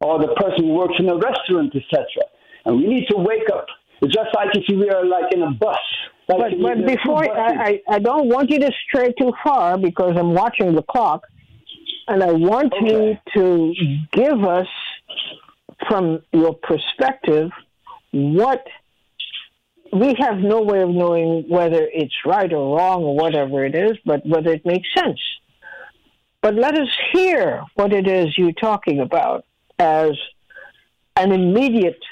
or 0.00 0.18
the 0.18 0.34
person 0.34 0.66
who 0.66 0.74
works 0.74 0.94
in 0.98 1.08
a 1.08 1.16
restaurant, 1.16 1.74
etc. 1.74 2.04
And 2.64 2.76
we 2.76 2.86
need 2.86 3.06
to 3.08 3.16
wake 3.16 3.48
up. 3.52 3.66
It's 4.00 4.14
just 4.14 4.28
like 4.34 4.48
if 4.54 4.64
we 4.68 4.88
are 4.90 5.04
like 5.04 5.32
in 5.32 5.42
a 5.42 5.50
bus. 5.50 5.78
Like 6.28 6.60
but, 6.60 6.62
but 6.62 6.86
before 6.86 7.24
I, 7.24 7.68
I, 7.68 7.80
I 7.88 7.98
don't 7.98 8.28
want 8.28 8.50
you 8.50 8.60
to 8.60 8.70
stray 8.86 9.12
too 9.18 9.32
far 9.42 9.78
because 9.78 10.14
I'm 10.16 10.34
watching 10.34 10.74
the 10.74 10.82
clock, 10.82 11.22
and 12.06 12.22
I 12.22 12.32
want 12.32 12.72
okay. 12.74 12.86
you 12.86 13.16
to 13.34 13.74
give 14.12 14.44
us, 14.44 14.66
from 15.88 16.22
your 16.32 16.54
perspective, 16.54 17.50
what 18.12 18.64
we 19.92 20.14
have 20.18 20.36
no 20.36 20.60
way 20.60 20.82
of 20.82 20.90
knowing 20.90 21.48
whether 21.48 21.88
it's 21.92 22.14
right 22.26 22.52
or 22.52 22.76
wrong 22.76 23.02
or 23.02 23.16
whatever 23.16 23.64
it 23.64 23.74
is, 23.74 23.96
but 24.04 24.24
whether 24.26 24.52
it 24.52 24.64
makes 24.66 24.88
sense. 24.94 25.18
But 26.42 26.54
let 26.54 26.78
us 26.78 26.88
hear 27.12 27.62
what 27.74 27.92
it 27.92 28.06
is 28.06 28.36
you're 28.36 28.52
talking 28.52 29.00
about 29.00 29.44
as 29.78 30.12
an 31.16 31.32
immediate 31.32 32.02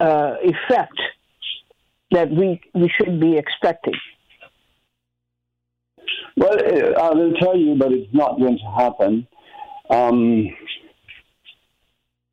uh, 0.00 0.34
effect 0.42 0.98
that 2.10 2.30
we 2.30 2.60
we 2.74 2.90
should 2.96 3.20
be 3.20 3.36
expecting? 3.36 3.94
Well, 6.36 6.54
uh, 6.54 7.00
I 7.00 7.14
will 7.14 7.32
tell 7.34 7.56
you, 7.56 7.76
but 7.76 7.92
it's 7.92 8.12
not 8.12 8.38
going 8.38 8.58
to 8.58 8.70
happen. 8.76 9.26
Um, 9.90 10.48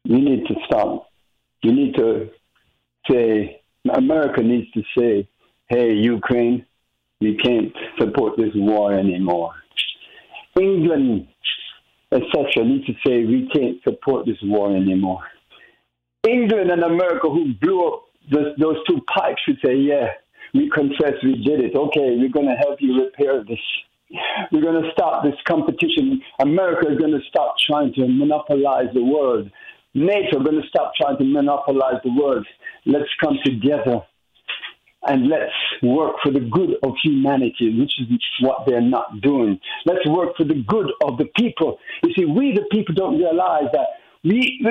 we 0.07 0.21
need 0.21 0.45
to 0.47 0.55
stop. 0.65 1.07
We 1.63 1.71
need 1.71 1.95
to 1.95 2.29
say, 3.09 3.61
America 3.93 4.41
needs 4.41 4.71
to 4.71 4.81
say, 4.97 5.27
hey, 5.69 5.93
Ukraine, 5.93 6.65
we 7.19 7.35
can't 7.37 7.73
support 7.99 8.37
this 8.37 8.51
war 8.55 8.93
anymore. 8.93 9.53
England, 10.59 11.27
etc., 12.11 12.65
need 12.65 12.85
to 12.85 12.93
say, 13.05 13.25
we 13.25 13.49
can't 13.53 13.81
support 13.83 14.25
this 14.25 14.37
war 14.43 14.75
anymore. 14.75 15.21
England 16.27 16.69
and 16.71 16.83
America, 16.83 17.29
who 17.29 17.53
blew 17.61 17.87
up 17.87 18.03
those 18.31 18.77
two 18.87 19.01
pipes, 19.13 19.41
should 19.45 19.57
say, 19.63 19.75
yeah, 19.75 20.07
we 20.53 20.69
confess 20.69 21.13
we 21.23 21.41
did 21.43 21.61
it. 21.61 21.75
Okay, 21.75 22.17
we're 22.17 22.29
going 22.29 22.47
to 22.47 22.55
help 22.55 22.79
you 22.79 23.03
repair 23.03 23.43
this. 23.43 23.59
We're 24.51 24.61
going 24.61 24.83
to 24.83 24.91
stop 24.91 25.23
this 25.23 25.35
competition. 25.47 26.21
America 26.39 26.91
is 26.91 26.97
going 26.97 27.13
to 27.13 27.21
stop 27.29 27.55
trying 27.65 27.93
to 27.93 28.07
monopolize 28.07 28.93
the 28.93 29.03
world. 29.03 29.49
NATO 29.93 30.39
is 30.39 30.45
going 30.45 30.61
to 30.61 30.67
stop 30.67 30.91
trying 30.99 31.17
to 31.17 31.23
monopolize 31.23 32.01
the 32.03 32.11
world. 32.11 32.45
Let's 32.85 33.09
come 33.23 33.37
together 33.43 34.01
and 35.07 35.27
let's 35.27 35.51
work 35.81 36.15
for 36.23 36.31
the 36.31 36.39
good 36.39 36.75
of 36.83 36.93
humanity, 37.03 37.77
which 37.79 37.93
is 37.99 38.07
what 38.41 38.65
they're 38.67 38.81
not 38.81 39.21
doing. 39.21 39.59
Let's 39.85 40.05
work 40.07 40.35
for 40.37 40.43
the 40.43 40.63
good 40.67 40.91
of 41.03 41.17
the 41.17 41.25
people. 41.35 41.79
You 42.03 42.13
see, 42.17 42.25
we 42.25 42.53
the 42.53 42.65
people 42.71 42.93
don't 42.93 43.17
realize 43.17 43.65
that 43.73 43.87
we, 44.23 44.61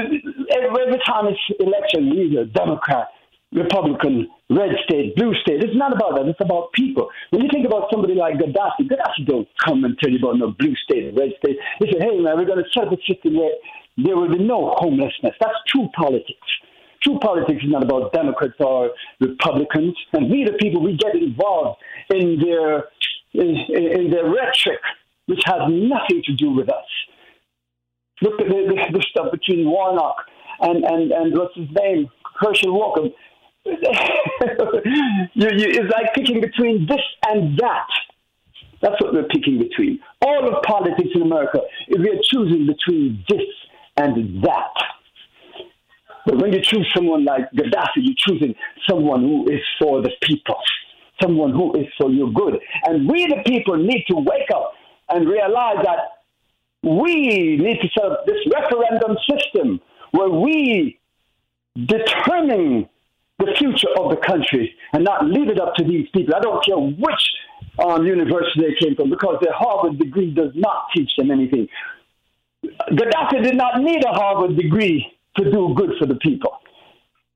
every 0.52 1.00
time 1.04 1.26
it's 1.26 1.40
election, 1.58 2.12
either 2.14 2.44
Democrat, 2.44 3.08
Republican, 3.52 4.28
red 4.48 4.70
state, 4.84 5.16
blue 5.16 5.34
state. 5.42 5.62
It's 5.64 5.74
not 5.74 5.92
about 5.92 6.14
that. 6.14 6.28
It's 6.28 6.40
about 6.40 6.72
people. 6.72 7.08
When 7.30 7.42
you 7.42 7.48
think 7.52 7.66
about 7.66 7.90
somebody 7.90 8.14
like 8.14 8.34
Gaddafi, 8.34 8.86
Gaddafi 8.86 9.26
don't 9.26 9.48
come 9.64 9.84
and 9.84 9.98
tell 9.98 10.12
you 10.12 10.18
about 10.18 10.38
no 10.38 10.54
blue 10.56 10.76
state, 10.76 11.12
red 11.18 11.30
state. 11.42 11.56
He 11.80 11.86
say, 11.90 11.98
hey, 11.98 12.20
man, 12.20 12.38
we're 12.38 12.44
going 12.44 12.62
to 12.62 12.70
set 12.72 12.86
up 12.86 12.92
a 12.92 13.12
system 13.12 13.36
where 13.36 13.50
there 13.96 14.16
will 14.16 14.28
be 14.28 14.38
no 14.38 14.72
homelessness. 14.78 15.34
That's 15.40 15.58
true 15.66 15.88
politics. 15.96 16.46
True 17.02 17.18
politics 17.20 17.62
is 17.64 17.70
not 17.70 17.82
about 17.82 18.12
Democrats 18.12 18.54
or 18.60 18.90
Republicans. 19.20 19.96
And 20.12 20.30
we, 20.30 20.44
the 20.44 20.52
people, 20.52 20.82
we 20.82 20.96
get 20.96 21.14
involved 21.14 21.80
in 22.10 22.38
their, 22.40 22.84
in, 23.32 23.56
in 23.68 24.10
their 24.10 24.24
rhetoric, 24.24 24.80
which 25.26 25.40
has 25.46 25.60
nothing 25.68 26.22
to 26.24 26.34
do 26.34 26.50
with 26.50 26.68
us. 26.68 26.84
Look 28.22 28.40
at 28.40 28.48
the, 28.48 28.66
the, 28.68 28.98
the 28.98 29.04
stuff 29.10 29.32
between 29.32 29.66
Warnock 29.66 30.16
and, 30.60 30.84
and, 30.84 31.10
and 31.10 31.38
what's 31.38 31.56
his 31.56 31.68
name, 31.72 32.10
Herschel 32.38 32.72
Walker. 32.72 33.08
you, 33.64 33.74
you, 35.34 35.66
it's 35.68 35.92
like 35.92 36.14
picking 36.14 36.40
between 36.40 36.86
this 36.86 37.00
and 37.28 37.58
that. 37.58 37.86
That's 38.82 39.00
what 39.00 39.12
we're 39.12 39.28
picking 39.28 39.58
between. 39.58 40.00
All 40.24 40.48
of 40.48 40.62
politics 40.62 41.10
in 41.14 41.22
America, 41.22 41.60
we 41.88 42.10
are 42.10 42.20
choosing 42.22 42.66
between 42.66 43.24
this 43.28 43.42
and 43.96 44.42
that. 44.42 44.99
But 46.26 46.40
when 46.40 46.52
you 46.52 46.60
choose 46.62 46.90
someone 46.94 47.24
like 47.24 47.50
Gaddafi, 47.52 47.96
you're 47.96 48.14
choosing 48.16 48.54
someone 48.88 49.22
who 49.22 49.50
is 49.50 49.60
for 49.78 50.02
the 50.02 50.10
people, 50.22 50.56
someone 51.22 51.52
who 51.52 51.74
is 51.76 51.86
for 51.98 52.10
your 52.10 52.30
good. 52.30 52.58
And 52.84 53.08
we, 53.08 53.26
the 53.26 53.42
people, 53.46 53.76
need 53.76 54.04
to 54.08 54.16
wake 54.16 54.50
up 54.54 54.72
and 55.08 55.28
realize 55.28 55.78
that 55.84 56.20
we 56.82 57.56
need 57.56 57.78
to 57.80 57.88
set 57.94 58.04
up 58.04 58.26
this 58.26 58.38
referendum 58.54 59.16
system 59.28 59.80
where 60.12 60.30
we 60.30 60.98
determine 61.86 62.88
the 63.38 63.54
future 63.58 63.88
of 63.98 64.10
the 64.10 64.16
country 64.16 64.74
and 64.92 65.04
not 65.04 65.26
leave 65.26 65.48
it 65.48 65.60
up 65.60 65.74
to 65.76 65.84
these 65.84 66.08
people. 66.14 66.34
I 66.34 66.40
don't 66.40 66.64
care 66.64 66.76
which 66.76 67.22
um, 67.78 68.06
university 68.06 68.60
they 68.60 68.86
came 68.86 68.96
from 68.96 69.10
because 69.10 69.38
their 69.42 69.54
Harvard 69.54 69.98
degree 69.98 70.32
does 70.32 70.52
not 70.54 70.86
teach 70.94 71.10
them 71.16 71.30
anything. 71.30 71.68
Gaddafi 72.64 73.42
did 73.42 73.56
not 73.56 73.80
need 73.80 74.04
a 74.04 74.12
Harvard 74.12 74.56
degree 74.56 75.06
to 75.38 75.50
do 75.50 75.74
good 75.76 75.90
for 75.98 76.06
the 76.06 76.16
people. 76.16 76.58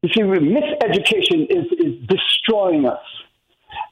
You 0.02 0.10
see, 0.14 0.22
miseducation 0.22 1.46
is, 1.48 1.66
is 1.78 2.06
destroying 2.08 2.86
us. 2.86 3.00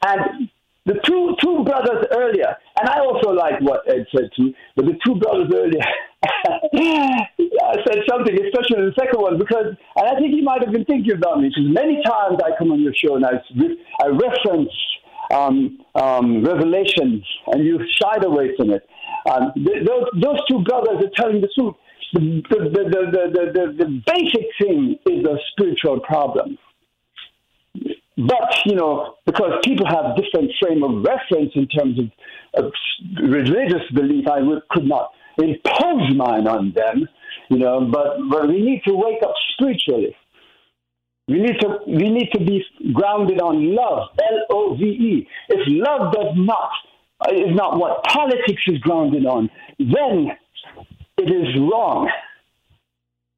And 0.05 0.50
the 0.84 0.94
two 1.05 1.36
two 1.40 1.64
brothers 1.64 2.07
earlier, 2.11 2.57
and 2.78 2.88
I 2.88 3.00
also 3.00 3.30
like 3.30 3.61
what 3.61 3.88
Ed 3.88 4.05
said 4.14 4.30
too, 4.36 4.53
but 4.76 4.84
the 4.86 4.98
two 5.05 5.14
brothers 5.14 5.50
earlier 5.55 5.80
I 7.62 7.76
said 7.86 8.03
something, 8.09 8.34
especially 8.34 8.86
the 8.86 8.94
second 8.98 9.20
one, 9.20 9.38
because 9.38 9.74
and 9.96 10.07
I 10.07 10.18
think 10.18 10.34
he 10.34 10.42
might 10.42 10.62
have 10.62 10.72
been 10.72 10.84
thinking 10.84 11.12
about 11.12 11.40
me, 11.40 11.48
because 11.48 11.70
many 11.72 12.03
times 12.05 12.38
I 12.44 12.57
come 12.59 12.72
on 12.72 12.80
your 12.80 12.94
show 12.94 13.16
and 13.16 13.24
I, 13.24 13.40
I 14.03 14.09
reference 14.09 14.70
um, 15.32 15.78
um, 15.94 16.44
Revelations, 16.44 17.24
and 17.46 17.64
you 17.64 17.80
shied 18.00 18.24
away 18.24 18.55
from 18.57 18.70
it. 18.70 18.86
Um, 19.30 19.53
th- 19.55 19.86
those, 19.86 20.05
those 20.20 20.38
two 20.48 20.62
brothers 20.64 21.05
are 21.05 21.11
telling 21.16 21.40
the 21.40 21.48
truth. 21.59 21.74
The, 22.12 22.42
the, 22.50 22.58
the, 22.68 23.52
the, 23.52 23.84
the, 23.84 24.02
basic 24.06 24.46
thing 24.60 24.98
is 25.06 25.24
a 25.24 25.36
spiritual 25.52 26.00
problem. 26.00 26.58
But, 27.74 28.54
you 28.66 28.74
know, 28.74 29.14
because 29.24 29.52
people 29.64 29.86
have 29.86 30.16
different 30.16 30.52
frame 30.60 30.82
of 30.84 31.02
reference 31.02 31.52
in 31.54 31.66
terms 31.68 31.98
of, 31.98 32.64
of 32.64 32.72
religious 33.22 33.90
belief, 33.94 34.28
I 34.28 34.40
would, 34.42 34.68
could 34.68 34.84
not 34.84 35.12
impose 35.38 36.14
mine 36.14 36.46
on 36.46 36.72
them, 36.76 37.08
you 37.48 37.58
know, 37.58 37.88
but, 37.90 38.18
but 38.30 38.48
we 38.48 38.60
need 38.60 38.82
to 38.86 38.92
wake 38.94 39.22
up 39.22 39.32
spiritually. 39.54 40.14
We 41.28 41.38
need 41.38 41.60
to 41.60 41.78
we 41.86 42.10
need 42.10 42.30
to 42.32 42.44
be 42.44 42.64
grounded 42.92 43.40
on 43.40 43.74
love, 43.74 44.08
L 44.20 44.46
O 44.50 44.74
V 44.74 44.84
E. 44.84 45.28
If 45.48 45.60
love 45.68 46.12
does 46.12 46.34
not 46.34 46.70
is 47.32 47.54
not 47.54 47.78
what 47.78 48.02
politics 48.04 48.62
is 48.66 48.78
grounded 48.78 49.24
on, 49.24 49.48
then 49.78 50.32
it 51.23 51.31
is 51.31 51.55
wrong. 51.61 52.11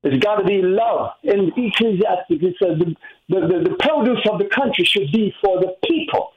It's 0.03 0.22
got 0.22 0.37
to 0.37 0.45
be 0.45 0.61
love. 0.62 1.12
In 1.22 1.51
Ecclesiastes, 1.57 2.57
says 2.61 2.78
the, 2.78 2.95
the, 3.28 3.41
the, 3.41 3.70
the 3.70 3.76
produce 3.80 4.20
of 4.30 4.39
the 4.39 4.49
country 4.55 4.85
should 4.85 5.11
be 5.12 5.32
for 5.43 5.61
the 5.61 5.74
people. 5.89 6.32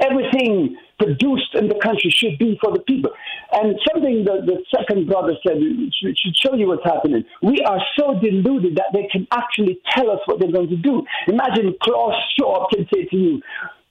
Everything 0.00 0.76
produced 0.98 1.54
in 1.54 1.68
the 1.68 1.78
country 1.82 2.10
should 2.10 2.38
be 2.38 2.58
for 2.62 2.72
the 2.72 2.80
people. 2.80 3.10
And 3.52 3.74
something 3.90 4.24
the, 4.24 4.40
the 4.44 4.62
second 4.74 5.06
brother 5.06 5.32
said 5.46 5.56
should, 5.92 6.18
should 6.18 6.36
show 6.36 6.54
you 6.54 6.68
what's 6.68 6.84
happening. 6.84 7.24
We 7.42 7.60
are 7.62 7.80
so 7.98 8.18
deluded 8.20 8.76
that 8.76 8.92
they 8.92 9.08
can 9.10 9.26
actually 9.32 9.80
tell 9.92 10.10
us 10.10 10.20
what 10.26 10.40
they're 10.40 10.52
going 10.52 10.68
to 10.68 10.76
do. 10.76 11.04
Imagine 11.28 11.74
Klaus 11.82 12.14
Schwab 12.36 12.70
can 12.70 12.86
say 12.92 13.04
to 13.06 13.16
you, 13.16 13.42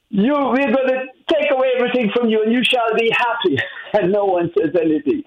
you, 0.10 0.34
we're 0.34 0.74
going 0.74 0.88
to 0.88 1.05
take 1.32 1.51
away 1.51 1.70
everything 1.78 2.12
from 2.16 2.30
you 2.30 2.43
and 2.43 2.51
you 2.51 2.64
shall 2.64 2.95
be 2.97 3.12
happy. 3.12 3.57
And 3.91 4.12
no 4.12 4.26
one 4.26 4.51
says 4.55 4.70
anything. 4.80 5.24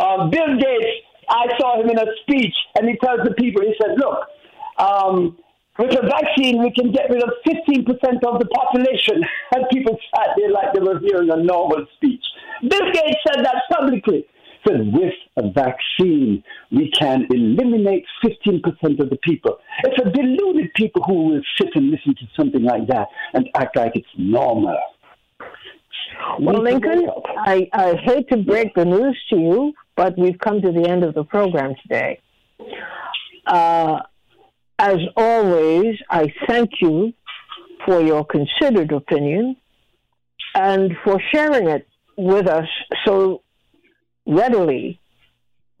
Uh, 0.00 0.28
Bill 0.28 0.56
Gates 0.60 1.06
I 1.28 1.46
saw 1.58 1.80
him 1.80 1.90
in 1.90 1.98
a 1.98 2.06
speech, 2.22 2.54
and 2.78 2.88
he 2.88 2.96
tells 2.96 3.20
the 3.24 3.34
people, 3.34 3.62
he 3.62 3.74
said, 3.80 3.98
look, 3.98 4.18
um, 4.78 5.36
with 5.78 5.92
a 5.92 6.06
vaccine, 6.06 6.62
we 6.62 6.70
can 6.70 6.92
get 6.92 7.10
rid 7.10 7.22
of 7.22 7.30
15% 7.46 7.84
of 8.24 8.38
the 8.40 8.46
population. 8.46 9.22
And 9.54 9.64
people 9.72 9.96
sat 10.14 10.30
there 10.36 10.50
like 10.50 10.72
they 10.74 10.80
were 10.80 10.98
hearing 10.98 11.30
a 11.30 11.36
normal 11.36 11.86
speech. 11.96 12.24
Bill 12.62 12.92
Gates 12.92 13.20
said 13.26 13.44
that 13.44 13.62
publicly. 13.70 14.26
That 14.64 14.78
with 14.92 15.14
a 15.36 15.50
vaccine, 15.50 16.42
we 16.70 16.90
can 16.90 17.26
eliminate 17.30 18.04
15% 18.24 19.00
of 19.00 19.10
the 19.10 19.18
people. 19.22 19.58
It's 19.84 20.06
a 20.06 20.10
deluded 20.10 20.72
people 20.74 21.02
who 21.02 21.26
will 21.26 21.42
sit 21.60 21.68
and 21.74 21.90
listen 21.90 22.14
to 22.16 22.26
something 22.36 22.62
like 22.62 22.86
that 22.88 23.08
and 23.34 23.48
act 23.54 23.76
like 23.76 23.92
it's 23.94 24.08
normal. 24.16 24.78
Well, 26.40 26.62
Lincoln, 26.62 27.08
I, 27.38 27.68
I 27.72 27.94
hate 28.02 28.28
to 28.30 28.38
break 28.38 28.74
the 28.74 28.84
news 28.84 29.18
to 29.30 29.36
you, 29.36 29.72
but 29.96 30.16
we've 30.18 30.38
come 30.38 30.60
to 30.62 30.72
the 30.72 30.88
end 30.88 31.04
of 31.04 31.14
the 31.14 31.24
program 31.24 31.74
today. 31.82 32.20
Uh, 33.46 34.00
as 34.78 34.98
always, 35.16 35.96
I 36.10 36.32
thank 36.46 36.70
you 36.80 37.12
for 37.84 38.00
your 38.00 38.24
considered 38.24 38.92
opinion 38.92 39.56
and 40.54 40.96
for 41.04 41.20
sharing 41.32 41.68
it 41.68 41.86
with 42.16 42.48
us 42.48 42.68
so 43.04 43.42
readily 44.26 45.00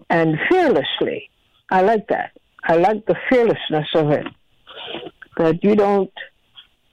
and 0.08 0.36
fearlessly. 0.48 1.30
I 1.70 1.82
like 1.82 2.08
that. 2.08 2.32
I 2.64 2.76
like 2.76 3.06
the 3.06 3.16
fearlessness 3.28 3.88
of 3.94 4.10
it. 4.10 4.26
That 5.36 5.62
you 5.62 5.74
don't, 5.74 6.12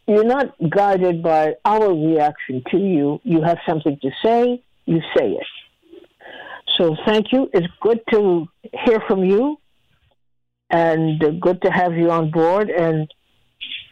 you're 0.08 0.26
not 0.26 0.56
guided 0.70 1.24
by 1.24 1.56
our 1.64 1.94
reaction 1.94 2.64
to 2.72 2.78
you. 2.78 3.20
You 3.24 3.42
have 3.42 3.58
something 3.68 3.98
to 4.02 4.10
say, 4.24 4.64
you 4.86 5.00
say 5.16 5.32
it. 5.32 5.48
So 6.78 6.96
thank 7.06 7.32
you. 7.32 7.50
It's 7.54 7.68
good 7.82 8.02
to 8.12 8.48
hear 8.86 9.00
from 9.08 9.24
you 9.24 9.58
and 10.70 11.40
good 11.40 11.62
to 11.62 11.72
have 11.72 11.94
you 11.94 12.10
on 12.10 12.32
board 12.32 12.70
and 12.70 13.08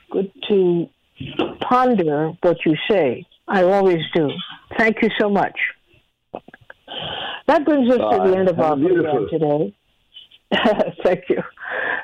good 0.10 0.32
to 0.50 0.88
ponder 1.62 2.34
what 2.42 2.58
you 2.66 2.76
say. 2.90 3.26
I 3.48 3.64
always 3.64 4.02
do. 4.14 4.30
Thank 4.78 5.02
you 5.02 5.10
so 5.20 5.30
much. 5.30 5.58
That 7.48 7.66
brings 7.66 7.92
us 7.92 7.98
Bye. 7.98 8.18
to 8.18 8.32
the 8.32 8.38
end 8.38 8.50
of 8.50 8.60
our 8.60 8.76
program 8.78 9.28
today. 9.30 9.76
Thank 11.04 11.24
you. 11.30 11.42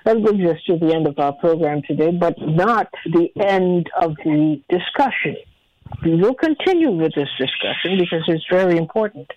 That 0.05 0.21
brings 0.23 0.49
us 0.49 0.57
to 0.67 0.77
the 0.77 0.93
end 0.93 1.07
of 1.07 1.19
our 1.19 1.33
program 1.33 1.81
today, 1.87 2.11
but 2.11 2.35
not 2.39 2.87
the 3.05 3.29
end 3.39 3.89
of 4.01 4.15
the 4.23 4.61
discussion. 4.69 5.35
We 6.03 6.15
will 6.15 6.33
continue 6.33 6.91
with 6.91 7.13
this 7.15 7.29
discussion 7.37 7.97
because 7.99 8.23
it's 8.27 8.45
very 8.49 8.77
important. 8.77 9.27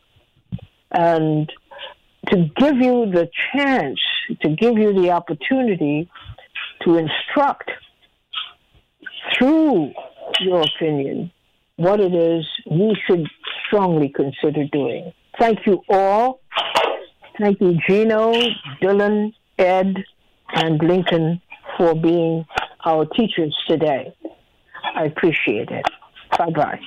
And 0.91 1.51
to 2.29 2.51
give 2.57 2.77
you 2.77 3.11
the 3.11 3.29
chance, 3.53 4.01
to 4.43 4.49
give 4.51 4.77
you 4.77 4.93
the 4.93 5.11
opportunity 5.11 6.09
to 6.83 6.97
instruct 6.97 7.71
through 9.37 9.93
your 10.41 10.63
opinion 10.63 11.31
what 11.77 12.01
it 12.01 12.15
is 12.15 12.47
we 12.71 12.95
should 13.07 13.27
strongly 13.67 14.09
consider 14.15 14.65
doing. 14.71 15.13
Thank 15.41 15.67
you 15.67 15.83
all. 15.89 16.41
Thank 17.39 17.63
you, 17.63 17.79
Gino, 17.89 18.35
Dylan, 18.83 19.33
Ed, 19.59 20.05
and 20.55 20.79
Lincoln 20.83 21.41
for 21.79 21.95
being 21.95 22.45
our 22.85 23.07
teachers 23.07 23.57
today. 23.67 24.15
I 24.95 25.05
appreciate 25.05 25.71
it. 25.71 25.87
Bye 26.37 26.51
bye. 26.51 26.81